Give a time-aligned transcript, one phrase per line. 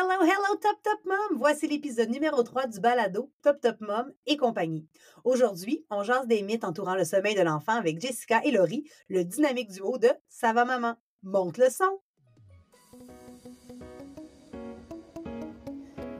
[0.00, 1.38] Hello, hello, Top Top Mom!
[1.38, 4.86] Voici l'épisode numéro 3 du balado Top Top Mom et compagnie.
[5.24, 9.24] Aujourd'hui, on jase des mythes entourant le sommeil de l'enfant avec Jessica et Laurie, le
[9.24, 10.94] dynamique duo de Ça va maman?
[11.24, 11.98] Monte le son!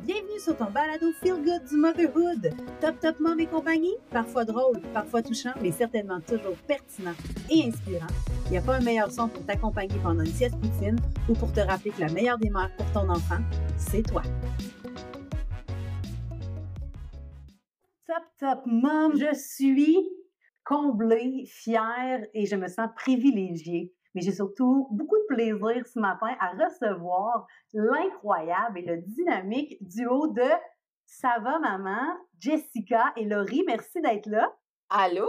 [0.08, 2.54] Bienvenue sur ton balado Feel Good du Motherhood.
[2.80, 7.12] Top Top Mom et compagnie, parfois drôle, parfois touchant, mais certainement toujours pertinent
[7.50, 8.06] et inspirant.
[8.46, 10.96] Il n'y a pas un meilleur son pour t'accompagner pendant une sieste poutine
[11.28, 13.42] ou pour te rappeler que la meilleure des mères pour ton enfant,
[13.76, 14.22] c'est toi.
[18.06, 20.08] Top Top Mom, je suis
[20.64, 26.34] comblée, fière et je me sens privilégiée mais j'ai surtout beaucoup de plaisir ce matin
[26.40, 30.42] à recevoir l'incroyable et le dynamique duo de
[31.04, 33.64] Ça va maman, Jessica et Laurie.
[33.66, 34.52] Merci d'être là.
[34.90, 35.26] Allô?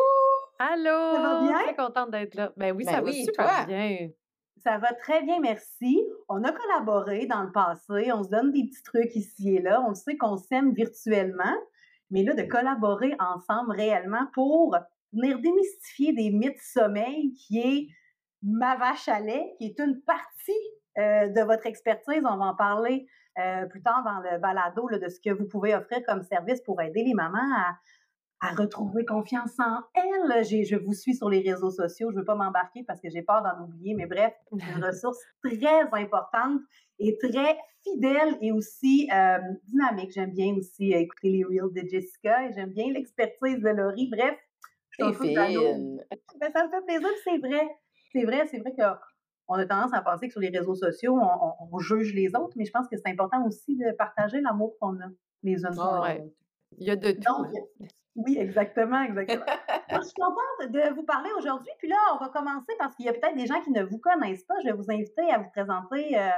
[0.60, 1.16] Allô?
[1.16, 1.60] Ça va bien?
[1.64, 2.52] Très contente d'être là.
[2.58, 3.66] Ben oui, Ben ça va super toi?
[3.66, 4.10] bien.
[4.58, 6.02] Ça va très bien, merci.
[6.28, 9.82] On a collaboré dans le passé, on se donne des petits trucs ici et là,
[9.88, 11.56] on sait qu'on s'aime virtuellement,
[12.12, 14.76] mais là, de collaborer ensemble réellement pour
[15.14, 17.88] venir démystifier des mythes sommeil qui est
[18.44, 20.52] ma vache à lait, qui est une partie
[20.98, 22.22] euh, de votre expertise.
[22.26, 25.46] On va en parler euh, plus tard dans le balado là, de ce que vous
[25.48, 27.78] pouvez offrir comme service pour aider les mamans à,
[28.48, 30.44] à retrouver confiance en elles.
[30.46, 32.10] J'ai- Je vous suis sur les réseaux sociaux.
[32.12, 35.20] Je ne veux pas m'embarquer parce que j'ai peur d'en oublier, mais bref, une ressource
[35.44, 35.58] très
[35.94, 36.62] importante
[37.00, 39.38] et très fidèle et aussi euh,
[39.68, 40.12] dynamique.
[40.12, 44.10] J'aime bien aussi écouter les reels de Jessica et j'aime bien l'expertise de Laurie.
[44.12, 44.36] Bref,
[44.92, 46.04] je suis fine.
[46.42, 47.68] Ben, ça me fait plaisir, c'est vrai.
[48.12, 51.24] C'est vrai, c'est vrai qu'on a tendance à penser que sur les réseaux sociaux, on,
[51.48, 54.76] on- on juge les autres, mais je pense que c'est important aussi de partager l'amour
[54.80, 55.08] qu'on a
[55.44, 56.32] les unes pour Oh, les autres.
[56.78, 57.20] Il y a de tout.
[57.22, 57.48] Donc,
[58.16, 59.46] oui, exactement, exactement.
[59.88, 61.72] Alors, je suis contente de vous parler aujourd'hui.
[61.80, 63.98] Puis là, on va commencer parce qu'il y a peut-être des gens qui ne vous
[64.00, 64.56] connaissent pas.
[64.62, 66.30] Je vais vous inviter à vous présenter euh,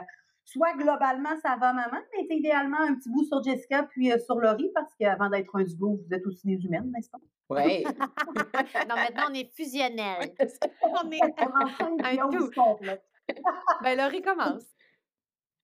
[0.52, 4.36] soit globalement ça va maman, mais idéalement un petit bout sur Jessica puis euh, sur
[4.36, 7.20] Laurie parce qu'avant d'être un duo, vous êtes aussi des humaines, n'est-ce pas?
[7.50, 7.84] Ouais.
[8.90, 10.34] Non, maintenant, on est fusionnels.
[10.84, 12.50] On est Un tout.
[13.84, 14.64] Ben Laurie commence.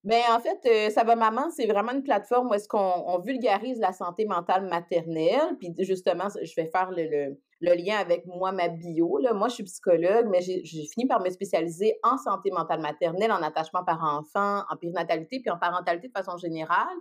[0.07, 3.19] Ben, en fait, euh, Ça va maman, c'est vraiment une plateforme où est-ce qu'on on
[3.19, 5.57] vulgarise la santé mentale maternelle.
[5.59, 9.18] Puis justement, je vais faire le, lien avec moi, ma bio.
[9.18, 9.34] Là.
[9.34, 13.34] Moi, je suis psychologue, mais j'ai j'ai fini par me spécialiser en santé mentale maternelle,
[13.34, 16.97] en attachement par enfant, en périnatalité, puis en parentalité de façon générale.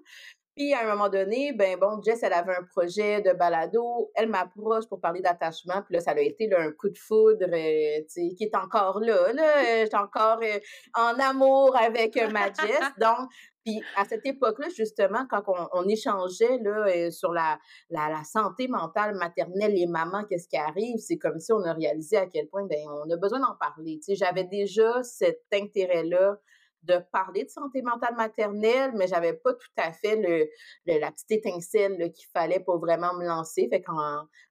[0.57, 4.31] Puis à un moment donné, ben bon, Jess, elle avait un projet de balado, elle
[4.31, 7.99] m'approche pour parler d'attachement, puis là, ça a été là, un coup de foudre, euh,
[8.09, 10.59] tu sais, qui est encore là, là, euh, j'étais encore euh,
[10.95, 13.29] en amour avec euh, ma Jess, donc,
[13.67, 17.59] puis à cette époque-là, justement, quand on, on échangeait là sur la,
[17.91, 21.75] la, la santé mentale maternelle, les mamans, qu'est-ce qui arrive, c'est comme si on a
[21.75, 25.43] réalisé à quel point, ben, on a besoin d'en parler, tu sais, j'avais déjà cet
[25.53, 26.39] intérêt-là
[26.87, 30.47] de parler de santé mentale maternelle, mais j'avais pas tout à fait le,
[30.87, 33.69] le- la petite étincelle qu'il fallait pour vraiment me lancer.
[33.71, 33.97] Fait qu'en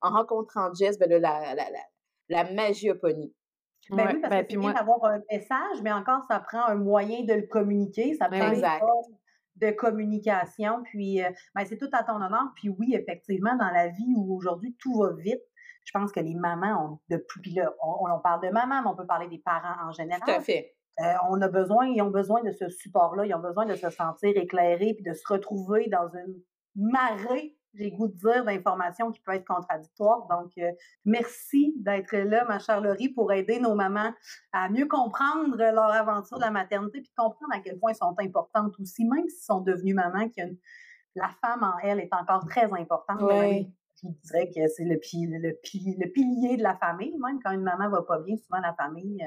[0.02, 1.80] en rencontrant Jess, ben là, la, la, la,
[2.44, 2.94] la magie a.
[2.96, 3.30] Ben
[3.92, 6.66] Ouais, oui, parce ben, que c'est bien moi, d'avoir un message, mais encore, ça prend
[6.66, 8.16] un moyen de le communiquer.
[8.16, 8.56] Ça Ben prend oui.
[8.56, 8.80] une Exact.
[8.80, 9.14] forme
[9.58, 10.82] de communication.
[10.86, 12.52] Puis, euh, ben, c'est tout à ton honneur.
[12.56, 15.42] Puis oui, effectivement, dans la vie où aujourd'hui tout va vite,
[15.84, 17.42] je pense que les mamans ont de plus.
[17.42, 20.24] Puis là, on, on parle de maman, mais on peut parler des parents en général.
[20.26, 20.75] Tout à fait.
[21.02, 23.90] Euh, on a besoin, ils ont besoin de ce support-là, ils ont besoin de se
[23.90, 26.42] sentir éclairés puis de se retrouver dans une
[26.76, 30.26] marée, j'ai goût de dire, d'informations qui peut être contradictoires.
[30.30, 30.72] Donc, euh,
[31.04, 34.14] merci d'être là, ma chère Laurie, pour aider nos mamans
[34.54, 37.98] à mieux comprendre leur aventure de la maternité puis de comprendre à quel point elles
[37.98, 40.44] sont importantes aussi, même s'ils sont devenus mamans, que
[41.16, 43.22] la femme en elle est encore très importante.
[43.22, 43.66] Même,
[44.02, 47.18] Je dirais que c'est le, le, le pilier de la famille.
[47.18, 49.26] Même quand une maman va pas bien, souvent la famille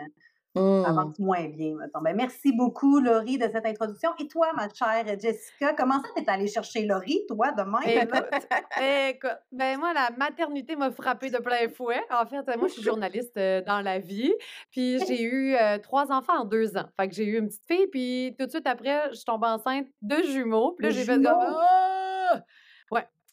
[0.59, 0.85] euh, Mm.
[0.87, 2.01] avance moins bien, mettons.
[2.01, 4.11] Ben, merci beaucoup, Laurie, de cette introduction.
[4.19, 8.09] Et toi, ma chère Jessica, comment ça t'es allée chercher Laurie, toi, de même?
[8.09, 8.29] là?
[8.29, 8.49] Écoute,
[9.11, 12.01] écoute, ben moi, la maternité m'a frappée de plein fouet.
[12.11, 14.33] En fait, moi, je suis journaliste euh, dans la vie.
[14.71, 16.87] Puis j'ai eu euh, trois enfants en deux ans.
[16.99, 19.87] Fait que j'ai eu une petite fille, puis tout de suite après, je tombe enceinte
[20.03, 20.73] de jumeaux.
[20.73, 21.57] Puis là, j'ai fait comme...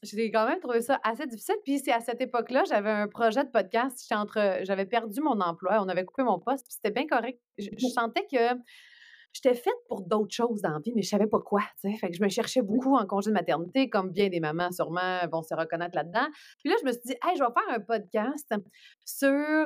[0.05, 1.55] J'ai quand même trouvé ça assez difficile.
[1.63, 3.99] Puis c'est à cette époque-là, j'avais un projet de podcast.
[4.01, 7.39] J'étais entre, j'avais perdu mon emploi, on avait coupé mon poste, puis c'était bien correct.
[7.57, 8.57] Je, je sentais que
[9.35, 11.61] j'étais faite pour d'autres choses dans la vie, mais je savais pas quoi.
[11.81, 15.19] Fait que je me cherchais beaucoup en congé de maternité, comme bien des mamans sûrement
[15.31, 16.27] vont se reconnaître là-dedans.
[16.59, 18.53] Puis là, je me suis dit, hey, je vais faire un podcast
[19.05, 19.65] sur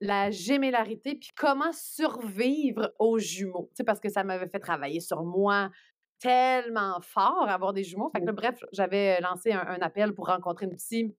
[0.00, 3.68] la gémellarité, puis comment survivre aux jumeaux.
[3.70, 5.70] Tu sais, parce que ça m'avait fait travailler sur moi
[6.20, 8.10] tellement fort, avoir des jumeaux.
[8.14, 11.14] Fait que là, bref, j'avais lancé un, un appel pour rencontrer une petite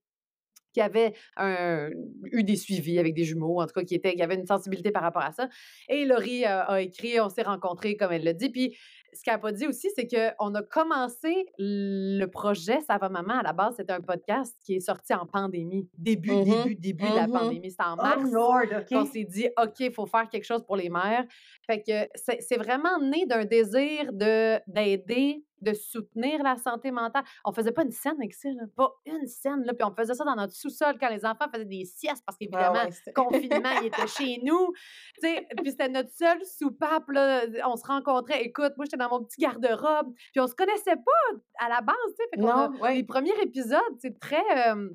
[0.72, 1.90] qui avait un-
[2.30, 4.92] eu des suivis avec des jumeaux, en tout cas, qui, était, qui avait une sensibilité
[4.92, 5.48] par rapport à ça.
[5.88, 8.50] Et Laurie euh, a écrit, on s'est rencontrés, comme elle l'a dit.
[8.50, 8.78] Puis
[9.12, 13.38] ce qu'elle n'a pas dit aussi, c'est qu'on a commencé le projet Ça va maman.
[13.38, 15.88] À la base, c'était un podcast qui est sorti en pandémie.
[15.96, 16.44] Début, Mhm.
[16.44, 17.32] début, début de la Mhm.
[17.32, 17.70] pandémie.
[17.70, 18.30] C'était en Oh mars.
[18.30, 18.62] Lord,
[18.92, 19.08] On OK.
[19.12, 21.24] s'est dit, OK, il faut faire quelque chose pour les mères.
[21.66, 27.24] Fait que c'est c'est vraiment né d'un désir de d'aider, de soutenir la santé mentale.
[27.44, 29.62] On faisait pas une scène avec ça, là, pas une scène.
[29.64, 32.36] Là, puis on faisait ça dans notre sous-sol quand les enfants faisaient des siestes parce
[32.36, 34.72] Ah qu'évidemment, ouais, c'était- confinement, ils étaient chez nous.
[35.20, 37.08] Tu sais, puis c'était notre seule soupape.
[37.10, 37.42] Là.
[37.66, 38.42] On se rencontrait.
[38.44, 40.12] Écoute, moi, j'étais dans mon petit garde-robe.
[40.32, 41.96] Puis on se connaissait pas à la base.
[42.08, 42.28] tu sais.
[42.34, 42.94] Fait a- Non, ouais.
[42.96, 44.70] Les premiers épisodes, c'est très.
[44.74, 44.88] euh,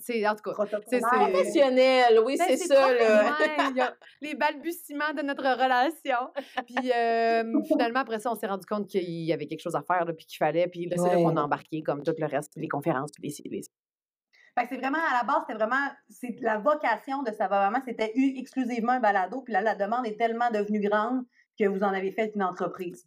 [0.00, 0.52] c'est, en tout cas,
[0.88, 1.00] c'est-
[1.30, 1.54] oui, ben,
[2.48, 2.92] c'est ça.
[2.94, 3.22] Là.
[3.22, 6.16] loin, il y a les balbutiements de notre relation.
[6.66, 9.82] Puis euh, finalement, après ça, on s'est rendu compte qu'il y avait quelque chose à
[9.82, 10.66] faire, là, puis qu'il fallait.
[10.68, 13.50] Puis là, c'est là qu'on a embarqué comme tout le reste, les conférences, puis les,
[13.50, 13.62] les-
[14.56, 17.70] Fait que c'est vraiment, à la base, c'était vraiment, c'est la vocation de Ça va
[17.70, 21.24] maman, c'était eu exclusivement un balado, puis là, la demande est tellement devenue grande
[21.58, 23.04] que vous en avez fait une entreprise.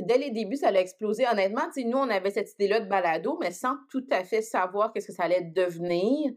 [0.00, 1.24] Dès les débuts, ça a explosé.
[1.30, 5.08] Honnêtement, nous, on avait cette idée-là de balado, mais sans tout à fait savoir qu'est-ce
[5.08, 6.32] que ça allait devenir.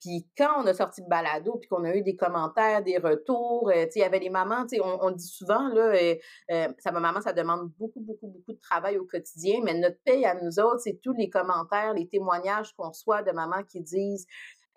[0.00, 3.68] Puis quand on a sorti le balado, puis qu'on a eu des commentaires, des retours,
[3.70, 6.14] euh, il y avait les mamans, on, on dit souvent, là, euh,
[6.52, 10.24] euh, ça maman, ça demande beaucoup, beaucoup, beaucoup de travail au quotidien, mais notre paye
[10.24, 14.26] à nous autres, c'est tous les commentaires, les témoignages qu'on reçoit de mamans qui disent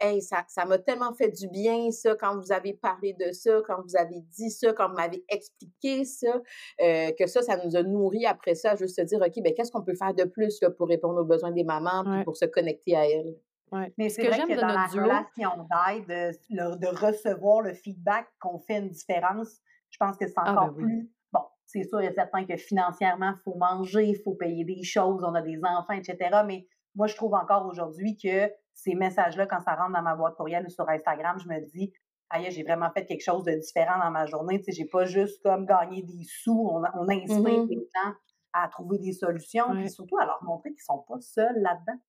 [0.03, 3.62] Hey, ça, ça m'a tellement fait du bien, ça, quand vous avez parlé de ça,
[3.68, 6.42] quand vous avez dit ça, quand vous m'avez expliqué ça,
[6.81, 9.71] euh, que ça, ça nous a nourri après ça, juste se dire, OK, ben qu'est-ce
[9.71, 12.24] qu'on peut faire de plus là, pour répondre aux besoins des mamans, puis Ouais.
[12.24, 13.36] pour se connecter à elles?
[13.71, 13.94] Ouais.
[14.00, 16.38] Mais Ce c'est que vrai j'aime que de dans la notre duo- relation d'aide, de,
[16.50, 19.59] le- de recevoir le feedback qu'on fait une différence,
[19.92, 20.83] je pense que c'est Ah, encore ben oui.
[20.83, 21.12] plus...
[21.31, 25.24] Bon, c'est sûr et certain que financièrement, il faut manger, il faut payer des choses,
[25.24, 26.44] on a des enfants, etc.
[26.45, 26.65] Mais
[26.96, 30.66] moi, je trouve encore aujourd'hui que ces messages-là, quand ça rentre dans ma boîte courriel
[30.66, 31.94] ou sur Instagram, je me dis,
[32.30, 34.60] aïe, j'ai vraiment fait quelque chose de différent dans ma journée.
[34.60, 37.68] Tu sais, j'ai pas juste comme gagné des sous, on, on inspire Mhm.
[37.70, 38.14] les gens
[38.54, 39.82] à trouver des solutions, Ouais.
[39.82, 42.00] puis surtout à leur montrer qu'ils sont pas seuls là-dedans.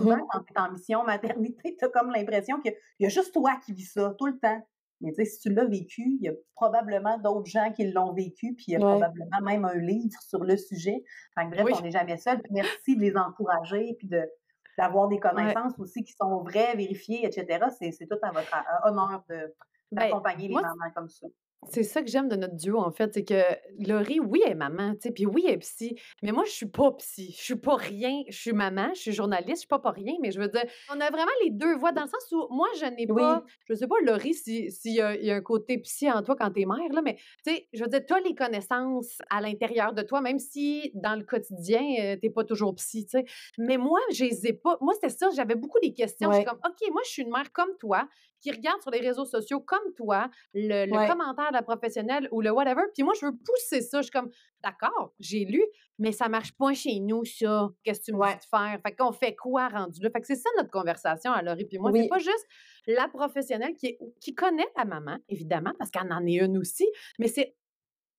[0.00, 3.32] Souvent, quand tu es en mission maternité, tu as comme l'impression qu'il y a juste
[3.32, 4.60] toi qui vis ça tout le temps.
[5.02, 8.12] Mais tu sais, si tu l'as vécu, il y a probablement d'autres gens qui l'ont
[8.12, 8.84] vécu, puis il y a Ouais.
[8.98, 11.02] probablement même un livre sur le sujet.
[11.36, 11.72] Que bref, Oui.
[11.76, 12.40] on n'est jamais seul.
[12.40, 14.22] Puis merci de les encourager, puis de
[14.78, 17.66] d'avoir des connaissances aussi qui sont vraies, vérifiées, etc.
[17.78, 19.34] C'est tout à votre euh, honneur de
[19.92, 21.26] Ben, d'accompagner les moi, mamans comme ça.
[21.70, 23.40] C'est ça que j'aime de notre duo, en fait, c'est que
[23.86, 26.50] Laurie, oui, elle est maman, tu sais, puis oui, elle est psy, mais moi, je
[26.50, 29.66] suis pas psy, je suis pas rien, je suis maman, je suis journaliste, je suis
[29.68, 32.08] pas pas rien, mais je veux dire, on a vraiment les deux voix dans le
[32.08, 33.38] sens où moi, je n'ai Oui.
[33.38, 36.10] pas, je sais pas, Laurie, s'il si, y, a, il y a un côté psy
[36.10, 37.14] en toi quand t'es mère, là, mais
[37.46, 40.90] tu sais, je veux dire, tu as les connaissances à l'intérieur de toi, même si
[40.94, 43.24] dans le quotidien, euh, t'es pas toujours psy, tu sais.
[43.56, 44.78] Mais moi, je les ai pas.
[44.80, 46.30] Moi, c'était ça, j'avais beaucoup des questions.
[46.32, 48.08] Je suis comme, OK, moi, je suis une mère comme toi,
[48.42, 51.08] qui regarde sur les réseaux sociaux comme toi, le, le Ouais.
[51.08, 52.82] commentaire de la professionnelle ou le whatever.
[52.92, 53.98] Puis moi, je veux pousser ça.
[53.98, 54.30] Je suis comme,
[54.62, 55.62] d'accord, j'ai lu,
[55.98, 57.68] mais ça marche pas chez nous, ça.
[57.84, 58.32] Qu'est-ce que tu me Ouais.
[58.34, 58.80] dis de faire?
[58.84, 60.10] Fait qu'on fait quoi rendu là?
[60.10, 61.90] Fait que c'est ça notre conversation à Laurie puis moi.
[61.92, 62.02] Oui.
[62.02, 62.46] C'est pas juste
[62.86, 66.86] la professionnelle qui, est- qui connaît la maman, évidemment, parce qu'elle en est une aussi,
[67.18, 67.54] mais c'est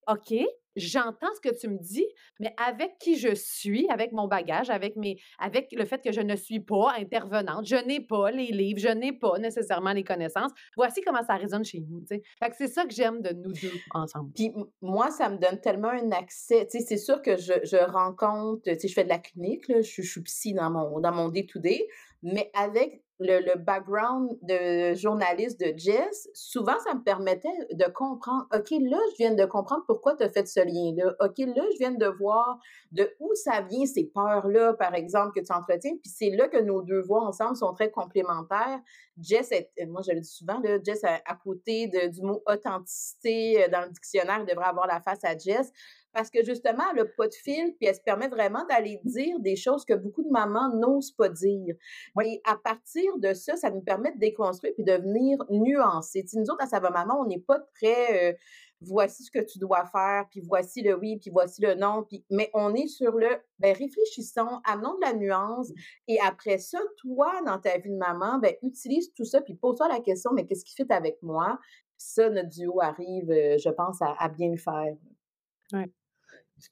[0.07, 0.33] OK,
[0.75, 2.05] j'entends ce que tu me dis,
[2.39, 6.21] mais avec qui je suis, avec mon bagage, avec mes, avec le fait que je
[6.21, 10.51] ne suis pas intervenante, je n'ai pas les livres, je n'ai pas nécessairement les connaissances.
[10.75, 12.03] Voici comment ça résonne chez nous.
[12.07, 14.31] c'est ça que j'aime de nous deux ensemble.
[14.33, 16.67] Puis moi, ça me donne tellement un accès.
[16.69, 20.53] C'est sûr que je, je rencontre, je fais de la clinique, là, je, suis psy
[20.53, 21.87] dans mon, dans mon day-to-day,
[22.21, 28.47] mais avec le, le background de journaliste de Jess, souvent, ça me permettait de comprendre,
[28.53, 31.13] OK, là, je viens de comprendre pourquoi tu as fait ce lien-là.
[31.19, 32.59] OK, là, je viens de voir
[32.91, 35.93] de où ça vient ces peurs-là, par exemple, que tu entretiens.
[36.01, 38.79] Puis c'est là que nos deux voix ensemble sont très complémentaires.
[39.21, 42.41] Jess, est- moi je le dis souvent, là, Jess, à, à côté de- du mot
[42.47, 45.71] authenticité euh, dans le dictionnaire, devrait avoir la face à Jess.
[46.13, 49.39] Parce que justement, elle n'a pas de fil, puis elle se permet vraiment d'aller dire
[49.39, 51.75] des choses que beaucoup de mamans n'osent pas dire.
[52.23, 56.23] Et à partir de ça, ça nous permet de déconstruire puis de venir nuancer.
[56.23, 58.33] Tu sais, nous autres, à Ça va maman, on n'est pas très euh,
[58.81, 62.25] voici ce que tu dois faire, puis voici le oui, puis voici le non, puis
[62.29, 63.29] mais on est sur le
[63.59, 65.71] ben réfléchissons, amenons de la nuance
[66.07, 69.87] et après ça, toi dans ta vie de maman, ben utilise tout ça puis pose-toi
[69.87, 71.59] la question mais qu'est-ce qui fait avec moi?
[71.97, 74.95] Ça notre duo arrive euh, je pense à, à bien le faire.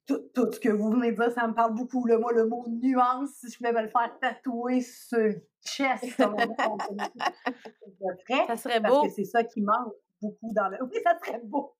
[0.08, 2.06] Tout, tout ce que vous venez de dire, ça me parle beaucoup.
[2.06, 2.18] Là.
[2.18, 6.36] Moi, le mot nuance, si je pouvais me le faire tatouer sur le chest, comme
[6.36, 6.78] on
[8.26, 9.04] ferais, Ça serait parce beau.
[9.04, 10.78] que c'est ça qui manque beaucoup dans le...
[10.84, 11.76] Oui, ça serait beau.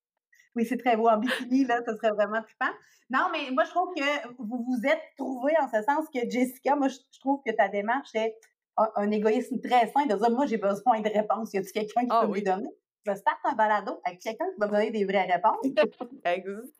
[0.54, 1.08] Oui, c'est très beau.
[1.08, 2.72] En bikini, là, ça serait vraiment trippant.
[3.10, 6.76] Non, mais moi, je trouve que vous vous êtes trouvé en ce sens que Jessica,
[6.76, 8.36] moi, je, trouve que ta démarche est
[8.76, 11.52] un, un égoïsme très sain de dire, moi, j'ai besoin de réponses.
[11.54, 12.68] Y a-t-il quelqu'un qui Ah peut me les donner?
[13.04, 15.64] Je starte un balado avec quelqu'un qui va me donner des vraies réponses.
[16.24, 16.72] Ex-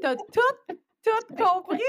[0.00, 1.80] T'as tout, tout compris!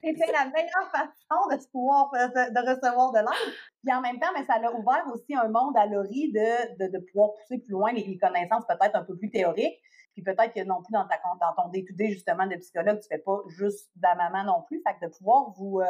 [0.00, 3.54] C'était la meilleure façon de, pouvoir, de, de recevoir de l'aide.
[3.82, 6.98] Puis en même temps, mais ça l'a ouvert aussi un monde à Laurie de, de,
[6.98, 9.80] pouvoir pousser plus loin les, connaissances peut-être un peu plus théoriques.
[10.12, 13.18] Puis peut-être que non plus dans, ta, dans ton day justement, de psychologue, tu fais
[13.18, 14.80] pas juste de la maman non plus.
[14.86, 15.86] Fait que de pouvoir vous, euh,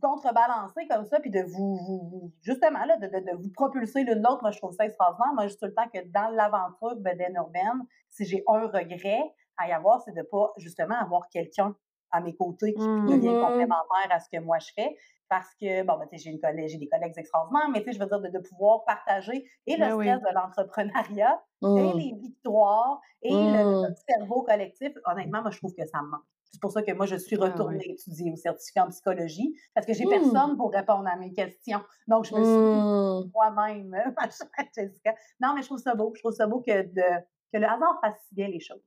[0.00, 4.50] contrebalancer comme ça, puis de vous, justement, là, de, de, vous propulser l'une l'autre, moi,
[4.50, 5.32] je trouve ça extraordinaire.
[5.34, 9.22] Moi, juste tout le temps que dans l'aventure bedaine urbaine, si j'ai un regret
[9.60, 11.74] à y avoir, c'est de pas, justement, avoir quelqu'un
[12.10, 14.96] à mes côtés qui devient mmh complémentaire à ce que moi je fais.
[15.28, 18.20] Parce que, bon, ben, j'ai, une collègue, j'ai des collègues extraordinaires, mais je veux dire,
[18.20, 21.98] de, de, pouvoir partager et le ben stress de l'entrepreneuriat, et mmh.
[21.98, 24.90] les victoires, et le, cerveau collectif.
[25.06, 26.24] Honnêtement, moi, je trouve que ça me manque.
[26.50, 29.86] C'est pour ça que moi, je suis ah retournée étudier au certificat en psychologie, parce
[29.86, 31.80] que j'ai personne pour répondre à mes questions.
[32.08, 35.14] Donc, je me suis moi-même, ma chère Jessica.
[35.40, 36.12] Non, mais je trouve ça beau.
[36.16, 38.82] Je trouve ça beau que, de, que le hasard fasse bien les choses.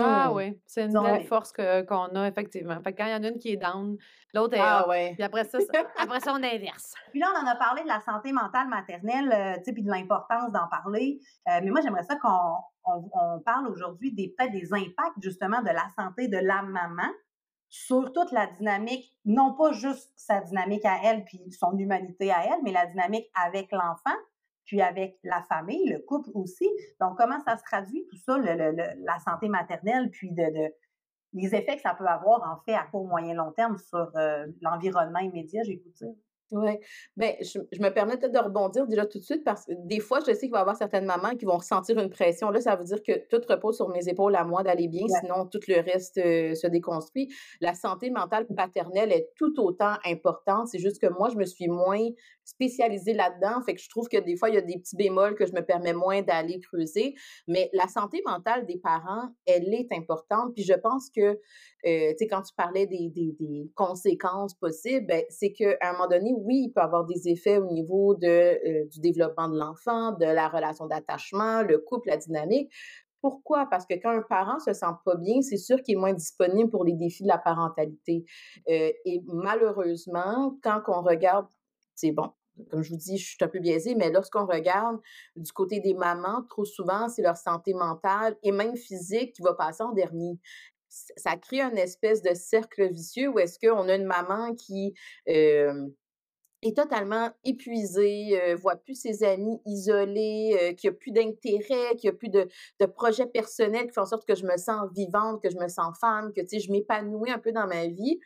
[0.00, 0.34] Ah mmh.
[0.34, 2.80] oui, c'est une belle force qu'on a, effectivement.
[2.82, 3.96] Fait quand il y en a une qui est down,
[4.32, 5.12] l'autre est Ah ouais.
[5.14, 5.58] Puis après ça,
[5.98, 6.94] après ça, on inverse.
[7.10, 9.82] Puis là, on en a parlé de la santé mentale maternelle, euh, tu sais, puis
[9.82, 11.20] de l'importance d'en parler.
[11.48, 15.70] Euh, mais moi, j'aimerais ça qu'on on, parle aujourd'hui des peut-être des impacts justement de
[15.70, 17.10] la santé de la maman
[17.68, 22.44] sur toute la dynamique, non pas juste sa dynamique à elle puis son humanité à
[22.44, 24.16] elle, mais la dynamique avec l'enfant,
[24.64, 26.68] puis avec la famille, le couple aussi.
[27.00, 30.72] Donc, comment ça se traduit tout ça, la santé maternelle, puis de,
[31.34, 34.46] les effets que ça peut avoir en fait à court, moyen, long terme sur euh,
[34.60, 36.14] l'environnement immédiat, j'ai vous dire?
[36.52, 36.72] Oui.
[37.16, 40.20] Bien, je, me permets peut-être de rebondir déjà tout de suite parce que des fois,
[40.20, 42.50] je sais qu'il va y avoir certaines mamans qui vont ressentir une pression.
[42.50, 45.46] Là, ça veut dire que tout repose sur mes épaules à moi d'aller bien, sinon
[45.46, 47.32] tout le reste euh, se déconstruit.
[47.62, 50.68] La santé mentale paternelle est tout autant importante.
[50.68, 52.06] C'est juste que moi, je me suis moins
[52.44, 53.62] spécialisée là-dedans.
[53.64, 55.52] Fait que je trouve que des fois, il y a des petits bémols que je
[55.52, 57.14] me permets moins d'aller creuser.
[57.48, 60.54] Mais la santé mentale des parents, elle est importante.
[60.54, 61.38] Puis je pense que
[61.84, 66.06] euh, tu sais, quand tu parlais des, des, conséquences possibles, ben, c'est qu'à un moment
[66.06, 70.12] donné, oui, il peut avoir des effets au niveau de, euh, du développement de l'enfant,
[70.12, 72.70] de la relation d'attachement, le couple, la dynamique.
[73.20, 73.66] Pourquoi?
[73.70, 76.70] Parce que quand un parent se sent pas bien, c'est sûr qu'il est moins disponible
[76.70, 78.24] pour les défis de la parentalité.
[78.68, 81.46] Euh, et malheureusement, quand on regarde,
[81.94, 82.30] c'est bon,
[82.70, 85.00] comme je vous dis, je suis un peu biaisée, mais lorsqu'on regarde
[85.36, 89.54] du côté des mamans, trop souvent, c'est leur santé mentale et même physique qui va
[89.54, 90.38] passer en dernier.
[90.88, 94.94] Ça crée un espèce de cercle vicieux où est-ce qu'on a une maman qui
[96.62, 102.12] est totalement épuisée, euh, voit plus ses amis isolés, qui a plus d'intérêt, qui a
[102.12, 102.48] plus de,
[102.80, 105.68] de projets personnels qui font en sorte que je me sens vivante, que je me
[105.68, 108.20] sens femme, que je m'épanouis un peu dans ma vie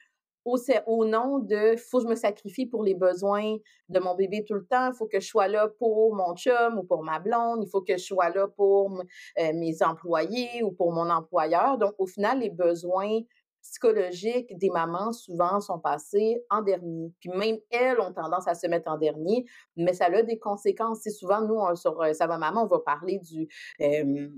[0.46, 3.56] au, au nom de faut que je me sacrifie pour les besoins
[3.88, 6.84] de mon bébé tout le temps, faut que je sois là pour mon chum ou
[6.84, 9.02] pour ma blonde, il faut que je sois là pour
[9.38, 11.78] euh, mes employés ou pour mon employeur.
[11.78, 13.20] Donc, au final, les besoins
[13.60, 17.12] psychologiques des mamans souvent sont passés en dernier.
[17.20, 19.44] Puis même elles ont tendance à se mettre en dernier,
[19.76, 21.00] mais ça a des conséquences.
[21.02, 23.48] C'est souvent, nous, sur euh, Ça va maman, on va parler du...
[23.80, 24.28] Euh,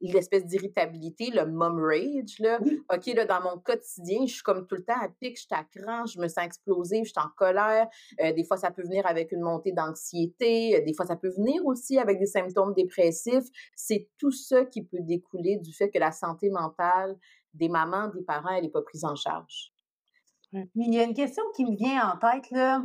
[0.00, 2.58] l'espèce d'irritabilité, le mom rage, là.
[2.94, 5.48] OK, là, dans mon quotidien, je suis comme tout le temps à pic, je suis
[5.50, 7.88] à cran, je me sens explosive, je suis en colère.
[8.20, 10.76] Euh, des fois, ça peut venir avec une montée d'anxiété.
[10.76, 13.48] Euh, des fois, ça peut venir aussi avec des symptômes dépressifs.
[13.74, 17.16] C'est tout ça qui peut découler du fait que la santé mentale
[17.54, 19.72] des mamans, des parents, elle n'est pas prise en charge.
[20.52, 22.82] il y a une question qui me vient en tête, là.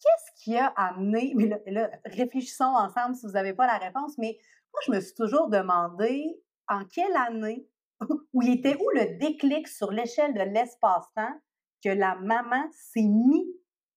[0.00, 4.38] Qu'est-ce qui a amené, mais là réfléchissons ensemble si vous n'avez pas la réponse, mais
[4.78, 7.66] moi, je me suis toujours demandé en quelle année,
[8.32, 11.34] où il était où le déclic sur l'échelle de l'espace-temps
[11.82, 13.46] que la maman s'est mis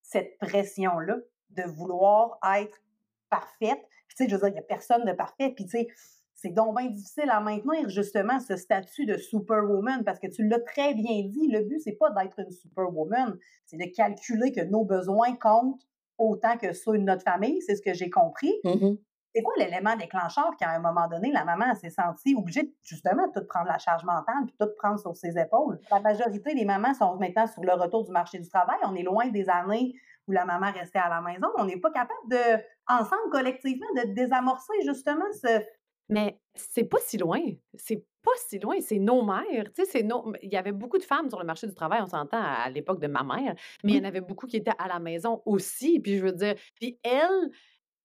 [0.01, 1.17] cette pression-là
[1.51, 2.81] de vouloir être
[3.29, 3.79] parfaite?
[4.07, 5.51] Puis, tu sais, je veux dire, il n'y a personne de parfait.
[5.55, 5.87] Puis, tu sais,
[6.33, 10.59] c'est donc bien difficile à maintenir justement ce statut de superwoman parce que tu l'as
[10.59, 14.83] très bien dit, le but c'est pas d'être une superwoman, c'est de calculer que nos
[14.83, 18.53] besoins comptent autant que ceux de notre famille, c'est ce que j'ai compris.
[18.63, 18.95] Mmh
[19.33, 23.39] c'est quoi l'élément déclencheur qu'à un moment donné, la maman s'est sentie obligée justement de
[23.39, 25.79] tout prendre la charge mentale puis tout prendre sur ses épaules?
[25.89, 28.77] La majorité des mamans sont maintenant sur le retour du marché du travail.
[28.83, 29.93] On est loin des années
[30.27, 31.47] où la maman restait à la maison.
[31.57, 35.61] On n'est pas capable de, ensemble, collectivement, de désamorcer justement ce.
[36.09, 37.39] Mais c'est pas si loin.
[37.73, 38.75] C'est pas si loin.
[38.81, 39.71] C'est nos mères.
[39.73, 40.33] Tu sais, c'est nos...
[40.41, 42.99] Il y avait beaucoup de femmes sur le marché du travail, on s'entend, à l'époque
[42.99, 45.99] de ma mère, mais il y en avait beaucoup qui étaient à la maison aussi.
[45.99, 47.49] Puis je veux dire, puis elles,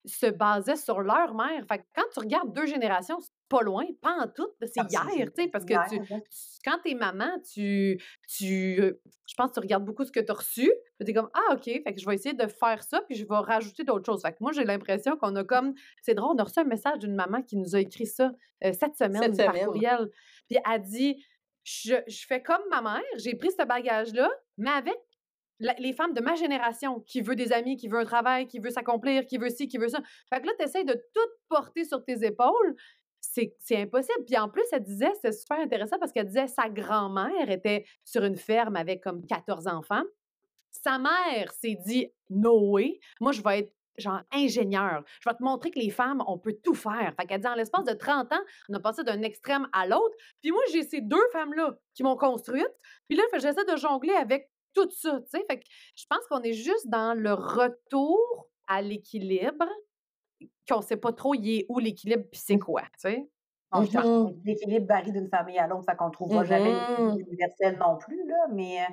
[0.07, 1.65] se basaient sur leur mère.
[1.69, 5.33] Fait que quand tu regardes deux générations, c'est pas loin, pas en tout, c'est hier,
[5.33, 6.01] tu sais, parce que tu,
[6.65, 10.31] quand t'es maman, tu, tu, euh, je pense que tu regardes beaucoup ce que tu
[10.31, 13.03] as reçu, tu es comme, ah, OK, fait que je vais essayer de faire ça,
[13.03, 14.23] puis je vais rajouter d'autres choses.
[14.23, 16.99] Fait que moi, j'ai l'impression qu'on a comme, c'est drôle, on a reçu un message
[16.99, 18.33] d'une maman qui nous a écrit ça
[18.65, 20.09] euh, cette semaine, cette par courriel,
[20.49, 21.25] puis elle dit,
[21.65, 24.97] je, je fais comme ma mère, j'ai pris ce bagage-là, mais avec
[25.61, 28.71] les femmes de ma génération qui veut des amis, qui veut un travail, qui veut
[28.71, 30.01] s'accomplir, qui veut ci, qui veut ça.
[30.33, 32.77] Fait que là, tu essaies de tout porter sur tes épaules.
[33.21, 34.25] C'est impossible.
[34.25, 38.25] Puis en plus, elle disait, c'était super intéressant parce qu'elle disait sa grand-mère était sur
[38.25, 40.05] une ferme avec comme 14 enfants.
[40.71, 42.79] Sa mère s'est dit No
[43.21, 45.03] moi je vais être genre ingénieur.
[45.21, 47.15] Je vais te montrer que les femmes, on peut tout faire.
[47.19, 50.15] Fait qu'elle dit en l'espace de 30 ans, on a passé d'un extrême à l'autre.
[50.43, 52.71] Puis moi, j'ai ces deux femmes-là qui m'ont construite.
[53.09, 54.51] Puis là, j'essaie de jongler avec
[54.85, 55.45] tout ça, tu sais?
[55.51, 55.67] Fait que
[55.97, 59.67] je pense qu'on est juste dans le retour à l'équilibre,
[60.69, 63.29] qu'on sait pas trop il est où l'équilibre puis c'est quoi, tu sais?
[63.73, 63.89] Mhm.
[63.89, 66.79] que L'équilibre varie d'une famille à l'autre, fait qu'on ne trouvera jamais Mhm.
[67.17, 68.47] l'équilibre universel non plus, là.
[68.53, 68.85] Mais euh,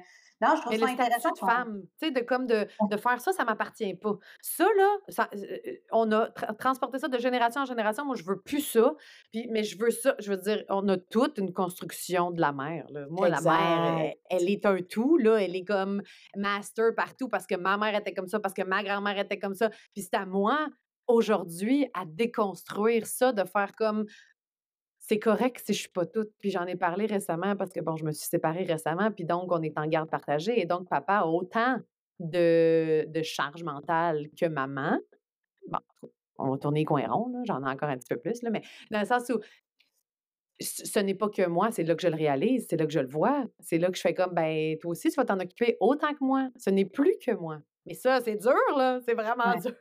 [0.42, 1.32] non, je trouve Mais ça le intéressant.
[1.32, 4.18] de femme, tu sais, de comme de, de faire ça, ça m'appartient pas.
[4.42, 5.38] Ça, là, ça- euh,
[5.68, 8.04] euh, on a tra- transporté ça de génération en génération.
[8.04, 8.94] Moi, je veux plus ça.
[9.32, 10.16] Puis, mais je veux ça.
[10.20, 12.86] Je veux dire, on a toute une construction de la mère.
[12.90, 13.06] là.
[13.10, 14.18] Moi, la mère, Exact.
[14.32, 15.38] elle, elle est un tout, là.
[15.42, 16.02] Elle est comme
[16.36, 19.54] master partout parce que ma mère était comme ça, parce que ma grand-mère était comme
[19.56, 19.70] ça.
[19.94, 20.68] Puis c'est à moi,
[21.08, 24.06] aujourd'hui, à déconstruire ça, de faire comme
[25.06, 26.32] c'est correct si je suis pas toute.
[26.40, 29.52] Puis j'en ai parlé récemment parce que, bon, je me suis séparée récemment, puis donc
[29.52, 30.62] on est en garde partagée.
[30.62, 31.78] Et donc, papa a autant
[32.20, 34.98] de, de charge mentale que maman.
[35.68, 35.80] Bon,
[36.38, 38.50] on va tourner les coins ronds, là, j'en ai encore un petit peu plus, là,
[38.50, 39.40] mais dans le sens où
[40.62, 43.00] ce n'est pas que moi, c'est là que je le réalise, c'est là que je
[43.00, 43.44] le vois.
[43.60, 46.22] C'est là que je fais comme, ben, toi aussi, tu vas t'en occuper autant que
[46.24, 46.48] moi.
[46.58, 47.60] Ce n'est plus que moi.
[47.86, 49.02] Mais ça, c'est dur, là.
[49.06, 49.60] C'est vraiment Ouais.
[49.60, 49.74] dur.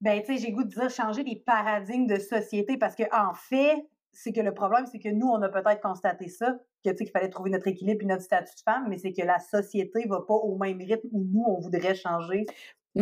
[0.00, 3.32] Ben, tu sais, j'ai goût de dire changer les paradigmes de société parce que en
[3.34, 3.82] fait,
[4.14, 7.04] c'est que le problème, c'est que nous, on a peut-être constaté ça, que tu sais,
[7.04, 10.06] qu'il fallait trouver notre équilibre et notre statut de femme, mais c'est que la société
[10.08, 12.46] va pas au même rythme où nous, on voudrait changer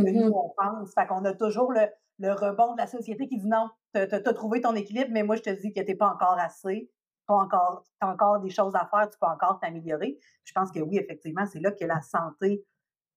[0.02, 0.32] que nous, Mhm.
[0.34, 0.92] on pense.
[0.94, 1.86] Fait qu'on a toujours le,
[2.18, 5.36] le rebond de la société qui dit non, t'as as, trouvé ton équilibre, mais moi,
[5.36, 6.90] je te dis que t'es pas encore assez,
[7.26, 10.18] pas encore, t'as encore des choses à faire, tu peux encore t'améliorer.
[10.44, 12.64] Je pense que oui, effectivement, c'est là que la santé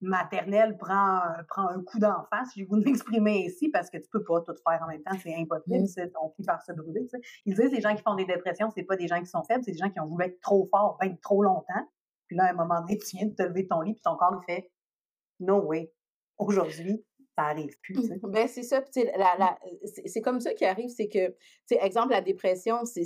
[0.01, 4.09] maternelle prend, prend un coup d'enfant, si j'ai goût de m'exprimer ici, parce que tu
[4.09, 5.87] peux pas tout faire en même temps, c'est impossible, Mm.
[5.87, 7.01] c'est- on finit par se brûler.
[7.03, 7.21] tu sais.
[7.45, 9.63] Ils disent les gens qui font des dépressions, c'est pas des gens qui sont faibles,
[9.63, 11.89] c'est des gens qui ont voulu être trop forts, ben trop longtemps.
[12.27, 14.01] Puis là, à un moment donné, tu viens de te lever de ton lit, puis
[14.01, 14.69] ton corps fait
[15.39, 15.91] No way.
[16.37, 17.03] Aujourd'hui,
[17.37, 17.95] ça arrive plus.
[18.07, 18.19] sais.
[18.23, 18.81] Ben, c'est ça.
[19.17, 19.59] la- la-
[20.05, 21.35] c'est comme ça qui arrive, c'est que,
[21.71, 23.03] exemple, la dépression, c'est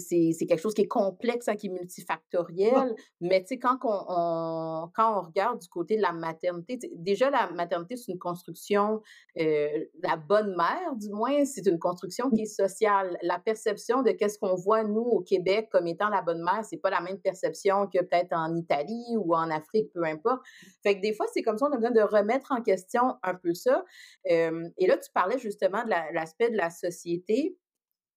[0.47, 4.89] quelque chose qui est complexe, hein, qui est multifactoriel, mais tu sais, quand on, on-
[4.95, 9.01] quand on regarde du côté de la maternité, déjà, la maternité, c'est une construction,
[9.39, 13.17] euh, la bonne mère, du moins, c'est une construction qui est sociale.
[13.23, 16.77] La perception de qu'est-ce qu'on voit, nous, au Québec, comme étant la bonne mère, c'est
[16.77, 20.41] pas la même perception que peut-être en Italie ou en Afrique, peu importe.
[20.83, 23.35] Fait que des fois, c'est comme ça, on a besoin de remettre en question un
[23.35, 23.83] peu ça.
[24.25, 27.57] Et là, tu parlais justement de la- l'aspect de la société.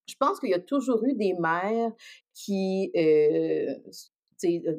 [0.07, 1.93] Je pense qu'il y a toujours eu des mères
[2.35, 2.91] qui,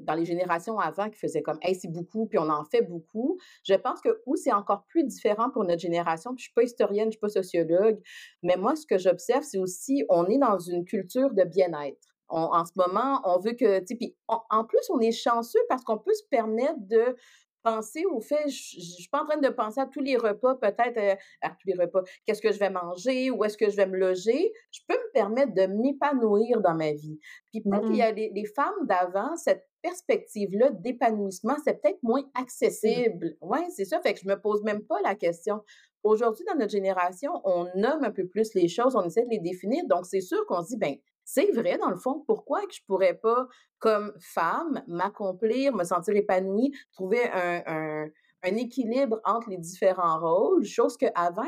[0.01, 3.38] dans les générations avant, qui faisaient comme, hey, c'est beaucoup, puis on en fait beaucoup.
[3.63, 6.63] Je pense que où c'est encore plus différent pour notre génération, puis je suis pas
[6.63, 7.99] historienne, je suis pas sociologue,
[8.41, 12.09] mais moi, ce que j'observe, c'est aussi, on est dans une culture de bien-être.
[12.29, 16.13] En ce moment, on veut que, puis en plus, on est chanceux parce qu'on peut
[16.13, 17.15] se permettre de
[17.63, 20.56] penser au fait, je je suis pas en train de penser à tous les repas,
[20.56, 23.76] peut-être euh, à tous les repas, qu'est-ce que je vais manger, où est-ce que je
[23.76, 24.52] vais me loger?
[24.71, 27.19] Je peux me permettre de m'épanouir dans ma vie.
[27.52, 32.23] Puis peut-être qu'il y a les, les femmes d'avant, cette perspective-là d'épanouissement, c'est peut-être moins
[32.36, 33.36] accessible.
[33.41, 33.99] Oui, c'est ça.
[34.02, 35.62] Fait que je me pose même pas la question.
[36.04, 39.39] Aujourd'hui, dans notre génération, on nomme un peu plus les choses, on essaie de les
[39.39, 39.86] définir.
[39.88, 42.81] Donc, c'est sûr qu'on se dit, ben, c'est vrai, dans le fond, pourquoi que je
[42.86, 43.47] pourrais pas,
[43.79, 48.09] comme femme, m'accomplir, me sentir épanouie, trouver un, un,
[48.43, 51.45] un équilibre entre les différents rôles, chose qu'avant,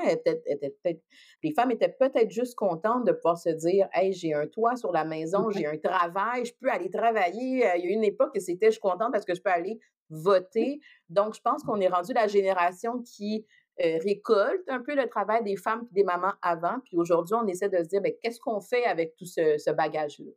[1.44, 4.92] les femmes étaient peut-être juste contentes de pouvoir se dire, hey, j'ai un toit sur
[4.92, 7.68] la maison, j'ai un travail, je peux aller travailler.
[7.68, 9.42] Euh, Il y a eu une époque que c'était, je suis contente parce que je
[9.42, 10.80] peux aller voter.
[11.10, 13.46] Donc, je pense qu'on est rendu la génération qui
[13.84, 16.80] euh, récolte un peu le travail des femmes et des mamans avant.
[16.86, 19.72] Puis aujourd'hui, on essaie de se dire, ben, qu'est-ce qu'on fait avec tout ce, ce
[19.72, 20.32] bagage-là?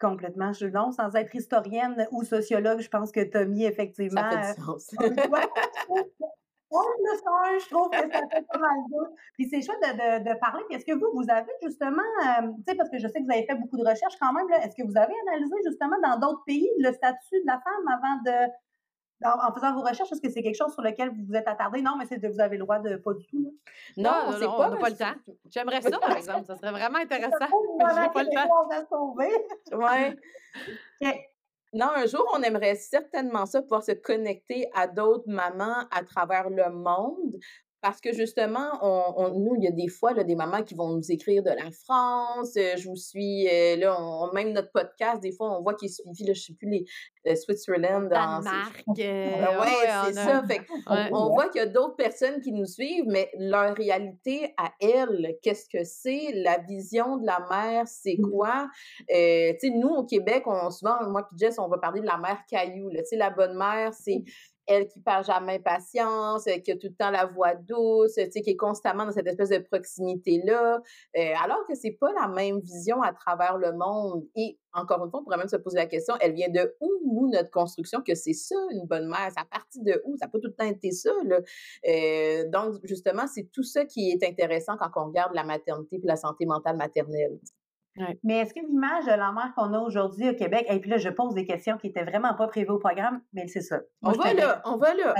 [0.00, 0.52] Complètement.
[0.52, 4.20] Je, non, sans être historienne ou sociologue, je pense que mis effectivement.
[4.22, 4.94] Ça fait euh, du sens.
[6.72, 10.30] Le soir, je trouve que ça fait pas mal de Puis c'est chouette de, de,
[10.30, 10.62] de parler.
[10.68, 13.24] Puis est-ce que vous, vous avez justement, euh, tu sais, parce que je sais que
[13.24, 15.96] vous avez fait beaucoup de recherches quand même, là, est-ce que vous avez analysé justement
[16.02, 18.52] dans d'autres pays le statut de la femme avant de.
[19.24, 21.48] En, en faisant vos recherches, est-ce que c'est quelque chose sur lequel vous vous êtes
[21.48, 21.82] attardé?
[21.82, 23.54] Non, mais c'est de vous avez le droit de pas du tout.
[23.96, 24.26] Là.
[24.26, 24.68] Non, c'est non, pas.
[24.68, 25.34] on n'a pas le temps.
[25.50, 26.46] J'aimerais ça, par exemple.
[26.46, 27.48] Ça serait vraiment intéressant.
[27.78, 28.30] Voilà, J'ai pas le
[28.94, 30.16] temps.
[31.00, 31.14] Ok.
[31.74, 36.50] Non, un jour, on aimerait certainement ça, pouvoir se connecter à d'autres mamans à travers
[36.50, 37.38] le monde
[37.82, 40.88] parce que justement, on, nous, il y a des fois là, des mamans qui vont
[40.90, 42.54] nous écrire de la France.
[42.56, 45.88] euh, je vous suis euh, là, on, même notre podcast, des fois, on voit qu'il
[45.88, 46.84] est suivi, là, je sais plus les
[47.26, 48.08] euh, Switzerland.
[48.08, 48.84] Danemark.
[48.88, 48.92] euh,
[49.60, 49.66] ouais,
[50.06, 50.42] c'est on ça.
[50.48, 51.08] Fait qu'on- Ouais.
[51.12, 55.36] on voit qu'il y a d'autres personnes qui nous suivent, mais leur réalité à elles,
[55.42, 56.32] qu'est-ce que c'est?
[56.34, 58.30] La vision de la mère, c'est Mm.
[58.30, 58.68] quoi?
[59.12, 62.06] Euh, tu sais, nous, au Québec, on, souvent, moi et Jess, on va parler de
[62.06, 62.90] la mère caillou.
[62.90, 64.22] Tu sais, la bonne mère, c'est
[64.66, 68.30] elle qui parle jamais patience, euh, qui a tout le temps la voix douce, tu
[68.30, 70.80] sais, qui est constamment dans cette espèce de proximité-là,
[71.16, 74.24] euh, alors que c'est pas la même vision à travers le monde.
[74.36, 76.90] Et encore une fois, on pourrait même se poser la question, elle vient de où,
[77.04, 79.30] nous, notre construction, que c'est ça, une bonne mère?
[79.36, 80.16] Ça partit de où?
[80.16, 81.40] Ça n'a pas tout le temps été ça, là.
[81.88, 86.06] Euh, donc, justement, c'est tout ça qui est intéressant quand on regarde la maternité et
[86.06, 87.38] la santé mentale maternelle.
[88.22, 90.96] Mais est-ce que l'image de la mère qu'on a aujourd'hui au Québec, et puis là,
[90.96, 93.80] je pose des questions qui n'étaient vraiment pas prévues au programme, mais c'est ça.
[94.02, 95.14] On va là, on va là.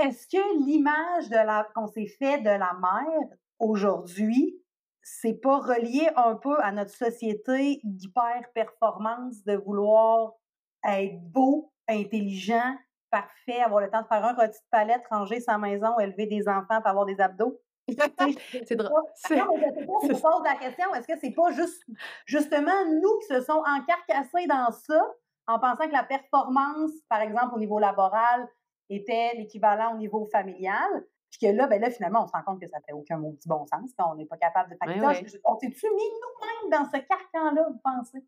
[0.00, 3.28] Est-ce que l'image de la qu'on s'est fait de la mère
[3.58, 4.56] aujourd'hui,
[5.02, 10.32] c'est pas relié un peu à notre société d'hyper-performance, de vouloir
[10.88, 12.76] être beau, intelligent,
[13.10, 16.48] parfait, avoir le temps de faire un rôti de palette, ranger sa maison, élever des
[16.48, 17.60] enfants, avoir des abdos?
[17.88, 19.02] C'est drôle.
[19.36, 21.84] non, mais je sais pas, pose la question, est-ce que c'est pas juste
[22.24, 25.02] justement nous qui se sont encarcassés dans ça
[25.46, 28.48] en pensant que la performance, par exemple, au niveau laboral,
[28.88, 30.88] était l'équivalent au niveau familial,
[31.30, 33.48] puis que là, ben là, finalement, on se rend compte que ça fait aucun maudit
[33.48, 34.76] bon sens, qu'on n'est pas capable de.
[34.80, 35.24] Ça, ouais.
[35.26, 38.24] je- On s'est-tu mis nous-mêmes dans ce carcan-là, vous pensez?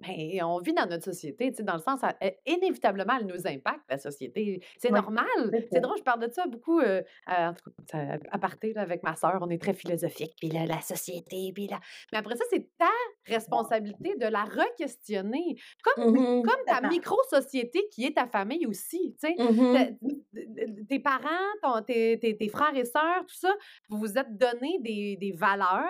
[0.00, 3.46] Ben, on vit dans notre société, tu sais, dans le sens, ça- inévitablement, elle nous
[3.48, 4.62] impacte, la société.
[4.78, 5.26] C'est normal.
[5.72, 8.74] c'est drôle, je parle de ça beaucoup, euh, à, en tout cas, ça- à partir
[8.76, 11.80] là, avec ma sœur, on est très philosophique, puis là, la société, puis là.
[12.12, 12.86] Mais après ça, c'est ta
[13.26, 19.34] responsabilité de la re-questionner, comme, comme ta micro-société qui est ta famille aussi, tu sais.
[19.42, 19.98] Mhm.
[20.34, 21.26] Tes- Tes parents,
[21.62, 23.52] ton- tes, tes- tes frères et sœurs, tout ça,
[23.88, 25.88] vous vous êtes donné des, des valeurs,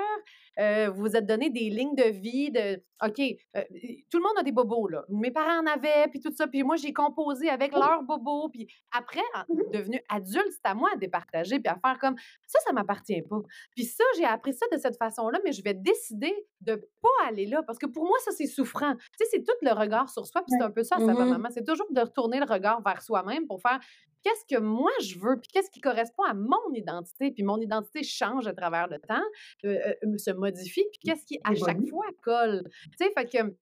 [0.58, 3.62] euh, vous vous êtes donné des lignes de vie, de OK, euh,
[4.10, 5.04] tout le monde a des bobos, là.
[5.08, 8.66] Mes parents en avaient, puis tout ça, puis moi, j'ai composé avec leurs bobos, puis
[8.90, 12.16] après, en- devenu adulte, c'est à moi à départager, puis à faire comme
[12.48, 13.38] ça, ça m'appartient pas.
[13.76, 17.46] Puis ça, j'ai appris ça de cette façon-là, mais je vais décider de pas aller
[17.46, 18.94] là, parce que pour moi, ça, c'est souffrant.
[18.96, 21.24] Tu sais, c'est tout le regard sur soi, puis c'est un peu ça, ça va,
[21.24, 21.30] Mhm.
[21.30, 21.48] maman.
[21.52, 23.78] C'est toujours de retourner le regard vers soi-même pour faire
[24.22, 28.02] qu'est-ce que moi je veux, puis qu'est-ce qui correspond à mon identité, puis mon identité
[28.02, 29.22] change à travers le temps,
[29.64, 32.64] euh, euh, se modifie, puis qu'est-ce qui à chaque fois colle.
[32.98, 33.56] Tu sais, fait que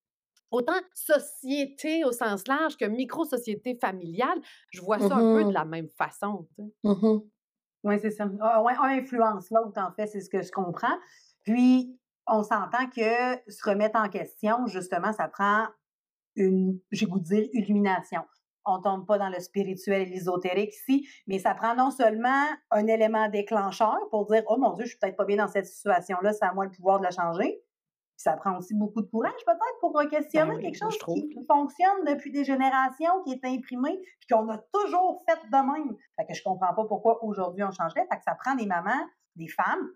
[0.51, 4.41] autant société au sens large que micro-société familiale,
[4.71, 5.55] je vois ça un peu de Mhm.
[5.55, 6.49] la même façon.
[6.57, 6.71] tu sais?
[6.85, 7.31] Mhm.
[7.85, 8.29] Oui, c'est ça.
[8.41, 10.99] Ah, ouais, un influence l'autre, en fait, c'est ce que je comprends.
[11.45, 15.69] Puis, on s'entend que se remettre en question, justement, ça prend
[16.37, 18.23] une, j'ai goût de dire, illumination.
[18.67, 22.87] On tombe pas dans le spirituel et l'ésotérique ici, mais ça prend non seulement un
[22.87, 26.33] élément déclencheur pour dire, oh mon Dieu, je suis peut-être pas bien dans cette situation-là,
[26.33, 27.63] c'est à moi le pouvoir de la changer.
[28.17, 31.35] Puis ça prend aussi beaucoup de courage, peut-être, pour questionner Ben oui, quelque chose qui
[31.35, 31.43] là.
[31.49, 35.95] fonctionne depuis des générations, qui est imprimé, puis qu'on a toujours fait de même.
[36.19, 38.07] Fait que je comprends pas pourquoi aujourd'hui on changerait.
[38.11, 39.05] Fait que ça prend des mamans,
[39.37, 39.91] des femmes,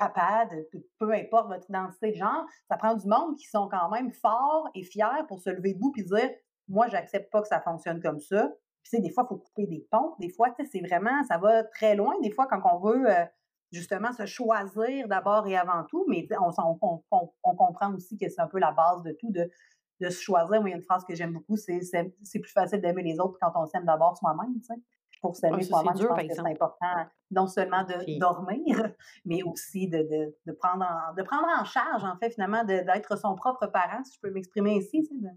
[0.00, 4.10] de- peu importe votre identité de genre, ça prend du monde qui sont quand même
[4.10, 6.30] forts et fiers pour se lever debout puis dire
[6.68, 8.48] moi j'accepte pas que ça fonctionne comme ça.
[8.82, 10.86] Puis tu sais, des fois il faut couper des ponts, des fois tu sais c'est
[10.86, 13.24] vraiment ça va très loin des fois quand on veut euh,
[13.72, 18.16] justement se choisir d'abord et avant tout, mais on, s'en- on, on- on comprend aussi
[18.16, 19.50] que c'est un peu la base de tout de
[19.98, 20.60] de se choisir.
[20.60, 23.18] Moi, il y a une phrase que j'aime beaucoup, c'est c'est plus facile d'aimer les
[23.18, 24.74] autres quand on s'aime d'abord soi-même, tu sais.
[25.22, 28.92] Pour s'aimer Ah, soi-même, je pense que c'est important non seulement de dormir,
[29.24, 33.16] mais aussi de, de, de prendre en, de prendre en charge, en fait, finalement, d'être
[33.18, 35.28] son propre parent, si je peux m'exprimer ici, tu sais, de-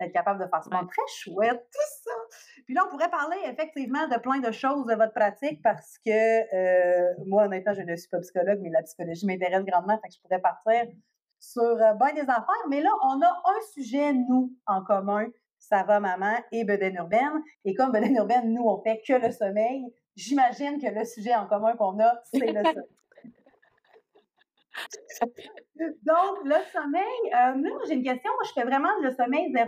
[0.00, 0.70] d'être capable de faire ça.
[0.70, 0.86] Ouais.
[0.86, 2.14] Très chouette, tout ça.
[2.64, 6.10] Puis là, on pourrait parler effectivement de plein de choses de votre pratique parce que
[6.10, 10.14] euh, moi, honnêtement, je ne suis pas psychologue, mais la psychologie m'intéresse grandement, fait que
[10.14, 10.86] je pourrais partir
[11.40, 12.66] sur euh, bien des affaires.
[12.68, 15.26] Mais là, on a un sujet, nous, en commun,
[15.58, 17.42] ça va maman et Beden Urbaine.
[17.64, 19.84] Et comme Beden Urbaine, nous, on fait que le sommeil.
[20.16, 22.97] J'imagine que le sujet en commun qu'on a, c'est le sommeil.
[26.02, 28.30] Donc, le sommeil, euh, moi, j'ai une question.
[28.32, 29.66] Moi, je fais vraiment le sommeil 0-5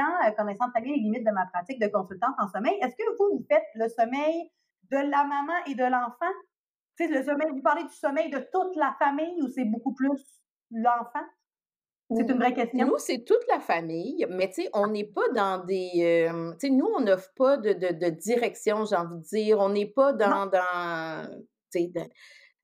[0.00, 2.78] ans, euh, connaissant très bien les limites de ma pratique de consultante en sommeil.
[2.80, 4.50] Est-ce que vous, vous faites le sommeil
[4.90, 6.32] de la maman et de l'enfant?
[6.98, 9.94] Tu sais, le sommeil, vous parlez du sommeil de toute la famille ou c'est beaucoup
[9.94, 11.26] plus l'enfant?
[12.10, 12.86] C'est une vraie question.
[12.86, 16.26] Nous, c'est toute la famille, mais tu sais, on n'est pas dans des.
[16.32, 19.58] euh, tu sais, nous, on n'offre pas de, de, de direction, j'ai envie de dire.
[19.58, 20.46] On n'est pas dans.
[20.46, 21.28] dans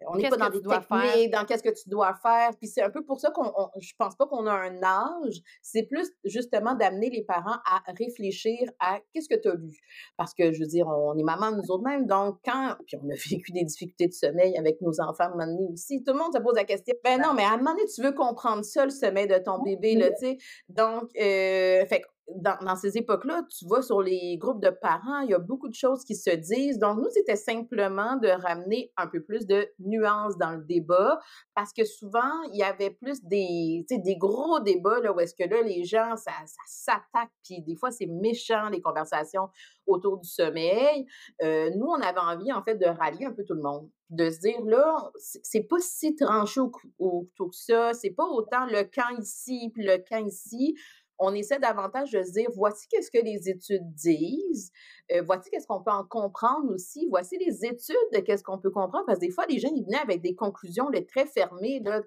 [0.07, 2.51] On n'est pas dans des techniques, dans qu'est-ce que tu dois faire.
[2.59, 5.41] Puis c'est un peu pour ça qu'on, je pense pas qu'on a un âge.
[5.63, 9.79] C'est plus justement d'amener les parents à réfléchir à qu'est-ce que tu as lu.
[10.17, 13.09] Parce que je veux dire, on est maman nous autres mêmes, donc quand, puis on
[13.09, 16.03] a vécu des difficultés de sommeil avec nos enfants à un moment donné aussi.
[16.05, 16.95] Tout le monde se pose la question.
[17.05, 19.63] Ben non, mais à un moment donné, tu veux comprendre ça le sommeil de ton
[19.63, 20.39] bébé là, tu sais.
[20.69, 25.35] Donc, euh, fait dans, ces époques-là, tu vois, sur les groupes de parents, il y
[25.35, 26.79] a beaucoup de choses qui se disent.
[26.79, 31.21] Donc, nous, c'était simplement de ramener un peu plus de nuances dans le débat
[31.55, 35.49] parce que souvent, il y avait plus des, des gros débats là, où est-ce que
[35.49, 39.49] là, les gens, ça, ça s'attaque, puis des fois, c'est méchant, les conversations
[39.87, 41.07] autour du sommeil.
[41.43, 44.31] Euh, nous, on avait envie, en fait, de rallier un peu tout le monde de
[44.31, 48.85] se dire là, c'est pas si tranché au, au, que ça, c'est pas autant le
[48.85, 50.77] camp ici puis le camp ici
[51.19, 54.73] on essaie davantage de se dire voici qu'est-ce que les études disent,
[55.13, 58.71] euh, voici qu'est-ce qu'on peut en comprendre aussi, voici les études de qu'est-ce qu'on peut
[58.71, 62.03] comprendre, parce que des fois, les gens, ils venaient avec des conclusions très fermées, là,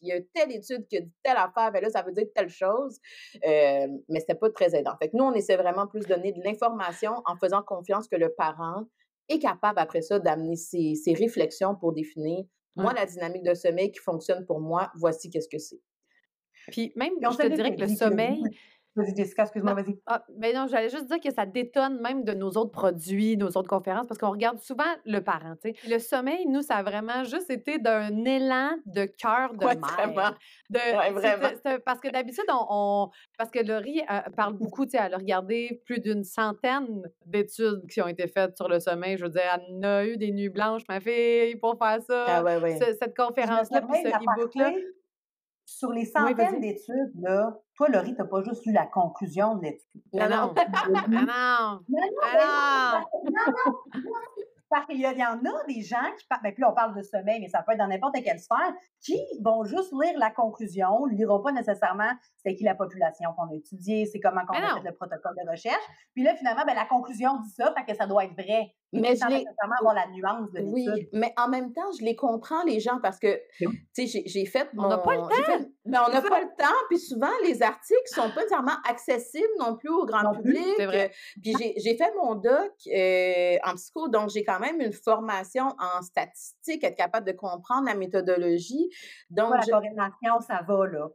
[0.00, 2.48] il y a telle étude qui dit telle affaire, ben là, ça veut dire telle
[2.48, 2.98] chose,
[3.46, 4.96] euh, mais c'était pas très aidant.
[5.00, 8.16] Fait que nous, on essaie vraiment plus de donner de l'information en faisant confiance que
[8.16, 8.84] le parent
[9.28, 12.44] est capable, après ça, d'amener ses, réflexions pour définir,
[12.76, 15.80] moi, la dynamique de sommeil qui fonctionne pour moi, voici qu'est-ce que c'est.
[16.70, 18.42] Puis même, je te dirais que le sommeil,
[18.94, 19.98] Vas-y, Jessica, excuse-moi, vas-y.
[20.06, 23.48] Ah, ben non, j'allais juste dire que ça détonne même de nos autres produits, nos
[23.48, 25.54] autres conférences, parce qu'on regarde souvent le parent.
[25.88, 30.36] Le sommeil, nous, ça a vraiment juste été d'un élan de cœur de ouais, mère.
[30.68, 31.78] De, vraiment.
[31.86, 35.80] parce que d'habitude, on, Parce que Laurie euh, parle beaucoup, tu sais, elle a regardé
[35.86, 39.16] plus d'une centaine d'études qui ont été faites sur le sommeil.
[39.16, 42.24] Je veux dire, elle a eu des nuits blanches, ma fille, pour faire ça.
[42.28, 42.78] Ah, ouais, ouais.
[42.78, 44.72] cette conférence-là, puis ce e-book-là.
[45.64, 49.62] Sur les centaines d'études, là, toi, Laurie, tu n'as pas juste lu la conclusion de
[49.62, 50.02] l'étude.
[50.12, 50.54] Non, non.
[50.90, 51.80] non, non.
[51.88, 52.10] non,
[53.14, 54.12] non.
[54.72, 57.40] Parce qu'il y, en a des gens qui parlent, ben, puis on parle de sommeil,
[57.40, 58.72] mais ça peut être dans n'importe quelle sphère,
[59.02, 63.50] qui vont juste lire la conclusion, ne liront pas nécessairement c'est qui la population qu'on
[63.50, 65.84] a étudiée, c'est comment on a fait le protocole de recherche.
[66.14, 68.74] Puis là, finalement, ben, la conclusion dit ça, fait que ça doit être vrai.
[68.92, 72.62] Mais je nécessairement avoir la nuance de Oui, mais en même temps, je les comprends,
[72.64, 75.66] les gens, parce que, tu sais, j'ai fait On n'a pas le temps!
[75.86, 79.76] mais on n'a pas le temps, puis souvent, les articles sont pas nécessairement accessibles non
[79.76, 80.62] plus au grand public.
[80.76, 81.12] C'est vrai.
[81.42, 86.02] Puis j'ai fait mon doc euh, en psycho, donc j'ai quand même une formation en
[86.02, 88.90] statistique, être capable de comprendre la méthodologie.
[89.30, 91.08] Donc, la corrélation, ça va, là.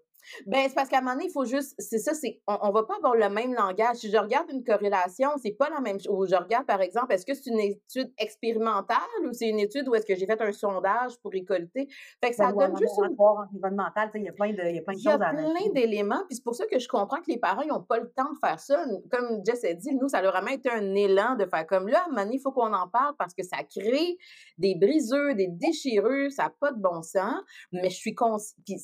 [0.46, 2.84] Ben, c'est parce qu'à un moment donné, il faut juste, c'est ça, c'est, on, va
[2.84, 3.98] pas avoir le même langage.
[3.98, 6.08] Si je regarde une corrélation, c'est pas la même chose.
[6.10, 9.88] Ou je regarde, par exemple, est-ce que c'est une étude expérimentale ou c'est une étude
[9.88, 11.88] où est-ce que j'ai fait un sondage pour récolter?
[12.24, 13.16] Fait que ça ben, donne juste une...
[13.20, 15.46] environnemental, il y a plein de, il y a plein de choses à Il y
[15.46, 17.82] a plein d'éléments, puis c'est pour ça que je comprends que les parents, ils n'ont
[17.82, 18.84] pas le temps de faire ça.
[19.12, 21.88] Comme Jess a dit, nous, ça leur a vraiment été un élan de faire comme
[21.88, 24.18] là, à un moment donné, il faut qu'on en parle parce que ça crée
[24.58, 27.36] des briseux, des déchirures, ça n'a pas de bon sens,
[27.72, 28.78] mais je suis consciente, puis,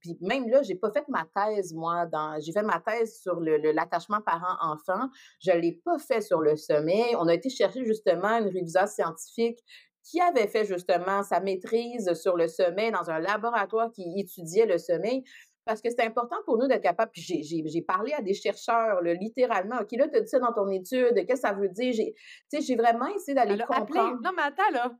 [0.00, 3.40] puis même là, j'ai pas fait ma thèse, moi, dans, j'ai fait ma thèse sur
[3.40, 5.08] le, l'attachement parent-enfant.
[5.40, 7.14] Je ne l'ai pas fait sur le sommeil.
[7.18, 9.58] On a été chercher justement une réviseuse scientifique
[10.04, 14.78] qui avait fait justement sa maîtrise sur le sommeil dans un laboratoire qui étudiait le
[14.78, 15.22] sommeil.
[15.64, 17.10] Parce que c'est important pour nous d'être capable.
[17.12, 19.76] Puis j'ai, j'ai, parlé à des chercheurs, littéralement.
[19.82, 21.14] OK, là, tu as dit ça dans ton étude.
[21.14, 21.92] Qu'est-ce que ça veut dire?
[21.92, 22.14] J'ai,
[22.60, 24.18] j'ai vraiment essayé d'aller comprendre.
[24.22, 24.92] Non, mais attends, là.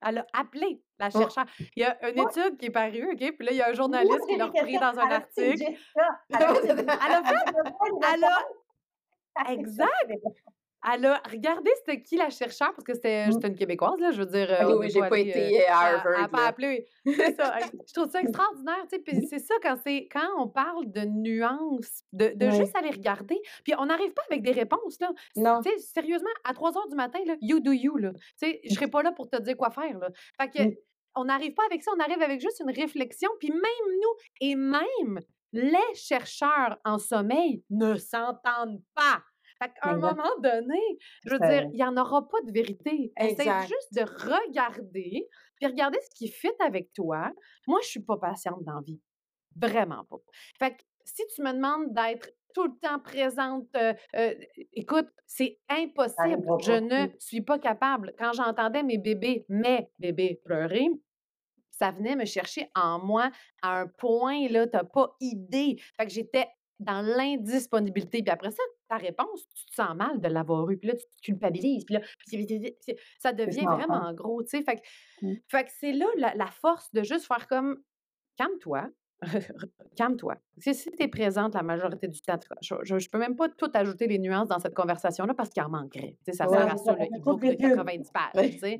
[0.00, 1.18] Elle a appelé la oh.
[1.18, 1.46] chercheure.
[1.76, 3.18] Il y a une étude qui est parue, OK?
[3.36, 5.64] Puis là, il y a un journaliste qui l'a repris dans un article.
[6.30, 7.46] Elle a fait.
[8.14, 9.52] Elle a.
[9.52, 9.88] Exact!
[10.94, 13.40] Elle a regardé c'était qui la chercheure, parce que c'était mmh.
[13.44, 14.48] une Québécoise, là, je veux dire.
[14.66, 16.12] oui, oui, j'ai pas été euh, à Harvard.
[16.14, 16.86] Elle n'a pas appelé.
[17.04, 17.58] C'est ça.
[17.86, 18.98] Je trouve ça extraordinaire, tu sais.
[19.00, 23.40] Puis c'est ça, quand, quand on parle de nuances, de, de juste aller regarder.
[23.64, 25.10] Puis on n'arrive pas avec des réponses, là.
[25.36, 25.60] Non.
[25.62, 28.12] Tu sais, sérieusement, à 3 heures du matin, là, you do you, là.
[28.12, 30.10] Tu sais, je serai pas là pour te dire quoi faire, là.
[30.40, 30.76] Fait que, mmh.
[31.16, 33.30] on n'arrive pas avec ça, on arrive avec juste une réflexion.
[33.40, 35.20] Puis même nous, et même
[35.52, 39.22] les chercheurs en sommeil ne s'entendent pas.
[39.62, 40.80] Fait qu'à un moment donné,
[41.24, 43.12] je veux dire, il n'y en aura pas de vérité.
[43.18, 47.30] Essaye juste de regarder, puis regarder ce qui fit avec toi.
[47.66, 49.00] Moi, je suis pas patiente dans la vie.
[49.56, 50.18] Vraiment pas.
[50.58, 54.34] Fait que si tu me demandes d'être tout le temps présente, euh, euh,
[54.72, 56.44] écoute, c'est impossible.
[56.60, 58.14] Je ne suis pas capable.
[58.18, 60.88] Quand j'entendais mes bébés, mes bébés pleurer,
[61.70, 63.30] ça venait me chercher en moi
[63.62, 65.76] à un point, là, t'as pas idée.
[65.96, 66.48] Fait que j'étais
[66.80, 68.22] dans l'indisponibilité.
[68.22, 70.78] Puis après ça, ta réponse, tu te sens mal de l'avoir eu.
[70.78, 71.84] Puis là, tu te culpabilises.
[71.84, 72.00] Puis là,
[73.18, 74.62] ça devient vraiment gros, tu sais.
[74.62, 75.34] Fait, que, mmh.
[75.48, 77.82] fait que c'est là la, force de juste faire comme
[78.36, 78.88] calme-toi,
[79.96, 80.36] calme-toi.
[80.58, 83.70] Si, si tu es présente la majorité du temps, je, je, peux même pas tout
[83.74, 86.16] ajouter les nuances dans cette conversation-là parce qu'il en manquerait.
[86.28, 88.78] ça sert à ça, le e-book de 90 pages.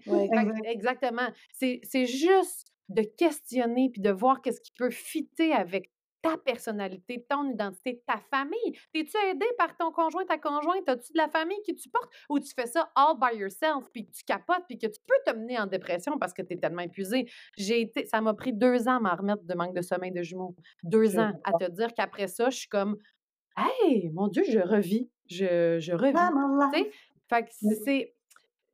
[0.65, 1.29] exactement.
[1.53, 5.91] C'est juste de questionner puis de voir qu'est-ce qui peut fitter avec
[6.23, 8.73] ta personnalité, ton identité, ta famille.
[8.93, 10.89] T'es-tu aidé par ton conjoint, ta conjointe?
[10.89, 14.07] As-tu de la famille qui tu portes ou tu fais ça all by yourself puis
[14.07, 16.57] que tu capotes puis que tu peux te mener en dépression parce que tu es
[16.57, 17.31] tellement épuisé?
[17.57, 20.23] J'ai été, ça m'a pris deux ans à m'en remettre de manque de sommeil de
[20.23, 20.57] jumeaux.
[20.83, 22.97] Deux ans à te dire qu'après ça, je suis comme,
[23.57, 25.11] hey, mon Dieu, je revis.
[25.31, 26.15] Je, je revis.
[27.29, 27.51] Fait que
[27.85, 28.15] c'est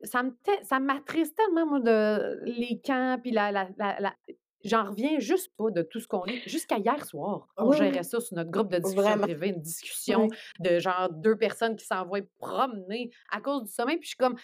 [0.02, 4.14] ça me ça m'attriste tellement moi de les camps puis la, la, la,
[4.64, 6.40] j'en reviens juste pas de tout ce qu'on lit.
[6.46, 10.28] Jusqu'à hier soir, on gérait ça sur notre groupe de discussion privée, une discussion
[10.60, 13.96] de genre deux personnes qui s'envoient promener à cause du sommeil.
[13.96, 14.36] Puis je suis comme,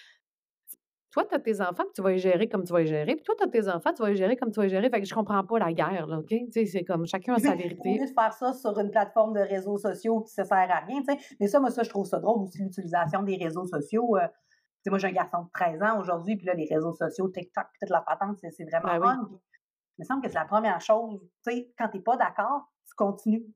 [1.10, 3.16] toi, tu as tes enfants, puis tu vas les gérer comme tu vas les gérer.
[3.16, 4.88] Puis toi, tu as tes enfants, tu vas les gérer comme tu vas les gérer.
[4.90, 6.32] Fait que je comprends pas la guerre, là, OK?
[6.52, 7.98] c'est comme chacun a sa vérité.
[7.98, 11.12] de faire ça sur une plateforme de réseaux sociaux qui ne sert à rien, tu
[11.12, 11.36] sais.
[11.40, 14.16] Mais ça, moi, ça, je trouve ça drôle aussi, l'utilisation des réseaux sociaux.
[14.16, 14.26] Euh,
[14.86, 17.90] moi, j'ai un garçon de 13 ans aujourd'hui, puis là, les réseaux sociaux, TikTok, toute
[17.90, 19.28] la patente, c'est vraiment ben
[20.00, 21.20] me semble que c'est la première chose.
[21.44, 23.46] Tu sais, quand tu n'es pas d'accord, tu continues.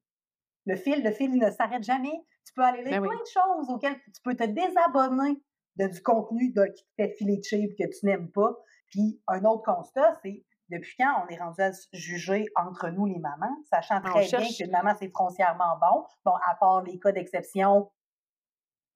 [0.67, 2.25] Le fil, le fil ne s'arrête jamais.
[2.47, 5.43] Tu peux aller lire ben plein de choses auxquelles tu peux te désabonner
[5.77, 8.57] de du contenu de, qui te fait filer de que tu n'aimes pas.
[8.91, 13.19] Puis un autre constat, c'est depuis quand on est rendu à juger entre nous les
[13.19, 16.05] mamans, sachant très bien qu'une maman, c'est foncièrement bon.
[16.25, 17.91] Bon, à part les cas d'exception,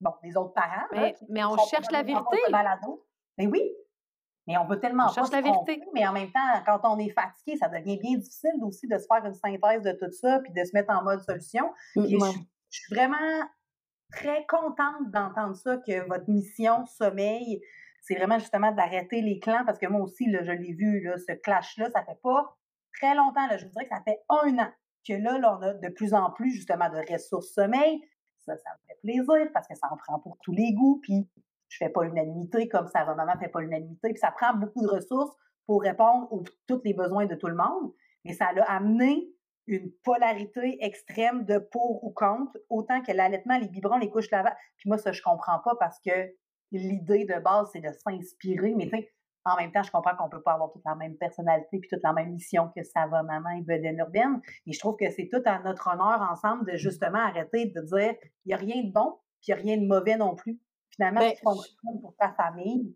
[0.01, 0.87] bon, des autres parents.
[0.91, 2.37] Mais, on cherche la vérité.
[3.37, 3.61] Mais ben oui,
[4.49, 5.79] mais on veut tellement on la vérité.
[5.93, 9.05] mais en même temps, quand on est fatigué, ça devient bien difficile aussi de se
[9.05, 11.71] faire une synthèse de tout ça, puis de se mettre en mode solution.
[11.95, 12.01] je,
[12.71, 13.15] suis vraiment
[14.11, 17.61] très contente d'entendre ça, que votre mission sommeil,
[18.01, 21.17] c'est vraiment justement d'arrêter les clans, parce que moi aussi, là, je l'ai vu, là,
[21.19, 22.57] ce clash-là, ça fait pas
[22.99, 24.71] très longtemps, là, je vous dirais que ça fait un an
[25.07, 28.01] que là, là, on a de plus en plus justement de ressources sommeil.
[28.39, 30.99] Ça, ça me fait plaisir parce que ça en prend pour tous les goûts.
[31.01, 31.27] Puis
[31.69, 34.09] je fais pas l'unanimité comme ça va maman fait pas l'unanimité.
[34.09, 37.55] Puis ça prend beaucoup de ressources pour répondre aux tous les besoins de tout le
[37.55, 37.93] monde.
[38.25, 39.29] Mais ça a amené
[39.67, 44.57] une polarité extrême de pour ou contre, autant que l'allaitement, les biberons, les couches lavables.
[44.77, 46.11] Puis moi, ça, je comprends pas parce que
[46.71, 48.73] l'idée de base, c'est de s'inspirer.
[48.75, 48.89] Mais
[49.45, 52.03] en même temps, je comprends qu'on peut pas avoir toute la même personnalité puis toute
[52.03, 54.41] la même mission que ça va maman et Bedaine urbaine.
[54.65, 58.15] Et je trouve que c'est tout à notre honneur ensemble de justement arrêter de dire
[58.45, 60.59] il n'y a rien de bon puis il n'y a rien de mauvais non plus
[60.99, 61.33] finalement, ben,
[62.01, 62.93] pour ta famille.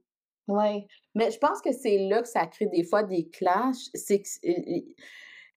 [0.47, 0.85] Oui,
[1.15, 3.89] mais je pense que c'est là que ça crée des fois des clashs.
[3.93, 4.95] C'est que, tu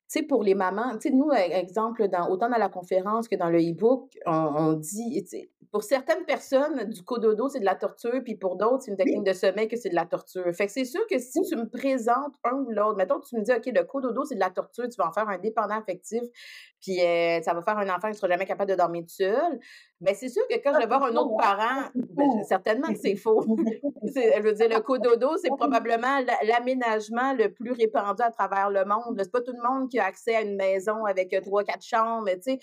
[0.07, 3.35] sais, pour les mamans, tu sais, nous, e, exemple, dans, autant dans la conférence que
[3.35, 5.25] dans le e-book, on, on dit,
[5.73, 9.25] pour certaines personnes, du cododo, c'est de la torture, puis pour d'autres, c'est une technique
[9.25, 10.45] de sommeil que c'est de la torture.
[10.55, 13.43] Fait que c'est sûr que si tu me présentes un ou l'autre, mettons tu me
[13.43, 16.23] dis, OK, le cododo, c'est de la torture, tu vas en faire un dépendant affectif,
[16.81, 19.15] puis euh, ça va faire un enfant qui ne sera jamais capable de dormir tout
[19.17, 19.59] seul.
[20.01, 23.17] Mais c'est sûr que quand je vais voir un autre parent, ben, certainement que c'est
[23.17, 23.43] faux.
[24.03, 29.19] je veux dire, le cododo, c'est probablement l'aménagement le plus répandu à travers le monde.
[29.19, 31.85] C'est pas tout le monde qui a accès à une maison avec euh, trois, quatre
[31.85, 32.59] chambres, tu sais.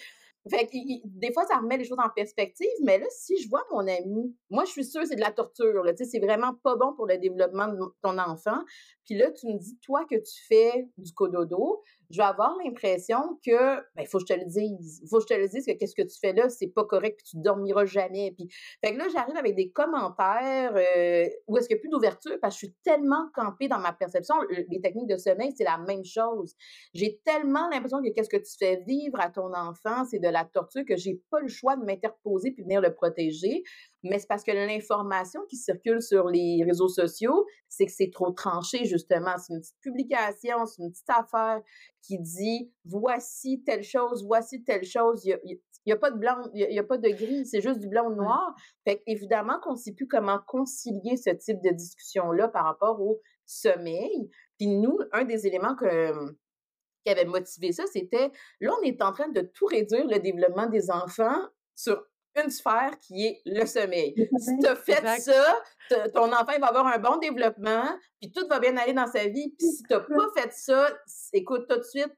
[0.49, 3.63] Fait que, des fois, ça remet les choses en perspective, mais là, si je vois
[3.71, 6.75] mon ami, moi, je suis sûre que c'est de la torture, là, c'est vraiment pas
[6.75, 8.57] bon pour le développement de ton enfant.
[9.05, 13.39] Puis là, tu me dis, toi, que tu fais du cododo, je vais avoir l'impression
[13.45, 15.03] que, ben, faut que je te le dise.
[15.09, 17.17] Faut que je te le dise que qu'est-ce que tu fais là, c'est pas correct,
[17.17, 18.31] puis tu dormiras jamais.
[18.37, 18.47] Puis,
[18.83, 22.37] fait que là, j'arrive avec des commentaires euh, où est-ce qu'il n'y a plus d'ouverture
[22.41, 24.35] parce que je suis tellement campée dans ma perception.
[24.69, 26.55] Les techniques de sommeil, c'est la même chose.
[26.93, 30.45] J'ai tellement l'impression que qu'est-ce que tu fais vivre à ton enfant, c'est de la
[30.45, 33.63] torture que j'ai pas le choix de m'interposer puis venir le protéger
[34.03, 38.31] mais c'est parce que l'information qui circule sur les réseaux sociaux, c'est que c'est trop
[38.31, 39.37] tranché, justement.
[39.37, 41.61] C'est une petite publication, c'est une petite affaire
[42.01, 45.25] qui dit voici telle chose, voici telle chose.
[45.25, 47.87] Il n'y a, pas de blanc, il n'y a, pas de gris, c'est juste du
[47.87, 48.53] blanc ou noir.
[48.85, 53.21] Fait évidemment qu'on ne sait plus comment concilier ce type de discussion-là par rapport au
[53.45, 54.29] sommeil.
[54.57, 56.35] Puis nous, un des éléments que
[57.05, 60.67] qui avait motivé ça, c'était là, on est en train de tout réduire le développement
[60.67, 62.01] des enfants sur
[62.41, 64.13] une sphère qui est le sommeil.
[64.37, 65.61] Si tu as fait ça,
[66.13, 67.85] ton enfant va avoir un bon développement,
[68.19, 69.53] puis tout va bien aller dans sa vie.
[69.57, 70.89] Puis si tu n'as pas fait ça,
[71.33, 72.13] écoute, tout de suite,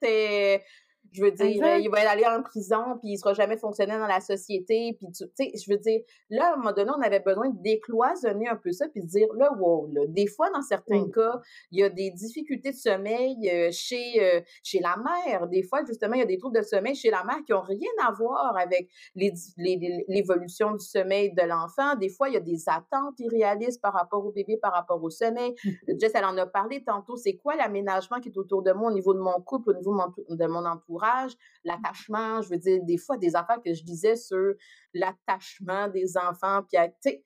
[1.16, 4.20] je veux dire, il va aller en prison, puis il sera jamais fonctionné dans la
[4.20, 7.50] société, puis tu sais, je veux dire, là, à un moment donné, on avait besoin
[7.50, 11.06] de décloisonner un peu ça, puis de dire, là, wow, là, des fois, dans certains
[11.06, 11.12] mmh.
[11.12, 15.48] cas, il y a des difficultés de sommeil euh, chez, euh, chez la mère.
[15.48, 17.62] Des fois, justement, il y a des troubles de sommeil chez la mère qui ont
[17.62, 21.96] rien à voir avec l'évolution du sommeil de l'enfant.
[21.96, 25.10] Des fois, il y a des attentes irréalistes par rapport au bébé, par rapport au
[25.10, 25.56] sommeil.
[26.00, 28.94] Jess, elle en a parlé tantôt, c'est quoi l'aménagement qui est autour de moi au
[28.94, 29.96] niveau de mon couple, au niveau
[30.30, 31.05] de mon entourage?
[31.64, 32.42] L'attachement.
[32.42, 34.54] Je veux dire, des fois, des affaires que je disais sur
[34.94, 37.24] l'attachement des enfants, puis, tu sais,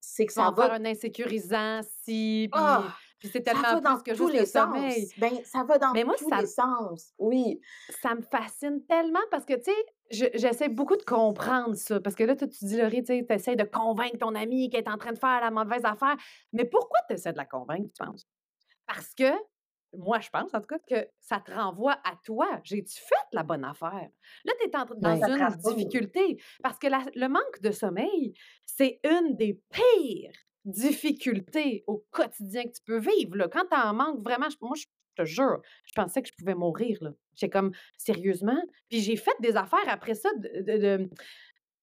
[0.00, 0.66] c'est que ça va...
[0.66, 2.60] faire un insécurisant, si, puis...
[2.62, 2.94] Ah!
[3.18, 5.02] Puis c'est Ça tellement va dans plus que tous le les sommeil.
[5.08, 5.18] sens.
[5.18, 7.12] Ben, ça va dans Mais moi, tous ça- les sens.
[7.18, 7.60] Oui.
[8.00, 9.76] Ça me fascine tellement parce que, tu sais,
[10.10, 12.00] je- j'essaie beaucoup de comprendre ça.
[12.00, 14.96] Parce que là, tu dis, Laurie, tu essaies de convaincre ton amie qu'elle est en
[14.96, 16.16] train de faire la mauvaise affaire.
[16.54, 18.26] Mais pourquoi tu essaies de la convaincre, tu penses?
[18.86, 19.30] Parce que,
[19.96, 22.60] moi, je pense, en tout cas, que ça te renvoie à toi.
[22.64, 24.08] J'ai-tu fait la bonne affaire?
[24.44, 25.38] Là, tu es en- dans Ça te une
[25.76, 26.36] difficulté.
[26.62, 28.34] Parce que la- le manque de sommeil,
[28.64, 30.32] c'est une des pires
[30.64, 33.36] difficultés au quotidien que tu peux vivre.
[33.36, 33.48] Là.
[33.48, 34.84] Quand tu en manques vraiment, je- moi, je
[35.16, 36.98] te jure, je pensais que je pouvais mourir.
[37.34, 38.60] J'étais comme, sérieusement?
[38.88, 41.10] Puis j'ai fait des affaires après ça de, de- de-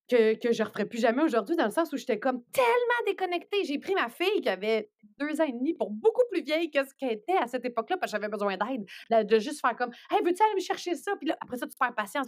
[0.07, 3.01] que, que je ne referais plus jamais aujourd'hui, dans le sens où j'étais comme tellement
[3.05, 3.63] déconnectée.
[3.65, 4.89] J'ai pris ma fille qui avait
[5.19, 7.97] deux ans et demi pour beaucoup plus vieille que ce qu'elle était à cette époque-là,
[7.97, 9.27] parce que j'avais besoin d'aide.
[9.27, 11.15] De juste faire comme, hey, veux-tu aller me chercher ça?
[11.17, 12.27] Puis là, après ça, tu perds patience.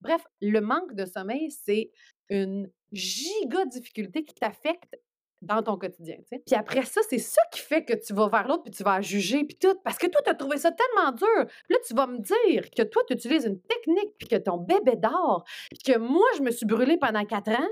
[0.00, 1.90] Bref, le manque de sommeil, c'est
[2.28, 4.96] une giga difficulté qui t'affecte
[5.42, 6.16] dans ton quotidien.
[6.30, 9.00] Puis après ça, c'est ça qui fait que tu vas vers l'autre puis tu vas
[9.00, 9.74] juger puis tout.
[9.84, 11.46] Parce que toi, tu as trouvé ça tellement dur.
[11.46, 14.56] Puis là, tu vas me dire que toi, tu utilises une technique puis que ton
[14.56, 15.44] bébé dort.
[15.70, 17.68] Puis que moi, je me suis brûlée pendant quatre ans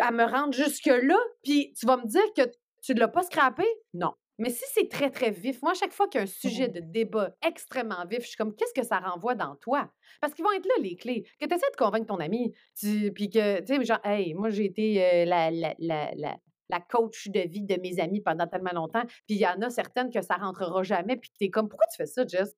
[0.00, 1.18] à me rendre jusque-là.
[1.42, 2.50] Puis tu vas me dire que
[2.82, 3.64] tu ne l'as pas scrappé?
[3.94, 4.12] Non.
[4.40, 6.68] Mais si c'est très, très vif, moi, à chaque fois qu'il y a un sujet
[6.68, 9.90] de débat extrêmement vif, je suis comme, qu'est-ce que ça renvoie dans toi?
[10.20, 11.24] Parce qu'ils vont être là, les clés.
[11.40, 14.50] Que tu essaies de convaincre ton ami, tu- puis que, tu sais, genre, hey, moi,
[14.50, 16.36] j'ai été euh, la, la, la, la,
[16.68, 19.70] la coach de vie de mes amis pendant tellement longtemps, puis il y en a
[19.70, 22.54] certaines que ça rentrera jamais, puis tu es comme, pourquoi tu fais ça, Jess?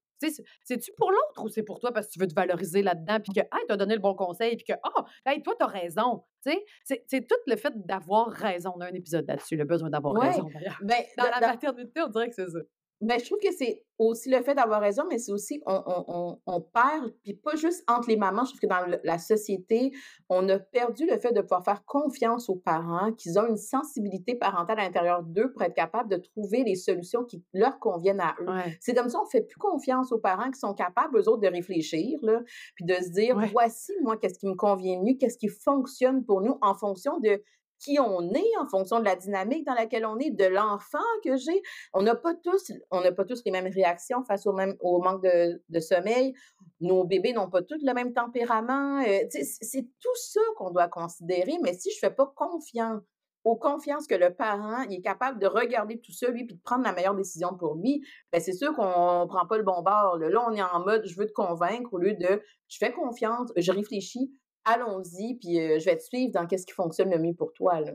[0.64, 3.32] C'est-tu pour l'autre ou c'est pour toi parce que tu veux te valoriser là-dedans, puis
[3.32, 6.24] que, hey, t'as donné le bon conseil, puis que, ah, hey, toi, t'as raison.
[6.44, 8.72] Tu sais, c'est- c'est tout le fait d'avoir raison.
[8.76, 10.28] On a un épisode là-dessus, le besoin d'avoir Ouais.
[10.28, 10.46] raison.
[10.82, 12.58] Ben, Dans dans- la maternité, on dirait que c'est ça.
[13.00, 16.38] Ben, je trouve que c'est aussi le fait d'avoir raison, mais c'est aussi, on, on,
[16.46, 19.92] on, perd, puis pas juste entre les mamans, je trouve que dans la société,
[20.28, 24.34] on a perdu le fait de pouvoir faire confiance aux parents, qu'ils ont une sensibilité
[24.34, 28.34] parentale à l'intérieur d'eux pour être capables de trouver les solutions qui leur conviennent à
[28.40, 28.48] eux.
[28.48, 28.76] Ouais.
[28.80, 31.48] C'est comme ça, on fait plus confiance aux parents qui sont capables, eux autres, de
[31.48, 32.40] réfléchir, là,
[32.74, 33.48] puis de se dire, Ouais.
[33.52, 37.42] voici, moi, qu'est-ce qui me convient mieux, qu'est-ce qui fonctionne pour nous en fonction de
[37.80, 41.36] qui on est, en fonction de la dynamique dans laquelle on est, de l'enfant que
[41.36, 41.62] j'ai.
[41.92, 45.00] On n'a pas tous, on n'a pas tous les mêmes réactions face au même, au
[45.02, 46.34] manque de, sommeil.
[46.80, 49.02] Nos bébés n'ont pas tous le même tempérament.
[49.02, 51.54] Euh, c'est tout ça qu'on doit considérer.
[51.62, 53.02] Mais si je fais pas confiance
[53.44, 56.84] aux confiances que le parent est capable de regarder tout ça, lui, puis de prendre
[56.84, 60.18] la meilleure décision pour lui, ben c'est sûr qu'on prend pas le bon bord.
[60.18, 63.50] Là, on est en mode je veux te convaincre au lieu de je fais confiance,
[63.56, 64.30] je réfléchis,
[64.64, 67.80] allons-y, puis euh, je vais te suivre dans qu'est-ce qui fonctionne le mieux pour toi.
[67.80, 67.92] Là.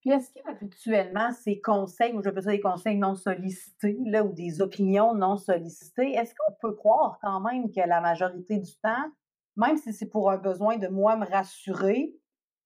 [0.00, 4.32] Puis est-ce qu'habituellement, ces conseils, ou je peux ça des conseils non sollicités, là, ou
[4.32, 9.10] des opinions non sollicitées, est-ce qu'on peut croire quand même que la majorité du temps,
[9.56, 12.14] même si c'est pour un besoin de moi me rassurer,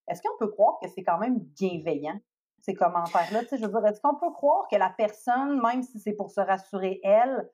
[0.09, 2.21] est-ce qu'on peut croire que c'est quand même bienveillant,
[2.63, 3.41] ces commentaires-là?
[3.43, 6.13] Tu sais, je veux dire, est-ce qu'on peut croire que la personne, même si c'est
[6.13, 7.49] pour se rassurer elle,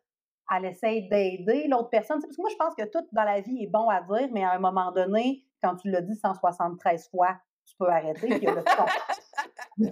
[0.54, 2.20] elle essaye d'aider l'autre personne?
[2.20, 4.44] Parce que moi, je pense que tout dans la vie est bon à dire, mais
[4.44, 7.36] à un moment donné, quand tu l'as dit 173 fois,
[7.66, 8.62] tu peux arrêter, puis il y a le
[9.78, 9.84] je,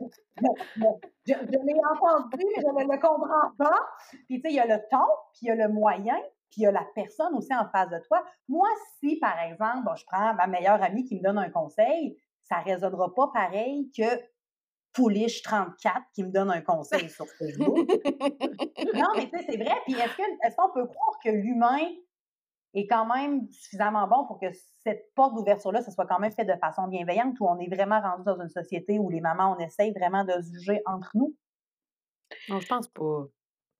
[1.27, 3.81] je l'ai entendu, mais je ne le comprends pas.
[4.27, 6.17] Puis, tu sais, il y a le ton, puis il y a le moyen,
[6.51, 8.25] puis il y a la personne aussi en face de toi.
[8.49, 12.17] Moi, si, par exemple, bon, je prends ma meilleure amie qui me donne un conseil,
[12.45, 14.05] ça ne résonnera pas pareil que
[14.95, 17.77] Pouliche 34 qui me donne un conseil sur Facebook.
[18.95, 19.75] non, mais tu sais, c'est vrai.
[19.85, 21.81] Puis, est-ce qu'on peut croire que l'humain
[22.75, 24.47] est quand même suffisamment bon pour que
[24.83, 28.01] cette porte d'ouverture-là, ça soit quand même fait de façon bienveillante, où on est vraiment
[28.01, 31.35] rendu dans une société où les mamans, on essaye vraiment de se juger entre nous?
[32.49, 33.27] Non, je pense pas.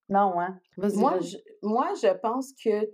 [0.09, 0.61] Non, hein?
[0.77, 2.89] Moi, je, moi, je pense que,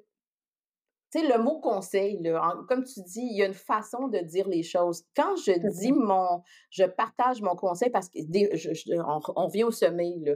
[1.13, 4.19] tu sais, le mot conseil, là, comme tu dis, il y a une façon de
[4.19, 5.05] dire les choses.
[5.17, 9.47] Quand je dis mon, je partage mon conseil parce que des- je- je- on, on
[9.47, 10.35] revient au sommeil, là.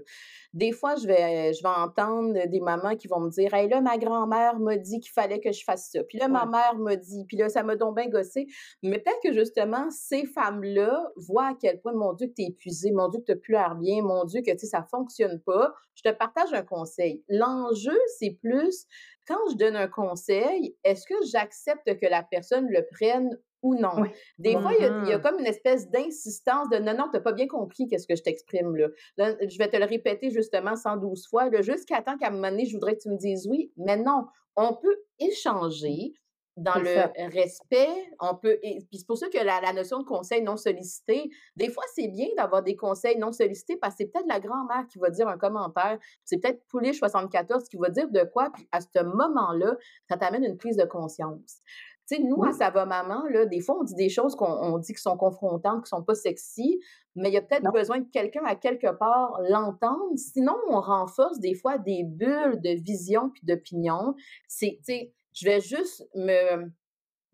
[0.53, 3.81] Des fois, je vais, je vais entendre des mamans qui vont me dire, hey, là,
[3.81, 6.03] ma grand-mère m'a dit qu'il fallait que je fasse ça.
[6.05, 8.47] Puis là, ma mère m'a dit, puis là, ça m'a donc bien gossé.
[8.83, 12.47] Mais peut-être que justement, ces femmes-là voient à quel point, mon Dieu, que tu es
[12.47, 15.41] épuisé, mon Dieu, que tu plus l'air bien, mon Dieu, que tu sais, ça fonctionne
[15.41, 15.73] pas.
[15.95, 17.25] Je te partage un conseil.
[17.29, 18.87] L'enjeu, c'est plus
[19.27, 23.97] quand je donne un conseil, est-ce que j'accepte que la personne le prenne ou non?
[23.97, 24.09] Oui.
[24.39, 25.21] Des fois, il y, a, il y a Mhm.
[25.21, 28.23] comme une espèce d'insistance de non, non, tu n'as pas bien compris qu'est-ce que je
[28.23, 28.89] t'exprime là.
[29.17, 32.67] Là, Je vais te le répéter justement 112 fois, jusqu'à temps qu'à un moment donné,
[32.67, 36.13] je voudrais que tu me dises oui, mais non, on peut échanger.
[36.57, 37.13] Dans le ça.
[37.33, 38.59] respect, on peut.
[38.63, 41.85] Et puis c'est pour ça que la, la notion de conseil non sollicité, des fois,
[41.95, 45.11] c'est bien d'avoir des conseils non sollicités parce que c'est peut-être la grand-mère qui va
[45.11, 49.03] dire un commentaire, c'est peut-être Poulet 74 qui va dire de quoi, puis à ce
[49.03, 49.77] moment-là,
[50.09, 51.61] ça t'amène une prise de conscience.
[52.07, 52.53] Tu sais, nous, à.
[52.53, 55.17] Ça va maman, là, des fois, on dit des choses qu'on on dit qui sont
[55.17, 56.79] confrontantes, qui sont pas sexy,
[57.17, 60.17] mais il y a peut-être besoin que quelqu'un, à quelque part, l'entende.
[60.17, 64.15] Sinon, on renforce des fois des bulles de vision puis d'opinion.
[64.49, 66.71] C'est, tu sais, je vais juste me,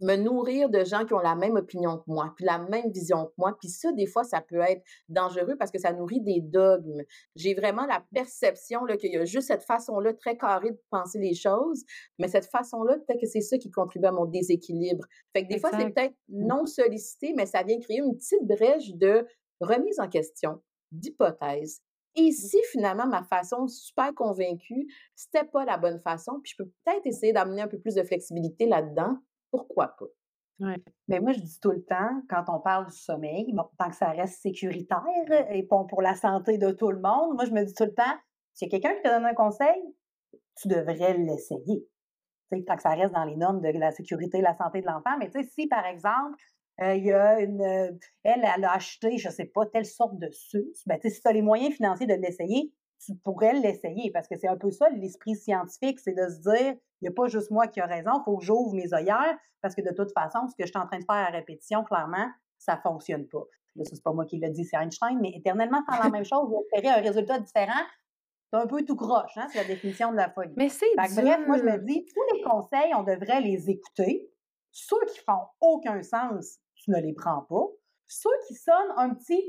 [0.00, 3.26] me nourrir de gens qui ont la même opinion que moi, puis la même vision
[3.26, 3.56] que moi.
[3.60, 7.02] Puis ça, des fois, ça peut être dangereux parce que ça nourrit des dogmes.
[7.36, 11.34] J'ai vraiment la perception qu'il y a juste cette façon-là très carrée de penser les
[11.34, 11.84] choses,
[12.18, 15.04] mais cette façon-là, peut-être que c'est ça qui contribue à mon déséquilibre.
[15.34, 18.94] Fait que des fois, c'est peut-être non sollicité, mais ça vient créer une petite brèche
[18.94, 19.26] de
[19.60, 21.82] remise en question, d'hypothèse.
[22.16, 26.70] Et si finalement ma façon super convaincue, c'était pas la bonne façon, puis je peux
[26.84, 29.16] peut-être essayer d'amener un peu plus de flexibilité là-dedans,
[29.50, 30.06] pourquoi pas?
[31.08, 33.96] Mais moi, je dis tout le temps, quand on parle du sommeil, bon, tant que
[33.96, 35.00] ça reste sécuritaire
[35.50, 37.94] et bon pour la santé de tout le monde, moi, je me dis tout le
[37.94, 38.18] temps,
[38.52, 39.80] s'il y a quelqu'un qui te donne un conseil,
[40.60, 41.88] tu devrais l'essayer.
[42.66, 45.16] Tant que ça reste dans les normes de la sécurité et la santé de l'enfant.
[45.18, 46.36] Mais tu sais, si, par exemple,
[46.82, 47.60] euh, il y a une.
[47.60, 51.14] euh, elle, elle a acheté, je sais pas, telle sorte de suce, ben, tu sais,
[51.14, 52.72] si tu as les moyens financiers de l'essayer,
[53.04, 56.74] tu pourrais l'essayer parce que c'est un peu ça l'esprit scientifique, c'est de se dire,
[57.00, 59.38] il n'y a pas juste moi qui a raison, il faut que j'ouvre mes œillères
[59.62, 61.82] parce que de toute façon, ce que je suis en train de faire à répétition,
[61.84, 62.28] clairement,
[62.58, 63.44] ça ne fonctionne pas.
[63.76, 66.48] Là, c'est pas moi qui l'ai dit, c'est Einstein, mais éternellement faire la même chose,
[66.50, 67.80] ou espérer un résultat différent,
[68.52, 70.52] c'est un peu tout croche, hein, c'est la définition de la folie.
[70.56, 74.28] Mais c'est bref, moi, je me dis, tous les conseils, on devrait les écouter.
[74.72, 77.66] Ceux qui font aucun sens, tu ne les prends pas.
[78.08, 79.42] Ceux qui sonnent un petit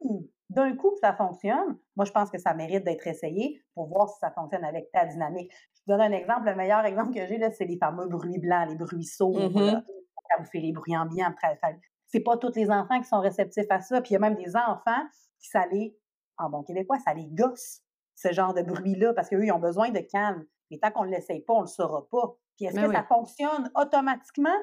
[0.00, 0.20] Hmm,
[0.50, 4.08] d'un coup que ça fonctionne, moi, je pense que ça mérite d'être essayé pour voir
[4.08, 5.52] si ça fonctionne avec ta dynamique.
[5.74, 6.46] Je te donne un exemple.
[6.46, 9.50] Le meilleur exemple que j'ai, là, c'est les fameux bruits blancs, les bruits sourds.
[9.50, 9.56] Mhm.
[9.60, 9.82] là.
[10.30, 11.26] Ça vous fait les bruits ambiants.
[11.30, 11.72] après, ça-
[12.06, 14.00] C'est pas tous les enfants qui sont réceptifs à ça.
[14.00, 15.02] Puis il y a même des enfants
[15.40, 15.98] qui, ça les,
[16.38, 17.82] en bon québécois, ça les gosse,
[18.14, 20.46] ce genre de bruit-là, parce qu'eux, ils ont besoin de calme.
[20.70, 22.36] Mais tant qu'on ne l'essaye pas, on ne le saura pas.
[22.56, 22.94] Puis est-ce Ben que oui.
[22.94, 24.56] ça fonctionne automatiquement?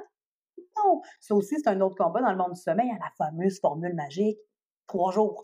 [0.78, 1.02] Non.
[1.20, 3.94] Ça aussi, c'est un autre combat dans le monde du sommeil, à la fameuse formule
[3.96, 4.38] magique.
[4.88, 5.44] Trois jours.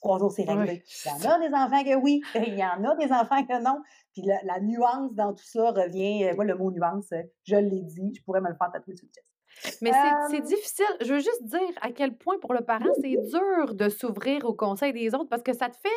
[0.00, 0.82] Trois jours, c'est réglé.
[1.04, 3.62] Il y en a des enfants que oui, il y en a des enfants que
[3.62, 3.80] non.
[4.12, 6.24] Puis la, la nuance dans tout ça revient.
[6.24, 8.94] euh, Moi, le mot nuance, euh, je l'ai dit, je pourrais me le faire tatouer
[8.96, 9.78] sur le chest.
[9.80, 10.96] Mais c'est- c'est Euh, difficile.
[11.00, 14.54] Je veux juste dire à quel point pour le parent, c'est dur de s'ouvrir au
[14.54, 15.88] conseil des autres parce que ça te fait.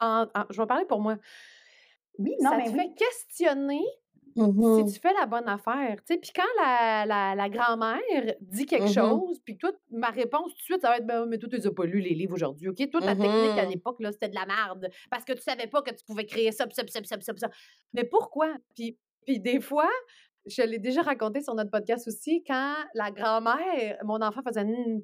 [0.00, 1.16] en- en- je vais parler pour moi.
[2.18, 2.78] Oui, non, ça mais te oui.
[2.78, 3.84] fait questionner
[4.86, 5.96] Si tu fais la bonne affaire.
[6.06, 6.18] tu sais.
[6.18, 8.00] Puis quand la, la, la grand-mère
[8.40, 8.92] dit quelque Mhm.
[8.92, 11.58] chose, puis toi, ma réponse tout de suite, ça va être ben, Mais toi, tu
[11.60, 12.68] n'as pas lu les livres aujourd'hui.
[12.68, 12.90] OK?
[12.90, 13.70] Toi, ta technique à Mhm.
[13.70, 16.50] l'époque, là, c'était de la merde parce que tu savais pas que tu pouvais créer
[16.52, 17.50] ça, ça, ça, ça, ça, ça.
[17.92, 18.54] Mais pourquoi?
[18.74, 19.88] Puis, puis des fois,
[20.46, 25.02] je l'ai déjà raconté sur notre podcast aussi, quand la grand-mère, mon enfant faisait une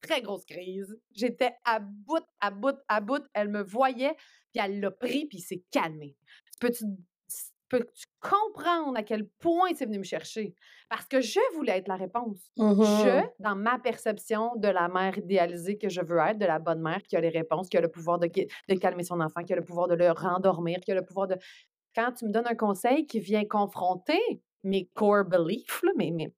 [0.00, 0.96] très grosse crise.
[1.14, 3.22] J'étais à bout, à bout, à bout.
[3.34, 4.14] Elle me voyait,
[4.54, 6.16] puis elle l'a pris, puis il s'est calmé.
[6.60, 6.84] Peux-tu
[7.70, 10.54] peux-tu comprendre à quel point c'est venu me chercher?
[10.90, 12.52] Parce que je voulais être la réponse.
[12.58, 16.82] Je, dans ma perception de la mère idéalisée que je veux être, de la bonne
[16.82, 18.26] mère qui a les réponses, qui a le pouvoir de,
[18.74, 21.36] calmer son enfant, qui a le pouvoir de le rendormir, qui a le pouvoir de...
[21.94, 24.20] Quand tu me donnes un conseil qui vient confronter
[24.64, 26.34] mes core beliefs, là, mes, mes-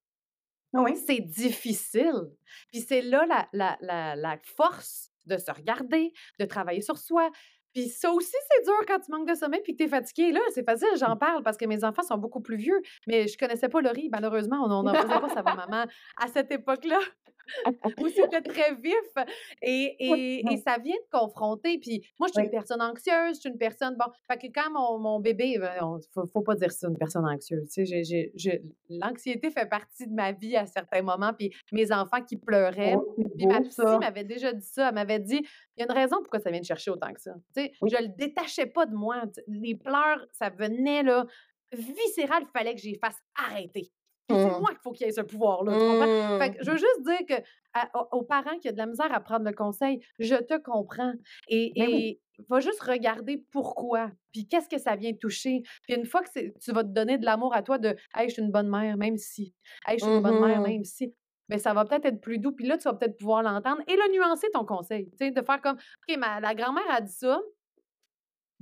[0.75, 0.97] Oui.
[0.97, 2.31] c'est difficile.
[2.71, 7.31] Puis c'est là la, la, la, la force de se regarder, de travailler sur soi.
[7.73, 10.33] Puis ça aussi, c'est dur quand tu manques de sommeil puis que tu es fatigué.
[10.33, 13.37] Là, c'est facile, j'en parle parce que mes enfants sont beaucoup plus vieux, mais je
[13.39, 14.09] connaissais pas Laurie.
[14.11, 15.85] Malheureusement, on n'en faisait pas va maman
[16.17, 16.99] à cette époque-là
[18.01, 18.95] où c'était très vif.
[19.63, 21.79] Et, et, et ça vient de confronter.
[21.79, 22.45] Puis moi, je suis Oui.
[22.47, 23.97] une personne anxieuse, je suis une personne.
[23.99, 26.97] Bon, fait que quand mon, mon bébé, ben, on- faut, faut pas dire ça, une
[26.99, 27.69] personne anxieuse.
[27.71, 31.33] Tu sais, l'anxiété fait partie de ma vie à certains moments.
[31.33, 32.95] Puis mes enfants qui pleuraient.
[32.97, 33.99] Oh, Puis ma beau, psy ça.
[33.99, 34.89] m'avait déjà dit ça.
[34.89, 35.41] Elle m'avait dit
[35.77, 37.35] il y a une raison pourquoi ça vient de chercher autant que ça.
[37.57, 37.91] Tu sais, Oui.
[37.91, 39.23] Je le détachais pas de moi.
[39.49, 41.27] Les pleurs, ça venait là,
[41.73, 42.43] viscéral.
[42.43, 43.91] Il fallait que j'y fasse arrêter.
[44.31, 44.61] C'est Mm.
[44.61, 45.73] moi qu'il faut qu'il y ait ce pouvoir-là.
[45.73, 46.39] tu comprends?
[46.39, 47.43] Fait que je veux juste dire que
[47.75, 51.13] à- aux- parents qui ont de la misère à prendre le conseil, je te comprends.
[51.49, 51.95] Et, Ben oui.
[52.39, 55.63] et va juste regarder pourquoi, puis qu'est-ce que ça vient toucher.
[55.87, 58.35] Puis une fois que tu vas te donner de l'amour à toi de Hey, je
[58.35, 59.55] suis une bonne mère, même si.
[59.87, 60.67] Hey, je suis une bonne mère, Mhm.
[60.67, 61.15] même si.
[61.49, 62.53] Mais ça va peut-être être plus doux.
[62.53, 65.11] Puis là, tu vas peut-être pouvoir l'entendre et le nuancer ton conseil.
[65.11, 65.77] Tu sais, de faire comme
[66.09, 67.41] OK, ma, la grand-mère a dit ça.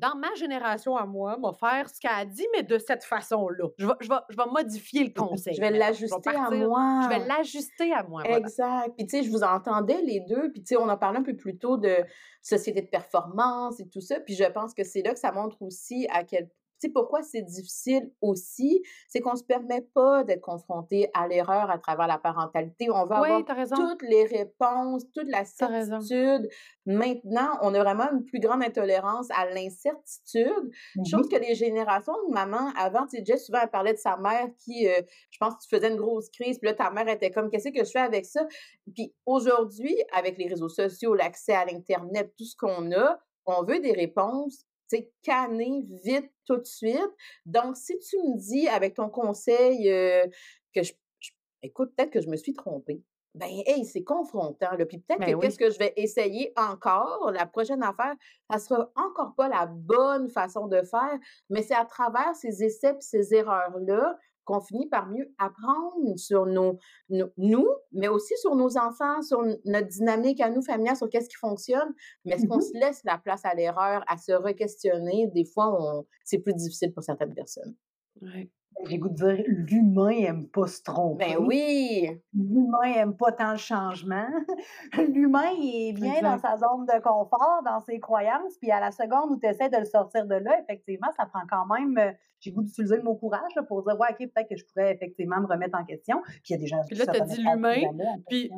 [0.00, 3.68] Dans ma génération à moi, m'a faire ce qu'elle a dit, mais de cette façon-là.
[3.76, 5.54] Je vais, je, vais, je vais modifier le conseil.
[5.54, 7.00] Je vais l'ajuster à moi.
[7.04, 8.22] Je vais l'ajuster à moi.
[8.24, 8.38] voilà.
[8.38, 8.94] Exact.
[8.96, 10.50] Puis, tu sais, je vous entendais les deux.
[10.52, 11.96] Puis, tu sais, on en parlait un peu plus tôt de
[12.40, 14.18] société de performance et tout ça.
[14.20, 16.48] Puis, je pense que c'est là que ça montre aussi à quel
[16.80, 21.78] sais, pourquoi c'est difficile aussi, c'est qu'on se permet pas d'être confronté à l'erreur à
[21.78, 22.90] travers la parentalité.
[22.90, 26.48] On va Oui, avoir toutes les réponses, toute la certitude.
[26.86, 30.70] Maintenant, on a vraiment une plus grande intolérance à l'incertitude,
[31.08, 34.16] chose que les générations de mamans avant, tu sais, Jess, souvent, elle parlait de sa
[34.16, 35.00] mère qui, euh,
[35.30, 37.68] je pense, que tu faisais une grosse crise, puis là, ta mère était comme, qu'est-ce
[37.68, 38.46] que je fais avec ça?
[38.94, 43.80] Puis aujourd'hui, avec les réseaux sociaux, l'accès à l'Internet, tout ce qu'on a, on veut
[43.80, 44.64] des réponses, tu
[44.96, 47.10] sais, cannées, vite, tout de suite.
[47.46, 50.26] Donc, si tu me dis, avec ton conseil, euh,
[50.74, 51.30] que je, je-
[51.62, 53.02] écoute, peut-être que je me suis trompée.
[53.34, 54.84] Ben, hey, c'est confrontant, là.
[54.86, 55.40] Puis peut-être Ben que oui.
[55.40, 58.14] qu'est-ce que je vais essayer encore, la prochaine affaire,
[58.50, 61.16] ça sera encore pas la bonne façon de faire,
[61.48, 66.46] mais c'est à travers ces essais et ces erreurs-là qu'on finit par mieux apprendre sur
[66.46, 66.78] nos,
[67.08, 71.28] nos- nous, mais aussi sur nos enfants, sur notre dynamique à nous, familiale, sur qu'est-ce
[71.28, 71.92] qui fonctionne.
[72.24, 72.62] Mais est-ce qu'on Mhm.
[72.62, 75.28] se laisse la place à l'erreur, à se re-questionner?
[75.34, 77.74] Des fois, c'est plus difficile pour certaines personnes.
[78.22, 78.50] Ouais.
[78.86, 81.36] J'ai goût de dire, l'humain aime pas se tromper.
[81.36, 82.22] Ben oui!
[82.32, 84.26] L'humain aime pas tant le changement.
[85.14, 88.90] L'humain, il est bien dans sa zone de confort, dans ses croyances, puis à la
[88.90, 92.12] seconde où tu essaies de le sortir de là, effectivement, ça prend quand même, euh,
[92.40, 94.94] j'ai goût d'utiliser le mot courage là, pour dire, ouais, OK, peut-être que je pourrais
[94.94, 96.22] effectivement me remettre en question.
[96.22, 97.80] Puis il y a des gens Puis qui là, se dit l'humain,
[98.28, 98.50] puis.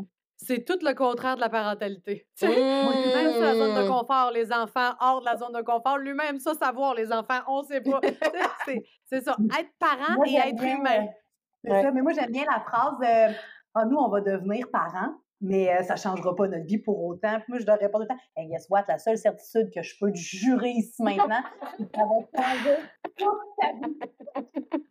[0.45, 2.27] C'est tout le contraire de la parentalité.
[2.43, 5.99] L'humain, c'est la zone de confort, les enfants hors de la zone de confort.
[6.29, 8.01] Aime ça savoir, les enfants, on sait pas.
[8.65, 11.05] C'est- ça, être parent Moi, et être bien, humain.
[11.05, 11.07] euh,
[11.65, 11.83] c'est Ouais.
[11.83, 13.33] ça, mais moi, j'aime bien la phrase euh,
[13.75, 17.03] Ah, nous, on va devenir parents, mais euh, ça ne changera pas notre vie pour
[17.05, 17.37] autant.
[17.41, 18.85] Puis moi, je leur réponds tout le temps Hey, guess what?
[18.89, 21.43] La seule certitude que je peux te jurer ici maintenant,
[21.79, 22.77] c'est que ça va changer
[23.17, 23.99] toute ta vie.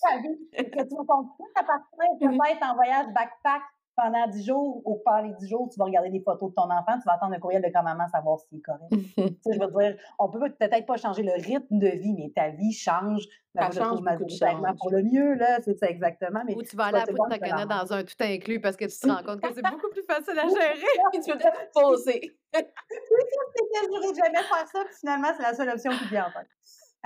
[0.00, 0.38] Ta vie.
[0.52, 1.88] Et que tu vas continuer à partir
[2.20, 3.62] peut-être en voyage backpack
[3.98, 6.70] pendant 10 jours, ou pendant les 10 jours, tu vas regarder des photos de ton
[6.70, 8.90] enfant, tu vas attendre un courriel de grand-maman savoir s'il est correct.
[9.38, 12.30] Tu sais, je veux dire, on peut peut-être pas changer le rythme de vie, mais
[12.34, 13.26] ta vie change.
[13.54, 16.42] Ça je change beaucoup de pour le mieux, là, c'est ça exactement.
[16.46, 18.84] Mais Ou tu vas aller à c'est Punta c'est dans un tout inclus parce que
[18.84, 20.74] tu te rends compte que c'est beaucoup plus facile à gérer.
[21.12, 22.36] Puis tu peux te poser.
[22.54, 26.48] je voudrais jamais faire ça, puis finalement, c'est la seule option qui vient en tête.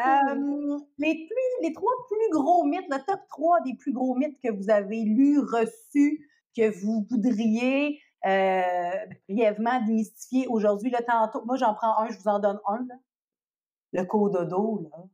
[0.01, 4.39] Euh, les, plus, les trois plus gros mythes, le top 3 des plus gros mythes
[4.43, 10.91] que vous avez lus, reçus, que vous voudriez euh, brièvement démystifier aujourd'hui.
[10.91, 12.87] Là, tantôt, moi, j'en prends un, je vous en donne un.
[12.89, 12.95] Là.
[13.93, 15.05] Le cododo, là,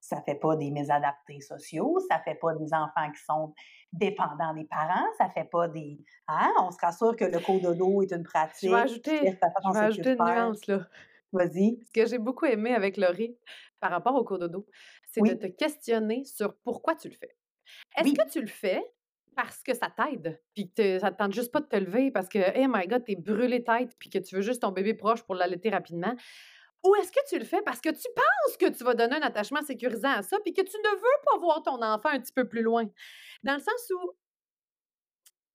[0.00, 3.54] ça fait pas des mésadaptés sociaux, ça fait pas des enfants qui sont
[3.92, 5.98] dépendants des parents, ça fait pas des...
[6.28, 6.50] Hein?
[6.60, 8.68] On se rassure que le cododo est une pratique.
[8.68, 10.80] Je vais ajouter, je vais une nuance, là.
[11.32, 11.78] Vas-y.
[11.86, 13.36] Ce que j'ai beaucoup aimé avec Laurie
[13.80, 14.66] par rapport au cododo,
[15.10, 15.30] c'est Oui.
[15.30, 17.36] de te questionner sur pourquoi tu le fais.
[17.96, 18.14] Est-ce Oui.
[18.14, 18.82] que tu le fais
[19.38, 22.28] parce que ça t'aide, puis que ça te tente juste pas de te lever parce
[22.28, 25.22] que, hey my God, t'es brûlé tête, puis que tu veux juste ton bébé proche
[25.22, 26.12] pour l'allaiter rapidement?
[26.84, 29.22] Ou est-ce que tu le fais parce que tu penses que tu vas donner un
[29.22, 32.32] attachement sécurisant à ça, puis que tu ne veux pas voir ton enfant un petit
[32.32, 32.86] peu plus loin?
[33.44, 34.10] Dans le sens où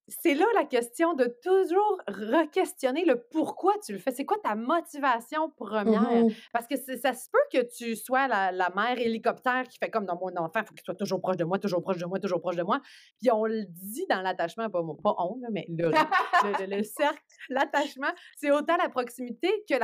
[0.07, 4.11] c'est là la question de toujours re-questionner le pourquoi tu le fais.
[4.11, 6.01] C'est quoi ta motivation première?
[6.25, 6.29] Mhm.
[6.51, 10.05] Parce que ça se peut que tu sois la, la mère hélicoptère qui fait comme
[10.05, 12.19] dans mon enfant, il faut qu'il soit toujours proche de moi, toujours proche de moi,
[12.19, 12.81] toujours proche de moi.
[13.21, 17.21] Puis on le dit dans l'attachement, pas, pas on, mais le, le- le- le cercle,
[17.49, 19.75] l'attachement, c'est autant la proximité que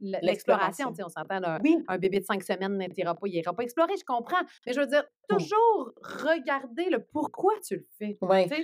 [0.00, 0.90] l'exploration.
[0.90, 1.76] Tu sais, On s'entend, là, Oui.
[1.88, 4.42] un bébé de cinq semaines n'ira pas, il ira pas explorer, je comprends.
[4.66, 5.36] Mais je veux dire, Mm.
[5.38, 8.18] toujours regarder le pourquoi tu le fais.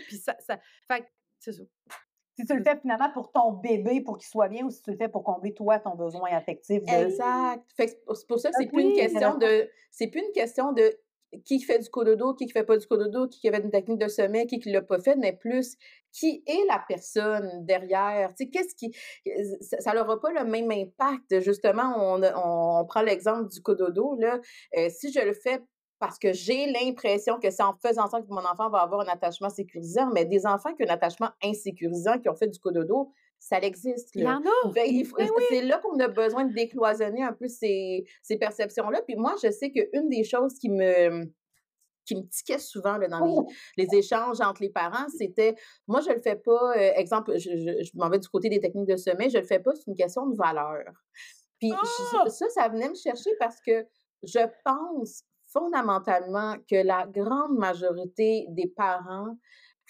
[0.07, 0.98] Puis ça, ça, fait que
[1.39, 1.63] c'est ça.
[2.37, 4.93] Si tu le fais finalement pour ton bébé, pour qu'il soit bien, ou si tu
[4.93, 6.83] le fais pour combler toi ton besoin affectif.
[6.85, 7.05] De...
[7.07, 7.65] Exact.
[7.77, 9.69] Fait que c'est pour- c'est ça que c'est Ah plus une question de.
[9.91, 10.97] C'est plus une question de
[11.45, 14.47] qui fait du cododo, qui fait pas du cododo, qui fait une technique de sommeil,
[14.47, 15.77] qui ne l'a pas fait, mais plus
[16.13, 18.31] qui est la personne derrière.
[18.35, 18.95] Tu sais, qu'est-ce qui.
[19.81, 21.41] Ça n'aura pas le même impact.
[21.41, 24.15] Justement, on, on, on prend l'exemple du cododo.
[24.19, 24.39] Là.
[24.77, 25.61] Euh, si je le fais
[25.99, 29.13] parce que j'ai l'impression que c'est en faisant ça que mon enfant va avoir un
[29.13, 33.11] attachement sécurisant, mais des enfants qui ont un attachement insécurisant, qui ont fait du cododo,
[33.41, 34.11] ça existe.
[34.15, 34.39] Il y là.
[34.39, 34.73] en a!
[34.73, 35.07] Ben oui.
[35.49, 39.03] C'est là qu'on a besoin de décloisonner un peu ces, ces perceptions-là.
[39.03, 41.25] Puis moi, je sais qu'une des choses qui me
[42.05, 43.47] qui me tiquait souvent là, dans les, Oh!
[43.77, 45.55] les échanges entre les parents, c'était
[45.87, 48.61] moi, je le fais pas, euh, exemple, je, je, je m'en vais du côté des
[48.61, 50.85] techniques de sommeil, je le fais pas, c'est une question de valeur.
[51.59, 52.29] Puis je- Ah!
[52.31, 53.85] ça, ça venait me chercher parce que
[54.23, 55.23] je pense
[55.53, 59.37] fondamentalement que la grande majorité des parents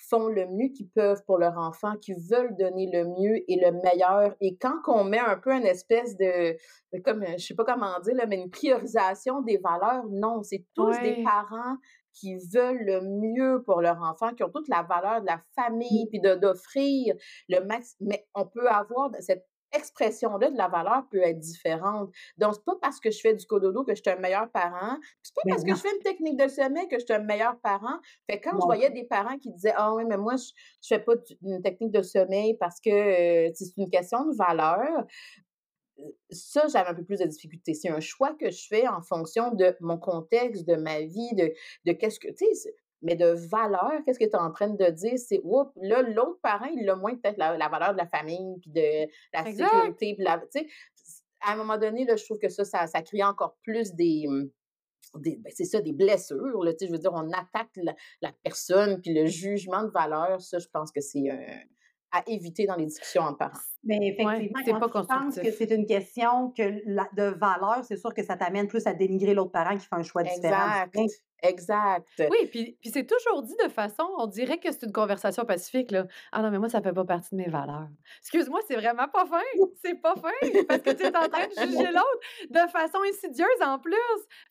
[0.08, 3.72] font le mieux qu'ils peuvent pour leur enfant, qui veulent donner le mieux et le
[3.82, 4.32] meilleur.
[4.40, 6.52] Et quand on met un peu une espèce de,
[6.92, 10.64] de comme, je sais pas comment dire, là, mais une priorisation des valeurs, non, c'est
[10.74, 11.76] tous des parents
[12.12, 16.06] qui veulent le mieux pour leur enfant, qui ont toute la valeur de la famille,
[16.10, 17.14] puis de- d'offrir
[17.48, 17.96] le max.
[18.00, 22.10] Mais on peut avoir cette expression-là de la valeur peut être différente.
[22.36, 24.96] Donc, c'est pas parce que je fais du cododo que je suis un meilleur parent.
[25.22, 27.20] C'est pas Mais parce que je fais une technique de sommeil que je suis un
[27.20, 27.98] meilleur parent.
[28.28, 30.50] Fait quand je voyais des parents qui disaient Ah oui, mais moi, je,
[30.82, 35.06] je fais pas une technique de sommeil parce que euh, c'est une question de valeur.
[36.30, 37.74] Ça, j'avais un peu plus de difficulté.
[37.74, 41.52] C'est un choix que je fais en fonction de mon contexte, de ma vie, de,
[41.86, 44.90] de qu'est-ce que, tu sais, mais de valeur, qu'est-ce que tu es en train de
[44.90, 45.18] dire?
[45.18, 48.58] C'est, oups, là, l'autre parent, il a moins peut-être la, la valeur de la famille,
[48.60, 49.68] puis de la Exact.
[49.70, 50.66] sécurité, puis la, tu sais,
[51.40, 54.24] à un moment donné, là, je trouve que ça, ça, ça crée encore plus des,
[54.26, 54.50] hum,
[55.16, 57.94] des ben, c'est ça, des blessures, là, tu sais, je veux dire, on attaque la,
[58.20, 61.36] la personne, puis le jugement de valeur, ça, je pense que c'est euh,
[62.10, 63.58] à éviter dans les discussions entre parents.
[63.84, 67.84] Mais effectivement, c'est quand pas tu penses que c'est une question que la- de valeur,
[67.84, 70.84] c'est sûr que ça t'amène plus à dénigrer l'autre parent qui fait un choix différent.
[70.86, 71.10] Exact.
[71.42, 72.06] Exact.
[72.18, 75.90] Oui, puis, puis c'est toujours dit de façon, on dirait que c'est une conversation pacifique,
[75.90, 76.06] là.
[76.32, 77.88] Ah non, mais moi, ça fait pas partie de mes valeurs.
[78.20, 79.42] Excuse-moi, c'est vraiment pas fin.
[79.82, 82.20] C'est pas fin, parce que tu es en train de juger l'autre
[82.50, 83.96] de façon insidieuse en plus.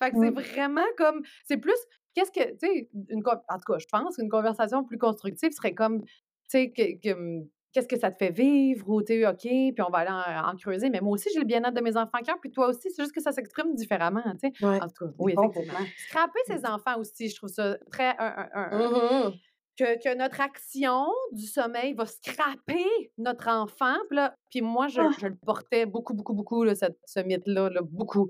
[0.01, 1.77] Fait que c'est vraiment comme, c'est plus,
[2.13, 6.03] qu'est-ce que, tu sais, en tout cas, je pense qu'une conversation plus constructive serait comme,
[6.03, 6.11] tu
[6.47, 7.47] sais, que, que,
[7.77, 10.55] qu'est-ce que ça te fait vivre, ou tu OK, puis on va aller en, en
[10.55, 13.03] creuser, mais moi aussi, j'ai le bien-être de mes enfants cœur, puis toi aussi, c'est
[13.03, 14.65] juste que ça s'exprime différemment, tu sais.
[14.65, 14.81] Ouais.
[14.81, 15.85] En tout cas, oui, effectivement.
[16.09, 18.15] Scraper ses enfants aussi, je trouve ça très.
[18.17, 19.33] un- un- un- Mhm.
[19.77, 22.83] que, que notre action du sommeil va scraper
[23.19, 23.93] notre enfant.
[24.07, 25.11] Puis, là, puis moi, je, Ah.
[25.19, 28.27] je le portais beaucoup, beaucoup, beaucoup, là, cette- ce mythe-là, là, beaucoup.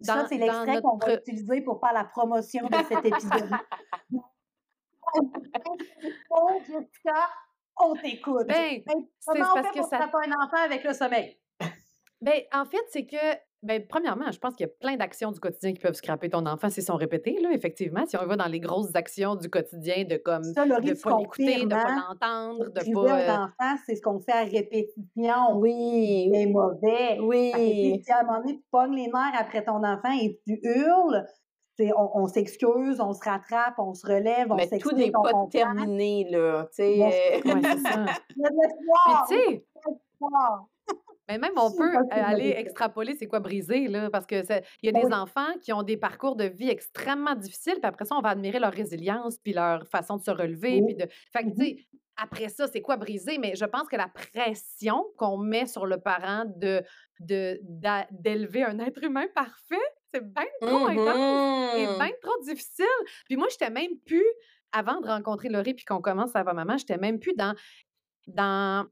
[0.00, 3.50] ça, c'est l'extrait qu'on va utiliser pour faire la promotion de cet épisode.
[7.80, 8.46] on t'écoute.
[8.46, 8.94] Ben, Hey, c'est
[9.26, 11.38] comment on parce fait que pour ça- frapper un enfant avec le sommeil?
[12.20, 13.16] Ben, en fait, c'est que,
[13.62, 16.44] ben, premièrement, je pense qu'il y a plein d'actions du quotidien qui peuvent scraper ton
[16.46, 18.04] enfant s'ils sont répétées, là, effectivement.
[18.06, 21.16] Si on va dans les grosses actions du quotidien de comme Ça, Laurie, de pas
[21.16, 22.04] l'écouter, de pas hein?
[22.08, 23.00] l'entendre, de pas.
[23.20, 25.56] euh, un enfant, c'est ce qu'on fait à répétition.
[25.58, 27.16] Oui, Mais mauvais.
[27.18, 28.02] Que, oui.
[28.04, 31.24] si à un moment donné, tu pognes les nerfs après ton enfant et tu hurles,
[31.96, 35.46] on, on s'excuse, on se rattrape, on se relève, on Mais tout n'est pas comprend.
[35.48, 36.66] terminé, là.
[36.70, 37.06] Tu sais, euh,
[37.54, 38.04] ouais, c'est ça.
[38.36, 39.64] Il y a de Puis.
[41.30, 44.86] Mais même, on peut euh, aller extrapoler c'est quoi briser, là, parce que c'est- il
[44.86, 45.12] y a des Oui.
[45.14, 48.58] enfants qui ont des parcours de vie extrêmement difficiles, puis après ça, on va admirer
[48.58, 50.86] leur résilience, puis leur façon de se relever, Oui.
[50.86, 51.06] puis de...
[51.32, 51.76] Fait que, tu sais,
[52.16, 53.36] après ça, c'est quoi briser?
[53.36, 56.82] Mais je pense que la pression qu'on met sur le parent de
[57.20, 59.76] d'élever un être humain parfait,
[60.12, 61.98] c'est bien trop intense et mhm.
[61.98, 62.86] bien trop difficile.
[63.26, 64.26] Puis moi, j'étais même plus,
[64.72, 67.54] avant de rencontrer Laurie puis qu'on commence à maman, j'étais même plus dans,
[68.26, 68.86] dans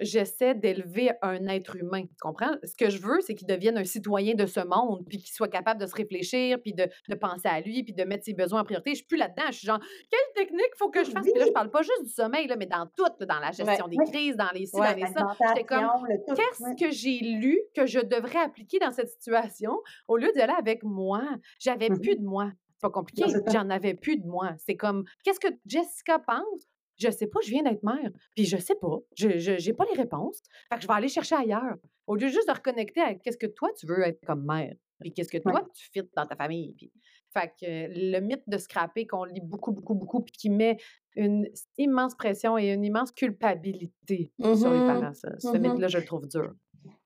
[0.00, 2.02] j'essaie d'élever un être humain.
[2.02, 2.54] Tu comprends?
[2.64, 5.48] Ce que je veux, c'est qu'il devienne un citoyen de ce monde, puis qu'il soit
[5.48, 8.60] capable de se réfléchir, puis de, de penser à lui, puis de mettre ses besoins
[8.60, 8.90] en priorité.
[8.90, 9.44] Je suis plus là-dedans.
[9.48, 11.22] Je suis genre, quelle technique faut que je fasse?
[11.24, 13.52] Puis là, je parle pas juste du sommeil, là, mais dans tout, là, dans la
[13.52, 14.04] gestion des ouais.
[14.06, 15.26] crises, dans les ci, Ouais, dans les ça.
[15.48, 15.88] J'étais comme,
[16.36, 19.72] qu'est-ce que j'ai lu que je devrais appliquer dans cette situation?
[20.08, 21.22] Au lieu d'y aller avec moi?
[21.58, 22.00] J'avais Mhm.
[22.00, 22.50] plus de moi.
[22.72, 23.24] C'est pas compliqué.
[23.52, 24.54] J'en avais plus de moi.
[24.58, 26.69] C'est comme, qu'est-ce que Jessica pense?
[27.00, 28.10] Je sais pas, je viens d'être mère.
[28.36, 28.98] Puis je sais pas.
[29.16, 30.42] Je j'ai pas les réponses.
[30.70, 31.76] Fait que je vais aller chercher ailleurs.
[32.06, 34.74] Au lieu juste de reconnecter à qu'est-ce que toi, tu veux être comme mère.
[35.00, 36.74] Puis qu'est-ce que toi, tu fites dans ta famille.
[36.76, 36.92] Puis,
[37.32, 40.76] fait que euh, le mythe de scraper qu'on lit beaucoup, beaucoup, beaucoup, puis qui met
[41.16, 41.46] une
[41.78, 44.86] immense pression et une immense culpabilité sur les Mhm.
[44.86, 45.30] parents, ça.
[45.38, 45.62] Ce Mhm.
[45.62, 46.52] mythe-là, je le trouve dur.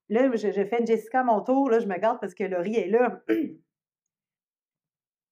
[0.08, 1.70] Là, je, je fais une Jessica mon tour.
[1.70, 3.22] Là, je me garde parce que Laurie est là.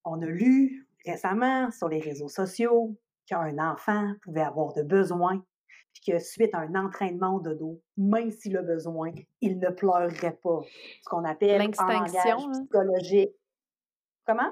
[0.04, 2.96] On a lu récemment sur les réseaux sociaux
[3.26, 5.42] qu'un enfant pouvait avoir de besoins,
[5.92, 10.38] puis que suite à un entraînement de dos, même s'il a besoin, il ne pleurerait
[10.42, 10.60] pas.
[11.02, 12.52] Ce qu'on appelle L'extinction, là.
[12.52, 13.32] psychologique.
[14.26, 14.50] Comment?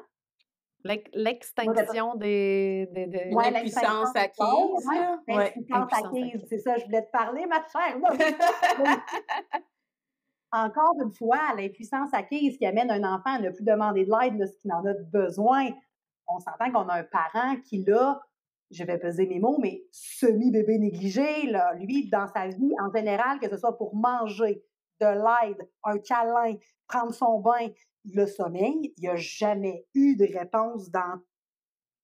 [0.83, 4.45] L'ex- L'extinction des, des, des- Ouais, L'impuissance l'extinction.
[4.47, 4.87] acquise,
[5.29, 7.99] Ouais, ouais, impuissance acquise, c'est ça, je voulais te parler, ma chère.
[10.53, 14.39] Encore une fois, l'impuissance acquise qui amène un enfant à ne plus demander de l'aide
[14.39, 15.69] lorsqu'il en a besoin.
[16.27, 18.21] On s'entend qu'on a un parent qui, là,
[18.71, 23.39] je vais peser mes mots, mais semi-bébé négligé, là, lui, dans sa vie, en général,
[23.41, 24.63] que ce soit pour manger,
[25.01, 26.57] de l'aide, un câlin,
[26.87, 27.69] prendre son bain,
[28.05, 31.21] le sommeil, il n'y a jamais eu de réponse dans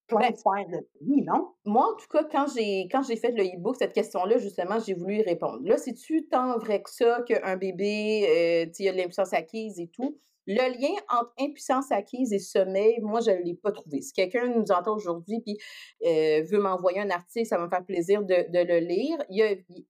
[0.07, 1.55] plein Ben, de sphères de vie, non?
[1.65, 4.95] Moi, en tout cas, quand j'ai quand j'ai fait le e-book, cette question-là, justement, j'ai
[4.95, 5.61] voulu y répondre.
[5.65, 9.89] Là, c'est-tu tant vrai que ça qu'un bébé, euh, il a de l'impuissance acquise et
[9.89, 10.19] tout?
[10.47, 14.01] Le lien entre impuissance acquise et sommeil, moi, je ne l'ai pas trouvé.
[14.01, 15.59] Si quelqu'un nous entend aujourd'hui puis
[16.07, 19.19] euh, veut m'envoyer un article, ça va me faire plaisir de, le lire.
[19.29, 19.39] Il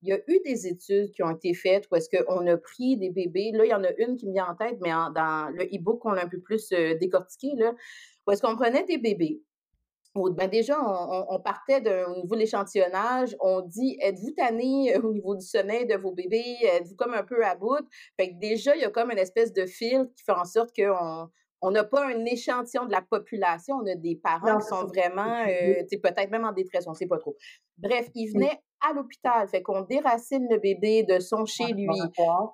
[0.02, 3.10] y, a, eu des études qui ont été faites où est-ce qu'on a pris des
[3.10, 3.50] bébés.
[3.52, 6.04] Là, il y en a une qui me vient en tête, mais dans le e-book,
[6.04, 7.74] on l'a un peu plus euh, décortiqué, là,
[8.26, 9.42] où est-ce qu'on prenait des bébés
[10.30, 13.36] ben déjà, on, partait au niveau de l'échantillonnage.
[13.40, 16.56] On dit êtes-vous tanné au niveau du sommeil de vos bébés?
[16.62, 17.86] Êtes-vous comme un peu à bout?
[18.18, 20.70] Fait que déjà, il y a comme une espèce de fil qui fait en sorte
[20.74, 21.28] qu'on
[21.66, 25.44] on n'a pas un échantillon de la population, on a des parents qui sont vraiment,
[25.48, 27.36] euh, peut-être même en détresse, on ne sait pas trop.
[27.76, 31.88] Bref, ils venaient à l'hôpital, fait qu'on déracine le bébé de son chez lui.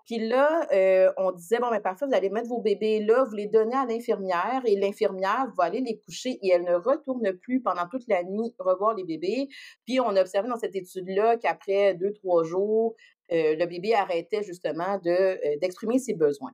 [0.06, 3.24] Puis là, euh, on disait, bon, mais ben, parfait, vous allez mettre vos bébés là,
[3.24, 7.34] vous les donnez à l'infirmière et l'infirmière va aller les coucher et elle ne retourne
[7.42, 9.48] plus pendant toute la nuit revoir les bébés.
[9.84, 12.94] Puis on a observé dans cette étude-là qu'après deux, trois jours,
[13.30, 16.52] euh, le bébé arrêtait justement de, d'exprimer ses besoins.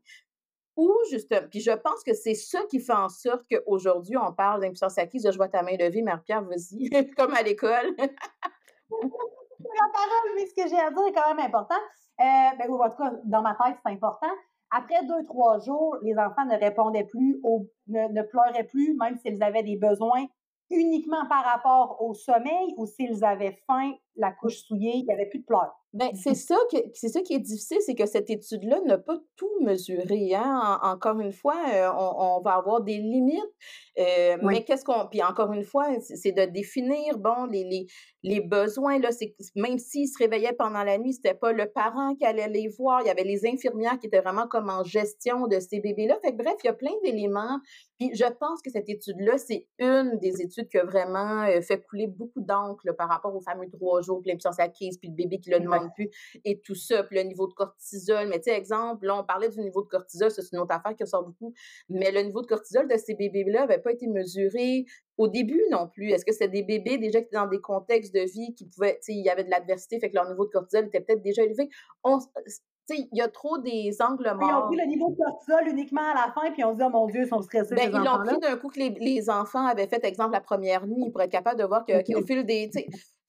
[0.79, 4.61] Ou justement, puis je pense que c'est ça qui fait en sorte qu'aujourd'hui, on parle
[4.61, 5.29] d'impuissance acquise.
[5.29, 7.97] Je vois ta main levée, Marie-Pierre, vas-y, comme à l'école.
[7.99, 11.75] la parole, mais ce que j'ai à dire est quand même important.
[12.21, 14.31] Euh, ben, en tout cas, dans ma tête, c'est important.
[14.71, 17.41] Après deux, trois jours, les enfants ne répondaient plus,
[17.89, 20.27] ne, ne pleuraient plus, même s'ils avaient des besoins
[20.71, 25.27] uniquement par rapport au sommeil ou s'ils avaient faim, la couche souillée, il n'y avait
[25.27, 25.75] plus de pleurs.
[25.95, 26.57] Ben, c'est ça,
[26.93, 30.35] c'est ça qui est difficile, c'est que cette étude-là n'a pas tout mesuré.
[30.35, 30.79] Hein?
[30.83, 33.41] encore une fois, euh, on, va avoir des limites.
[33.99, 35.07] Euh, mais qu'est-ce qu'on.
[35.11, 37.87] Puis encore une fois, c'est de définir, bon, les, les,
[38.23, 42.15] les besoins, là, c'est même s'ils se réveillaient pendant la nuit, c'était pas le parent
[42.17, 43.01] qui allait les voir.
[43.01, 46.19] Il y avait les infirmières qui étaient vraiment comme en gestion de ces bébés-là.
[46.23, 47.61] Fait que bref, il y a plein d'éléments.
[47.99, 51.81] Puis je pense que cette étude-là, c'est une des études qui a vraiment euh, fait
[51.81, 55.39] couler beaucoup d'encre par rapport aux fameux trois jours, puis l'impuissance acquise, puis le bébé
[55.39, 56.09] qui le demande plus,
[56.45, 58.29] et tout ça, puis le niveau de cortisol.
[58.29, 60.95] Mais tu sais, exemple, là, on parlait du niveau de cortisol, c'est une autre affaire
[60.95, 61.53] qui ressort beaucoup,
[61.89, 64.85] mais le niveau de cortisol de ces bébés-là n'avait pas été mesuré
[65.17, 66.11] au début non plus.
[66.11, 68.95] Est-ce que c'était des bébés déjà qui étaient dans des contextes de vie qui pouvaient,
[68.95, 71.23] tu sais, il y avait de l'adversité, fait que leur niveau de cortisol était peut-être
[71.23, 71.69] déjà élevé.
[72.05, 72.19] On,
[72.95, 74.49] il y a trop des angles morts.
[74.49, 76.85] Ils ont pris le niveau de cortisol uniquement à la fin, puis on se dit,
[76.87, 77.75] oh mon Dieu, ils sont stressés.
[77.75, 80.87] Ben, ils l'ont pris d'un coup que les, les, enfants avaient fait, exemple, la première
[80.87, 82.71] nuit, pour être capable de voir qu'au fil des.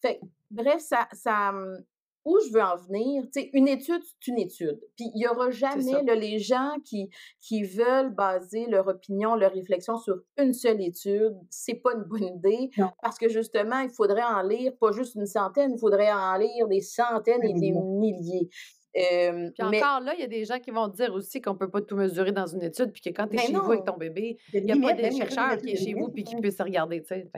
[0.01, 0.19] Fait,
[0.51, 1.77] bref, ça, ça, hum,
[2.25, 4.79] où je veux en venir, tu sais, une étude, c'est une étude.
[4.95, 9.97] Puis il n'y aura jamais les gens qui, qui veulent baser leur opinion, leur réflexion
[9.97, 11.35] sur une seule étude.
[11.49, 12.69] C'est pas une bonne idée
[13.01, 16.67] parce que justement, il faudrait en lire pas juste une centaine, il faudrait en lire
[16.67, 18.49] des centaines et des milliers.
[18.97, 21.57] Euh, puis encore là, il y a des gens qui vont dire aussi qu'on ne
[21.59, 23.85] peut pas tout mesurer dans une étude, puis que quand tu es chez vous avec
[23.85, 26.59] ton bébé, il n'y a pas de chercheur qui est chez vous puis qui puisse
[26.59, 27.01] regarder.
[27.01, 27.29] tu sais.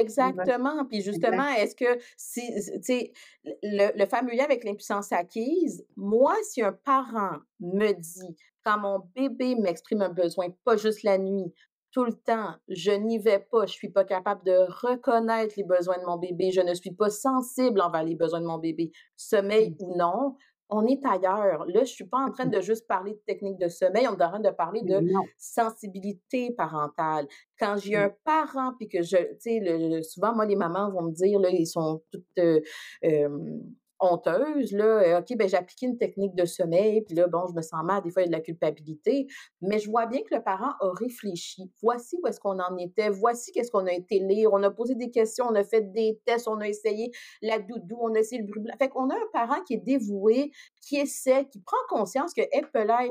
[0.00, 0.84] Exactement.
[0.86, 2.42] Puis justement, est-ce que si,
[2.76, 3.12] tu sais,
[3.44, 9.00] le, le fameux lien avec l'impuissance acquise, moi, si un parent me dit, quand mon
[9.14, 11.52] bébé m'exprime un besoin, pas juste la nuit,
[11.90, 15.98] tout le temps, je n'y vais pas, je suis pas capable de reconnaître les besoins
[15.98, 19.70] de mon bébé, je ne suis pas sensible envers les besoins de mon bébé, sommeil
[19.70, 19.84] mmh.
[19.84, 20.36] ou non,
[20.70, 21.64] on est ailleurs.
[21.66, 22.50] Là, je suis pas en train mmh.
[22.50, 25.00] de juste parler de technique de sommeil, on est en train de parler de
[25.36, 27.26] sensibilité parentale.
[27.58, 28.02] Quand j'ai mmh.
[28.02, 31.50] un parent, puis que je, tu sais, souvent, moi, les mamans vont me dire, là,
[31.50, 32.38] ils sont toutes...
[32.38, 32.60] Euh,
[34.00, 37.54] honteuse, là, euh, OK, ben j'ai appliqué une technique de sommeil, puis là, bon, je
[37.54, 39.26] me sens mal, des fois, il y a de la culpabilité,
[39.60, 41.70] mais je vois bien que le parent a réfléchi.
[41.82, 44.94] Voici où est-ce qu'on en était, voici qu'est-ce qu'on a été lire, on a posé
[44.94, 47.10] des questions, on a fait des tests, on a essayé
[47.42, 48.74] la doudou, on a essayé le bruit blanc.
[48.78, 50.50] Fait qu'on a un parent qui est dévoué,
[50.80, 52.64] qui essaie, qui prend conscience que, hey,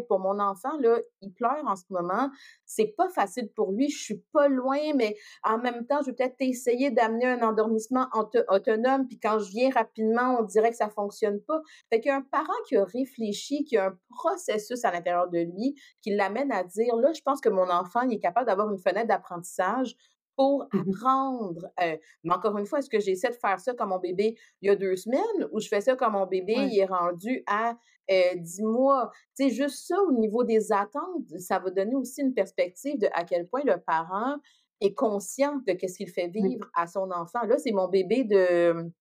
[0.07, 2.29] pour mon enfant, là, il pleure en ce moment,
[2.65, 6.13] c'est pas facile pour lui, je suis pas loin, mais en même temps, je vais
[6.13, 8.07] peut-être essayer d'amener un endormissement
[8.49, 11.61] autonome, puis quand je viens rapidement, on dirait que ça fonctionne pas.
[11.89, 15.29] Fait qu'il y a un parent qui a réfléchi, qui a un processus à l'intérieur
[15.29, 18.47] de lui, qui l'amène à dire, là, je pense que mon enfant, il est capable
[18.47, 19.95] d'avoir une fenêtre d'apprentissage
[20.37, 21.67] pour mmh apprendre.
[21.81, 24.67] Euh, mais encore une fois, est-ce que j'essaie de faire ça comme mon bébé il
[24.67, 27.75] y a deux semaines ou je fais ça comme mon bébé il est rendu à
[28.09, 29.11] euh, dix mois?
[29.35, 33.07] Tu sais, juste ça au niveau des attentes, ça va donner aussi une perspective de
[33.13, 34.37] à quel point le parent
[34.79, 37.41] est conscient de qu'est-ce qu'il fait vivre à son enfant.
[37.47, 38.91] Là, c'est mon bébé de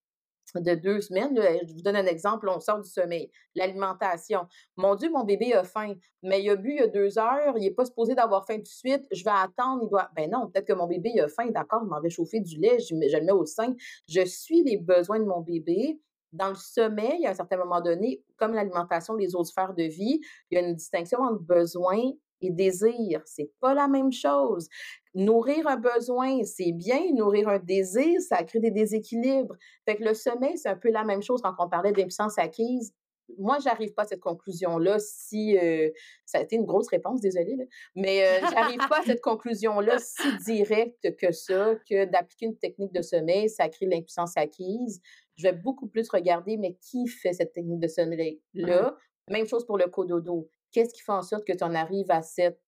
[0.55, 1.34] de deux semaines.
[1.36, 3.30] je vous donne un exemple, on sort du sommeil.
[3.55, 4.47] L'alimentation.
[4.76, 7.57] Mon Dieu, mon bébé a faim, mais il a bu il y a deux heures,
[7.57, 10.11] il n'est pas supposé d'avoir faim tout de suite, je vais attendre, il doit.
[10.14, 12.78] Ben non, peut-être que mon bébé a faim, d'accord, il m'en va chauffer du lait,
[12.78, 13.74] je, je le mets au sein.
[14.09, 16.01] Je suis les besoins de mon bébé.
[16.32, 20.20] Dans le sommeil, à un certain moment donné, comme l'alimentation, les autres sphères de vie,
[20.51, 23.22] il y a une distinction entre besoins et désir.
[23.24, 24.68] C'est pas la même chose.
[25.17, 27.01] Nourrir un besoin, c'est bien.
[27.14, 29.57] Nourrir un désir, ça crée des déséquilibres.
[29.87, 32.93] Fait que le sommeil, c'est un peu la même chose quand on parlait d'impuissance acquise.
[33.39, 35.89] Moi, j'arrive pas à cette conclusion-là si euh,
[36.27, 37.57] ça a été une grosse réponse, désolée,
[37.95, 42.93] mais euh, j'arrive pas à cette conclusion-là si directe que ça, que d'appliquer une technique
[42.93, 45.01] de sommeil, ça crée l'impuissance acquise.
[45.37, 48.95] Je vais beaucoup plus regarder, mais qui fait cette technique de sommeil-là?
[49.31, 52.21] Même chose pour le cododo qu'est-ce qui fait en sorte que tu en arrives à
[52.21, 52.61] cette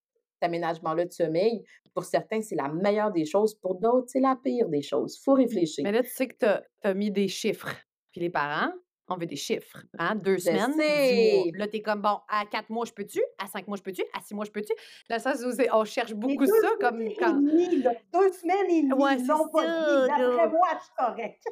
[0.45, 1.64] aménagement-là de sommeil.
[1.95, 3.55] Pour certains, c'est la meilleure des choses.
[3.55, 5.16] Pour d'autres, c'est la pire des choses.
[5.18, 5.82] Il faut réfléchir.
[5.84, 7.74] Mais là, tu sais que tu as, mis des chiffres.
[8.12, 8.72] Puis les parents,
[9.09, 9.82] on veut des chiffres.
[9.99, 10.14] Hein?
[10.16, 11.45] Deux Je semaines, dix mois.
[11.55, 13.20] Là, t'es comme, bon, à quatre mois, je peux-tu?
[13.39, 14.03] À cinq mois, je peux-tu?
[14.14, 14.72] À six mois, je peux-tu?
[15.09, 17.34] Là, ça, c'est- on cherche beaucoup deux ça, comme et quand...
[17.34, 20.07] là, deux semaines et demie, Ouais, ils c'est l'ont pas.
[20.07, 21.45] D'après moi, je suis correcte.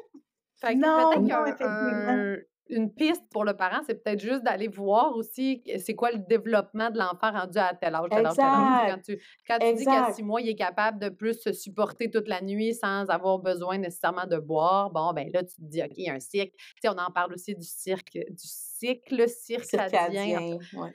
[0.61, 2.09] Fait que Non, non, effectivement.
[2.09, 2.37] un-
[2.69, 6.91] une piste pour le parent, c'est peut-être juste d'aller voir aussi c'est quoi le développement
[6.91, 8.09] de l'enfant rendu à tel âge.
[8.11, 12.11] Quand tu, quand tu dis qu'à six mois, il est capable de plus se supporter
[12.11, 15.83] toute la nuit sans avoir besoin nécessairement de boire, bon, ben là, tu te dis,
[15.83, 16.53] OK, il y a un cycle.
[16.57, 20.01] Tu sais, on en parle aussi du cirque, du cycle circadien.
[20.01, 20.59] Circadien.
[20.75, 20.93] ouais.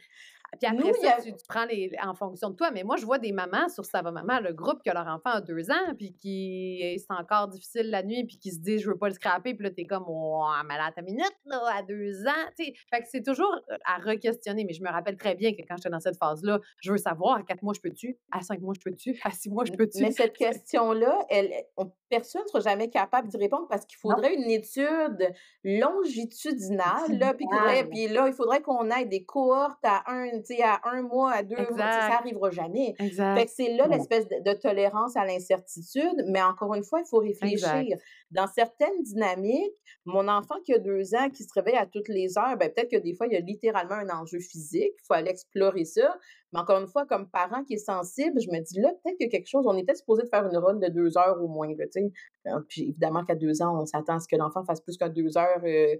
[0.59, 2.71] Puis après Nous, ça, a- tu, tu prends les en fonction de toi.
[2.71, 5.29] Mais moi, je vois des mamans sur Ça va maman, le groupe que leur enfant
[5.31, 8.89] a deux ans, puis qui c'est encore difficile la nuit, puis qui se dit je
[8.89, 11.81] veux pas le scraper, puis là, t'es comme oh, mais là, ta minute, là, à
[11.83, 12.47] deux ans.
[12.57, 12.73] tu sais.
[12.89, 14.65] Fait que c'est toujours euh, à re-questionner.
[14.65, 17.37] Mais je me rappelle très bien que quand j'étais dans cette phase-là, je veux savoir
[17.37, 20.01] à quatre mois, je peux-tu, à cinq mois, je peux-tu, à six mois, je peux-tu?
[20.01, 24.33] Mais cette question-là, elle, on- personne ne sera jamais capable d'y répondre parce qu'il faudrait
[24.35, 25.31] une étude
[25.63, 27.17] longitudinale.
[27.17, 31.01] Là, puis, faudrait- là, il faudrait qu'on ait des cohortes à un, sais, à un
[31.01, 31.77] mois, à deux mois.
[31.77, 32.93] Ça n'arrivera jamais.
[32.97, 33.45] Fait Exact.
[33.45, 37.19] que c'est là l'espèce de, de tolérance à l'incertitude, mais encore une fois, il faut
[37.19, 37.75] réfléchir.
[37.79, 38.01] Exact.
[38.31, 39.73] Dans certaines dynamiques,
[40.05, 42.89] mon enfant qui a deux ans, qui se réveille à toutes les heures, ben, peut-être
[42.91, 44.93] que des fois, il y a littéralement un enjeu physique.
[44.97, 46.17] Il faut aller explorer ça.
[46.53, 49.25] Mais encore une fois, comme parent qui est sensible, je me dis là, peut-être qu'il
[49.27, 49.65] y a quelque chose.
[49.67, 51.69] On est peut-être supposé de faire une run de deux heures au moins.
[51.77, 52.11] Là, tu sais.
[52.47, 55.09] Euh, Puis évidemment qu'à deux ans, on s'attend à ce que l'enfant fasse plus qu'un
[55.09, 55.95] deux heures euh,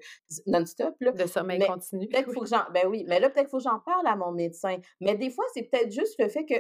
[0.47, 0.95] non-stop.
[0.99, 1.11] là.
[1.11, 2.07] De sommeil Mais continu.
[2.07, 2.63] Peut-être qu'il faut que j'en.
[2.73, 4.77] Ben oui, mais là, peut-être qu'il faut que j'en parle à mon médecin.
[4.99, 6.55] Mais des fois, c'est peut-être juste le fait que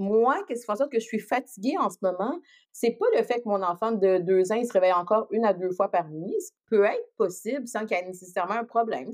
[0.00, 2.40] moi, qu'est-ce qui fait en sorte que je suis fatiguée en ce moment?
[2.72, 5.44] C'est pas le fait que mon enfant de deux ans, il se réveille encore une
[5.44, 6.34] à deux fois par nuit.
[6.40, 9.12] Ce peut être possible sans qu'il y ait nécessairement un problème.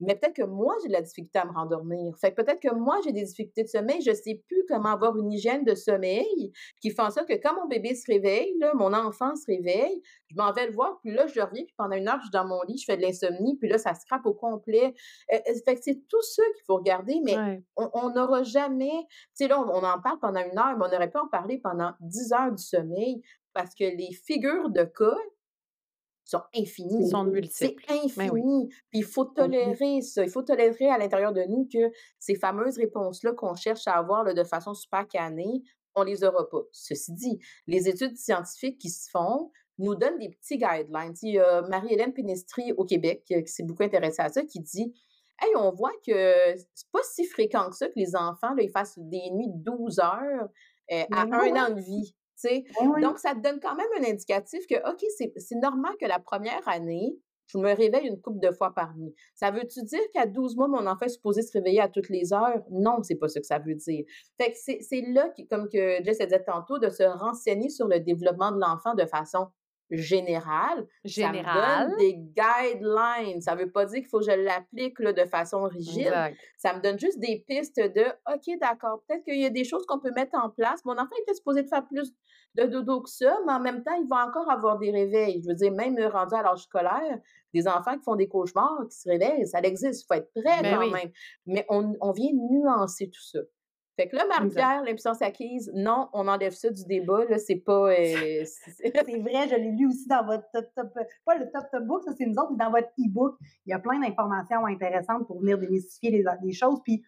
[0.00, 2.16] Mais peut-être que moi, j'ai de la difficulté à me rendormir.
[2.18, 4.00] Fait que peut-être que moi, j'ai des difficultés de sommeil.
[4.02, 7.54] Je sais plus comment avoir une hygiène de sommeil qui fait en sorte que quand
[7.54, 11.12] mon bébé se réveille, là, mon enfant se réveille, je m'en vais le voir, puis
[11.12, 13.02] là, je reviens, puis pendant une heure, je suis dans mon lit, je fais de
[13.02, 14.94] l'insomnie, puis là, ça scrape au complet.
[15.32, 17.62] Euh, euh, fait que c'est tout ça qu'il faut regarder, mais Ouais.
[17.76, 18.90] on n'aura jamais.
[19.10, 21.28] Tu sais, là, on, on en parle pendant une heure, mais on aurait pu en
[21.28, 23.22] parler pendant 10 heures du sommeil
[23.52, 25.16] parce que les figures de cas
[26.30, 27.04] sont infinies.
[27.04, 27.84] Ils sont C'est multiples.
[27.88, 28.12] infini.
[28.16, 28.68] Ben oui.
[28.90, 30.22] Puis il faut tolérer ça.
[30.24, 34.24] Il faut tolérer à l'intérieur de nous que ces fameuses réponses-là qu'on cherche à avoir
[34.24, 35.62] là, de façon super cannée,
[35.94, 36.62] on les aura pas.
[36.72, 41.14] Ceci dit, les études scientifiques qui se font nous donnent des petits guidelines.
[41.22, 44.60] Il y a Marie-Hélène Pénestri au Québec euh, qui s'est beaucoup intéressée à ça, qui
[44.60, 44.92] dit
[45.42, 48.70] Hey, on voit que c'est pas si fréquent que ça que les enfants là, ils
[48.70, 50.48] fassent des nuits de 12 heures
[50.92, 52.14] euh, à un an de vie.
[52.40, 52.64] Sais?
[52.80, 53.02] Oui.
[53.02, 56.66] Donc, ça te donne quand même un indicatif que, OK, c'est normal que la première
[56.68, 59.12] année, je me réveille une couple de fois par nuit.
[59.34, 62.32] Ça veut-tu dire qu'à 12 mois, mon enfant est supposé se réveiller à toutes les
[62.32, 62.62] heures?
[62.70, 64.04] Non, c'est pas ça que ça veut dire.
[64.40, 67.98] Fait que c'est là, comme que Jess a dit tantôt, de se renseigner sur le
[67.98, 69.48] développement de l'enfant de façon
[69.90, 70.86] générale.
[71.04, 71.88] Ça me Général.
[71.88, 73.40] donne des guidelines.
[73.40, 76.06] Ça veut pas dire qu'il faut que je l'applique de façon rigide.
[76.06, 76.36] Exact.
[76.58, 79.84] Ça me donne juste des pistes de OK, d'accord, peut-être qu'il y a des choses
[79.86, 80.84] qu'on peut mettre en place.
[80.84, 82.12] Mon enfant est supposé de faire plus
[82.54, 85.40] de dodo que ça, mais en même temps, il va encore avoir des réveils.
[85.42, 87.18] Je veux dire, même rendu à l'âge scolaire,
[87.54, 90.02] des enfants qui font des cauchemars, qui se réveillent, ça existe.
[90.02, 90.92] Il faut être prêt Ben quand oui.
[90.92, 91.10] même.
[91.46, 93.38] Mais on, on vient nuancer tout ça.
[94.00, 97.26] Fait que là, Marie-Pierre, l'impuissance acquise, non, on enlève ça du débat.
[97.26, 97.90] Là, c'est pas.
[97.90, 97.94] euh,
[98.44, 100.88] c'est- vrai, je l'ai lu aussi dans votre top top,
[101.26, 103.36] pas le top top book, ça c'est nous autres, mais dans votre e-book,
[103.66, 106.80] il y a plein d'informations intéressantes pour venir démystifier les, les choses.
[106.82, 107.04] Puis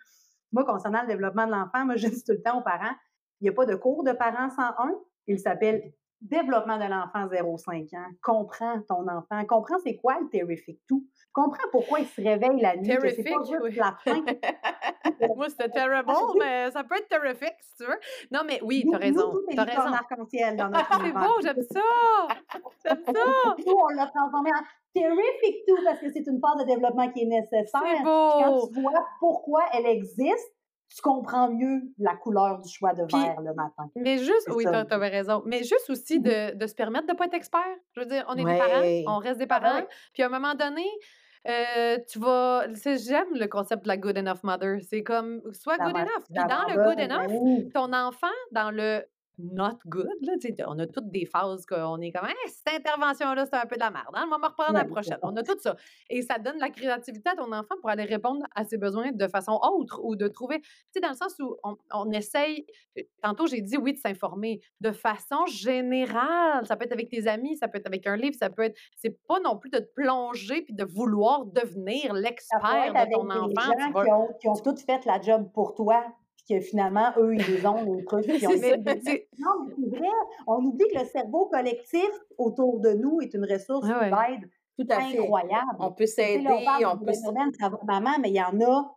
[0.53, 2.95] moi, concernant le développement de l'enfant, moi je dis tout le temps aux parents,
[3.41, 4.93] il n'y a pas de cours de parents 101,
[5.29, 8.11] il s'appelle Développement de l'enfant 0-5 ans.
[8.23, 12.77] Comprends ton enfant, comprends c'est quoi le terrific tout, comprends pourquoi il se réveille la
[12.77, 13.75] nuit, que c'est pas Terrific, juste oui.
[13.75, 14.25] la faim.
[15.37, 17.99] Moi, c'était terrible, mais ça peut être terrific, si tu veux.
[18.31, 19.33] Non, mais oui, t'as raison.
[19.55, 19.93] T'as raison.
[19.93, 21.81] arc-en-ciel dans notre Ah, c'est beau, j'aime ça!
[22.85, 23.55] J'aime ça!
[23.67, 24.63] Nous, on l'a transformé en
[24.95, 27.81] terrific tout parce que c'est une phase de développement qui est nécessaire.
[27.83, 28.71] C'est Puis Quand beau!
[28.75, 30.53] tu vois pourquoi elle existe,
[30.95, 33.89] tu comprends mieux la couleur du choix de Puis- verre le matin.
[33.97, 34.71] Mais juste, oui, ça.
[34.73, 35.43] t'as t'avais raison.
[35.47, 37.65] Mais juste aussi de, de se permettre de ne pas être expert.
[37.95, 39.83] Je veux dire, on est des parents, on reste des parents.
[40.13, 40.85] Puis à un moment donné,
[41.49, 42.67] euh, tu vas.
[42.75, 44.79] J'aime le concept de la good enough mother.
[44.89, 46.25] C'est comme, sois La good enough.
[46.33, 49.05] Puis dans le good enough, ton enfant, dans le
[49.39, 50.35] not good, là,
[50.69, 53.81] on a toutes des phases qu'on est comme, Hey, cette intervention-là, c'est un peu de
[53.81, 54.11] la merde.
[54.15, 54.25] Hein?
[54.27, 55.19] On va me reprendre la prochaine.
[55.23, 55.77] On a tout ça.
[56.11, 59.29] Et ça donne la créativité à ton enfant pour aller répondre à ses besoins de
[59.29, 62.67] façon autre ou de trouver, tu sais, dans le sens où on, on essaye,
[62.99, 66.67] euh, tantôt j'ai dit oui, de s'informer de façon générale.
[66.67, 68.77] Ça peut être avec tes amis, ça peut être avec un livre, ça peut être,
[68.97, 72.61] c'est pas non plus de te plonger puis de vouloir devenir l'expert
[72.93, 73.73] de ton enfant.
[73.79, 76.05] gens Tu vas- qui ont, qui ont toutes fait la job pour toi,
[76.45, 80.09] puis que finalement, eux, ils les ont, les trucs, puis on Non, mais c'est vrai.
[80.47, 84.11] On oublie que le cerveau collectif autour de nous est une ressource Ah ouais.
[84.11, 85.19] d'aide Tout à fait.
[85.19, 85.77] incroyable.
[85.79, 86.47] On peut s'aider,
[86.85, 87.13] on peut.
[87.13, 88.95] phénomène, ça va, maman, mais il y en a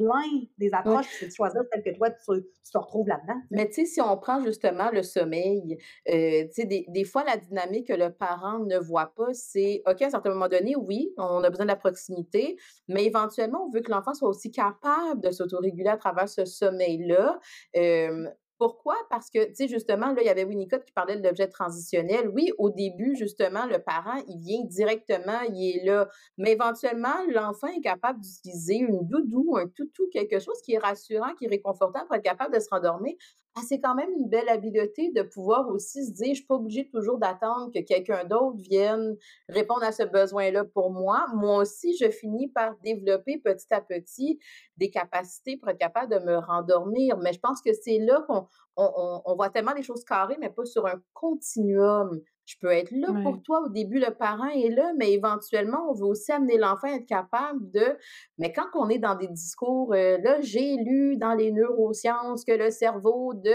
[0.00, 1.06] plein des approches.
[1.18, 3.40] C'est de choisir celle que toi, tu, tu te retrouves là-dedans.
[3.50, 5.78] Mais tu sais, si on prend justement le sommeil,
[6.08, 9.82] euh, tu sais, des, des fois, la dynamique que le parent ne voit pas, c'est,
[9.86, 12.56] OK, à un certain moment donné, oui, on a besoin de la proximité,
[12.88, 17.38] mais éventuellement, on veut que l'enfant soit aussi capable de s'autoréguler à travers ce sommeil-là.
[17.76, 18.28] Euh,
[18.60, 18.94] pourquoi?
[19.08, 22.28] Parce que, tu sais, justement, là, il y avait Winnicott qui parlait de l'objet transitionnel.
[22.28, 26.08] Oui, au début, justement, le parent, il vient directement, il est là.
[26.36, 31.34] Mais éventuellement, l'enfant est capable d'utiliser une doudou, un toutou, quelque chose qui est rassurant,
[31.38, 33.14] qui est réconfortant pour être capable de se rendormir.
[33.56, 36.54] Ah, c'est quand même une belle habileté de pouvoir aussi se dire, je suis pas
[36.54, 39.16] obligée toujours d'attendre que quelqu'un d'autre vienne
[39.48, 41.26] répondre à ce besoin-là pour moi.
[41.34, 44.38] Moi aussi, je finis par développer petit à petit
[44.76, 47.18] des capacités pour être capable de me rendormir.
[47.18, 48.46] Mais je pense que c'est là qu'on
[48.76, 52.20] on, on- on voit tellement les choses carrées, mais pas sur un continuum.
[52.50, 53.62] Je peux être là pour toi.
[53.64, 57.06] Au début, le parent est là, mais éventuellement, on veut aussi amener l'enfant à être
[57.06, 57.96] capable de...
[58.38, 62.50] Mais quand on est dans des discours, euh, là, j'ai lu dans les neurosciences que
[62.52, 63.54] le cerveau de...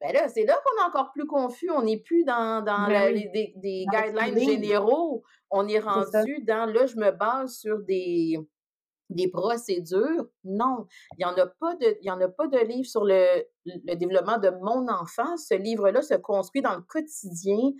[0.00, 1.70] Ben là, c'est là qu'on est encore plus confus.
[1.70, 3.28] On n'est plus dans, dans Ben la- oui.
[3.32, 5.22] les, des, des Dans le guidelines généraux.
[5.50, 8.38] On est rendu dans, là, je me base sur des,
[9.08, 10.26] des procédures.
[10.44, 13.04] Non, il n'y en, a pas de- il y en a pas de livre sur
[13.04, 13.24] le,
[13.64, 15.36] le développement de mon enfant.
[15.36, 17.70] Ce livre-là se construit dans le quotidien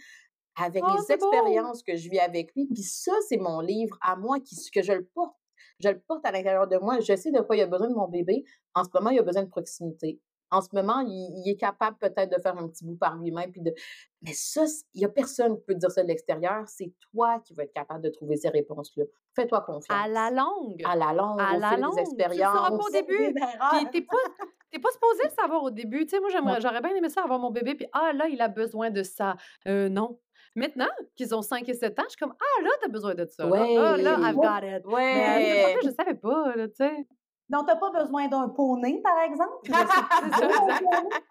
[0.56, 1.32] avec Oh, les beau!
[1.32, 2.66] expériences que je vis avec lui.
[2.66, 5.36] Puis ça, c'est mon livre à moi qui, que je le porte.
[5.80, 7.00] Je le porte à l'intérieur de moi.
[7.00, 8.44] Je sais de quoi il a besoin de mon bébé.
[8.74, 10.20] En ce moment, il a besoin de proximité.
[10.50, 13.50] En ce moment, il, il est capable peut-être de faire un petit bout par lui-même.
[13.50, 13.74] Puis de...
[14.22, 16.62] Mais ça, il n'y a personne qui peut dire ça de l'extérieur.
[16.68, 19.04] C'est toi qui vas être capable de trouver ces réponses-là.
[19.34, 19.88] Fais-toi confiance.
[19.90, 20.80] À la longue.
[20.86, 21.96] À la longue, À au la fil longue.
[21.96, 22.68] des Tu le expériences.
[22.68, 23.34] pas au début.
[23.72, 24.16] Puis t'es pas,
[24.70, 26.04] t'es pas supposé le savoir au début.
[26.06, 28.40] Tu sais, moi, j'aimerais, j'aurais bien aimé ça avoir mon bébé, puis ah, là, il
[28.40, 29.36] a besoin de ça.
[29.66, 30.18] Euh, non.
[30.56, 33.26] Maintenant qu'ils ont 5 et 7 ans, je suis comme, ah, là, t'as besoin de
[33.26, 33.44] ça.
[33.44, 34.84] Ah, là, I've got it.
[34.86, 35.60] Mais à Ouais.
[35.72, 37.06] époque-là, je savais pas, là, tu sais.
[37.48, 39.52] Donc, tu n'as pas besoin d'un poney, par exemple?
[39.64, 40.80] C'est ça, pas,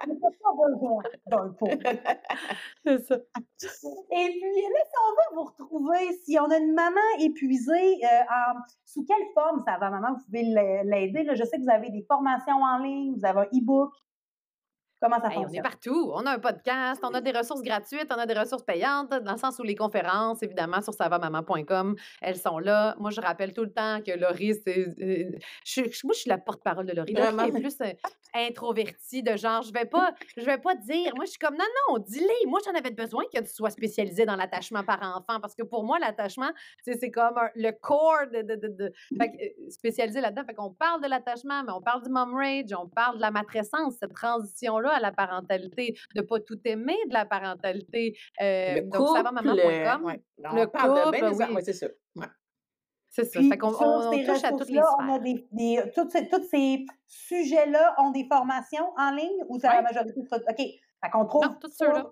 [0.07, 1.79] mais t'as besoin d'un poney.
[2.85, 3.15] C'est ça.
[3.15, 8.07] Et puis, là, si on veut vous retrouver, si on a une maman épuisée, euh,
[8.31, 10.13] en- sous quelle forme ça va, maman?
[10.17, 11.27] Vous pouvez l'a- l'aider.
[11.33, 13.91] Je sais que vous avez des formations en ligne, vous avez un e-book.
[15.05, 16.11] Comment ça Hey, on est partout.
[16.15, 19.33] On a un podcast, on a des ressources gratuites, on a des ressources payantes, dans
[19.33, 22.95] le sens où les conférences, évidemment, sur savamaman.com, elles sont là.
[22.97, 24.87] Moi, je rappelle tout le temps que Laurie, c'est.
[24.99, 25.31] euh,
[25.63, 27.13] je, moi, je suis la porte-parole de Laurie.
[27.13, 27.43] Laurie Vraiment?
[27.43, 27.77] est plus
[28.35, 31.13] introvertie, de genre, je vais pas, je vais pas dire.
[31.15, 32.47] Moi, je suis comme, non, non, dis-les.
[32.47, 35.83] Moi, j'en avais besoin que tu sois spécialisée dans l'attachement par enfant, parce que pour
[35.83, 36.49] moi, l'attachement,
[36.83, 38.41] tu sais, c'est comme un- le corps de.
[38.41, 40.43] de, de, de- fait que, euh, spécialisé là-dedans.
[40.45, 43.31] Fait qu'on parle de l'attachement, mais on parle du mom rage, on parle de la
[43.31, 48.17] matrescence, cette transition-là à la parentalité, de pas tout aimer de la parentalité.
[48.41, 50.21] Euh, Le donc, couple, savamaman.com, ouais.
[50.43, 51.53] On le parle de bien des oui.
[51.55, 51.87] ouais, c'est ça.
[52.15, 52.25] Ouais.
[53.15, 53.39] C'est ça.
[53.39, 56.09] Puis, sur on- ces les ressources-là, on a des, des- tous
[56.49, 59.75] ces, sujets-là ont des formations en ligne ou c'est Ouais.
[59.75, 60.21] la majorité?
[60.27, 60.57] sur- OK.
[60.57, 62.05] Fait qu'on trouve Non, tous sur ceux-là.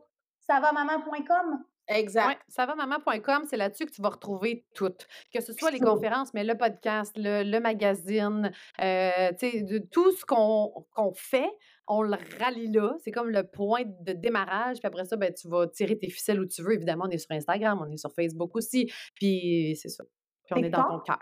[0.48, 1.64] savamaman.com.
[1.90, 2.28] Exact.
[2.28, 4.94] Oui, savamaman.com, c'est là-dessus que tu vas retrouver tout.
[5.34, 8.52] Que ce soit les conférences, mais le podcast, le, le magazine,
[8.82, 11.50] euh, de tout ce qu'on qu'on fait,
[11.88, 12.96] on le rallie là.
[13.04, 14.78] C'est comme le point de démarrage.
[14.80, 16.74] Puis après ça, ben, tu vas tirer tes ficelles où tu veux.
[16.74, 18.90] Évidemment, on est sur Instagram, on est sur Facebook aussi.
[19.16, 20.06] Puis c'est ça.
[20.46, 21.06] Puis on est dans ton TikTok?
[21.06, 21.20] cœur.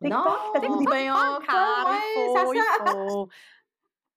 [0.00, 0.24] Non,
[0.54, 3.28] TikTok, ben Encore, il ça faut,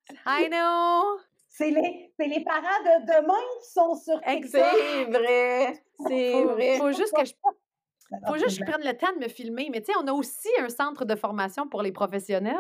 [0.10, 0.16] il.
[0.26, 1.20] I know.
[1.48, 4.34] C'est les, les parents de demain qui sont sur TikTok.
[4.36, 4.76] Exact.
[4.76, 6.78] C'est vrai, c'est vrai.
[6.78, 7.34] faut juste que je
[8.28, 9.70] faut juste que je prenne le temps de me filmer.
[9.72, 12.56] Mais tu sais, on a aussi un centre de formation pour les professionnels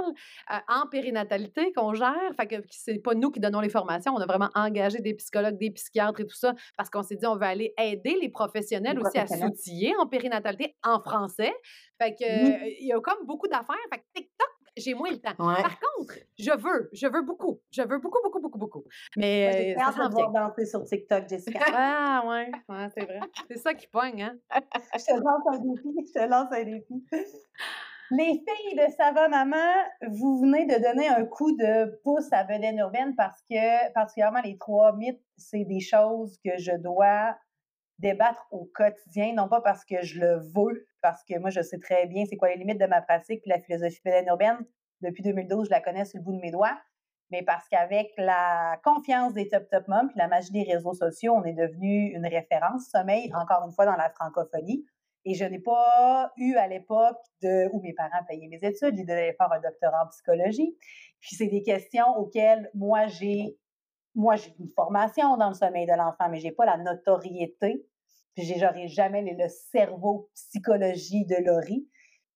[0.52, 2.16] euh, en périnatalité qu'on gère.
[2.40, 4.14] Fait que c'est pas nous qui donnons les formations.
[4.14, 7.26] On a vraiment engagé des psychologues, des psychiatres et tout ça parce qu'on s'est dit
[7.26, 11.54] on veut aller aider les professionnels Les aussi à s'outiller en périnatalité en français.
[12.02, 13.76] Fait que euh, il y a comme beaucoup d'affaires.
[13.92, 14.50] Fait que TikTok,
[14.80, 15.36] j'ai moins le temps.
[15.40, 15.62] Ouais.
[15.62, 17.60] Par contre, je veux, je veux beaucoup.
[17.72, 18.80] Je veux beaucoup, beaucoup, beaucoup, beaucoup.
[18.80, 21.60] Moi, Mais J'ai euh, ça danser sur TikTok, Jessica.
[21.74, 23.20] Ah ouais, ouais c'est vrai.
[23.50, 24.38] C'est ça qui pogne, hein?
[24.52, 25.96] je te lance un défi.
[26.08, 27.06] Je te lance un défi.
[28.12, 29.76] Les filles de Sava Maman,
[30.10, 34.58] vous venez de donner un coup de pouce à Bedaine Urbaine parce que, particulièrement les
[34.58, 37.36] trois mythes, c'est des choses que je dois
[38.00, 41.78] débattre au quotidien, non pas parce que je le veux, parce que moi, je sais
[41.78, 44.58] très bien c'est quoi les limites de ma pratique, puis la philosophie Bedaine Urbaine,
[45.02, 46.78] depuis 2012, je la connais sur le bout de mes doigts,
[47.32, 51.34] mais parce qu'avec la confiance des Top Top Moms puis la magie des réseaux sociaux,
[51.36, 54.86] on est devenu une référence sommeil, encore une fois, dans la francophonie.
[55.26, 59.06] Et je n'ai pas eu à l'époque de où mes parents payaient mes études, ils
[59.06, 60.76] devaient faire un doctorat en psychologie.
[61.20, 63.58] Puis c'est des questions auxquelles moi j'ai
[64.16, 67.86] moi j'ai une formation dans le sommeil de l'enfant, mais j'ai pas la notoriété.
[68.36, 71.88] Puis j'aurais jamais le cerveau psychologie de Laurie.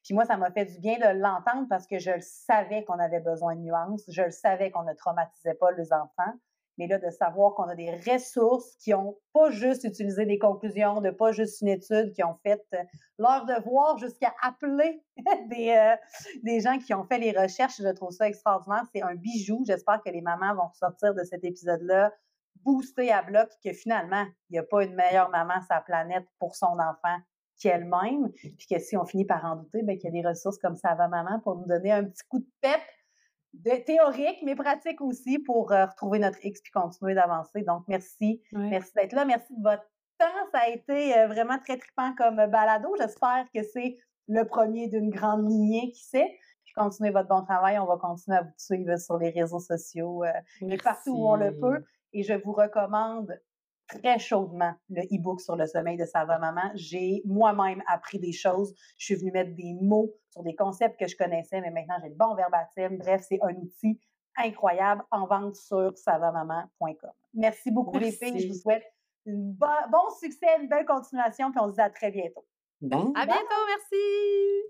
[0.03, 2.99] Puis moi, ça m'a fait du bien de l'entendre parce que je le savais qu'on
[2.99, 6.33] avait besoin de nuances, je le savais qu'on ne traumatisait pas les enfants,
[6.77, 11.01] mais là, de savoir qu'on a des ressources qui ont pas juste utilisé des conclusions,
[11.01, 12.83] de pas juste une étude, qui ont fait euh,
[13.19, 15.03] leur devoir jusqu'à appeler
[15.49, 15.95] des, euh,
[16.43, 17.79] des gens qui ont fait les recherches.
[17.79, 18.83] Je trouve ça extraordinaire.
[18.93, 19.63] C'est un bijou.
[19.67, 22.11] J'espère que les mamans vont sortir de cet épisode-là
[22.63, 26.25] boosté à bloc, que finalement, il n'y a pas une meilleure maman sur la planète
[26.39, 27.17] pour son enfant
[27.63, 30.57] qu'elle-même, puis que si on finit par en douter, ben, qu'il y a des ressources
[30.57, 32.81] comme ça va maman pour nous donner un petit coup de pep
[33.53, 37.61] de théorique, mais pratique aussi pour euh, retrouver notre X puis continuer d'avancer.
[37.61, 38.41] Donc, merci.
[38.51, 39.25] Merci d'être là.
[39.25, 39.83] Merci de votre
[40.17, 40.25] temps.
[40.51, 42.89] Ça a été euh, vraiment très trippant comme balado.
[42.99, 46.35] J'espère que c'est le premier d'une grande lignée, qui sait.
[46.65, 47.77] Puis continuez votre bon travail.
[47.77, 50.31] On va continuer à vous suivre sur les réseaux sociaux euh,
[50.61, 51.83] et partout où on le peut.
[52.11, 53.39] Et je vous recommande
[53.93, 56.71] très chaudement le e-book sur le sommeil de sa maman.
[56.75, 58.73] J'ai moi-même appris des choses.
[58.97, 62.09] Je suis venue mettre des mots sur des concepts que je connaissais, mais maintenant j'ai
[62.09, 62.97] le bon verbatim.
[62.97, 63.99] Bref, c'est un outil
[64.37, 67.11] incroyable en vente sur savamaman.com.
[67.33, 68.39] Merci beaucoup les filles.
[68.39, 68.83] Je vous souhaite
[69.27, 72.45] un bon succès, une belle continuation, puis on se dit à très bientôt.
[72.81, 74.63] À bientôt, merci.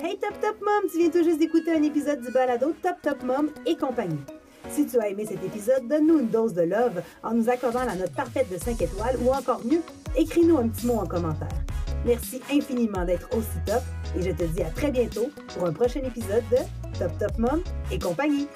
[0.00, 3.22] Hey Top Top Mom, tu viens tout juste d'écouter un épisode du balado Top Top
[3.22, 4.20] Mom et compagnie.
[4.70, 7.94] Si tu as aimé cet épisode, donne-nous une dose de love en nous accordant la
[7.94, 9.82] note parfaite de 5 étoiles ou encore mieux,
[10.16, 11.48] écris-nous un petit mot en commentaire.
[12.04, 13.82] Merci infiniment d'être aussi top
[14.16, 16.58] et je te dis à très bientôt pour un prochain épisode de
[16.98, 18.46] Top Top Mom et compagnie.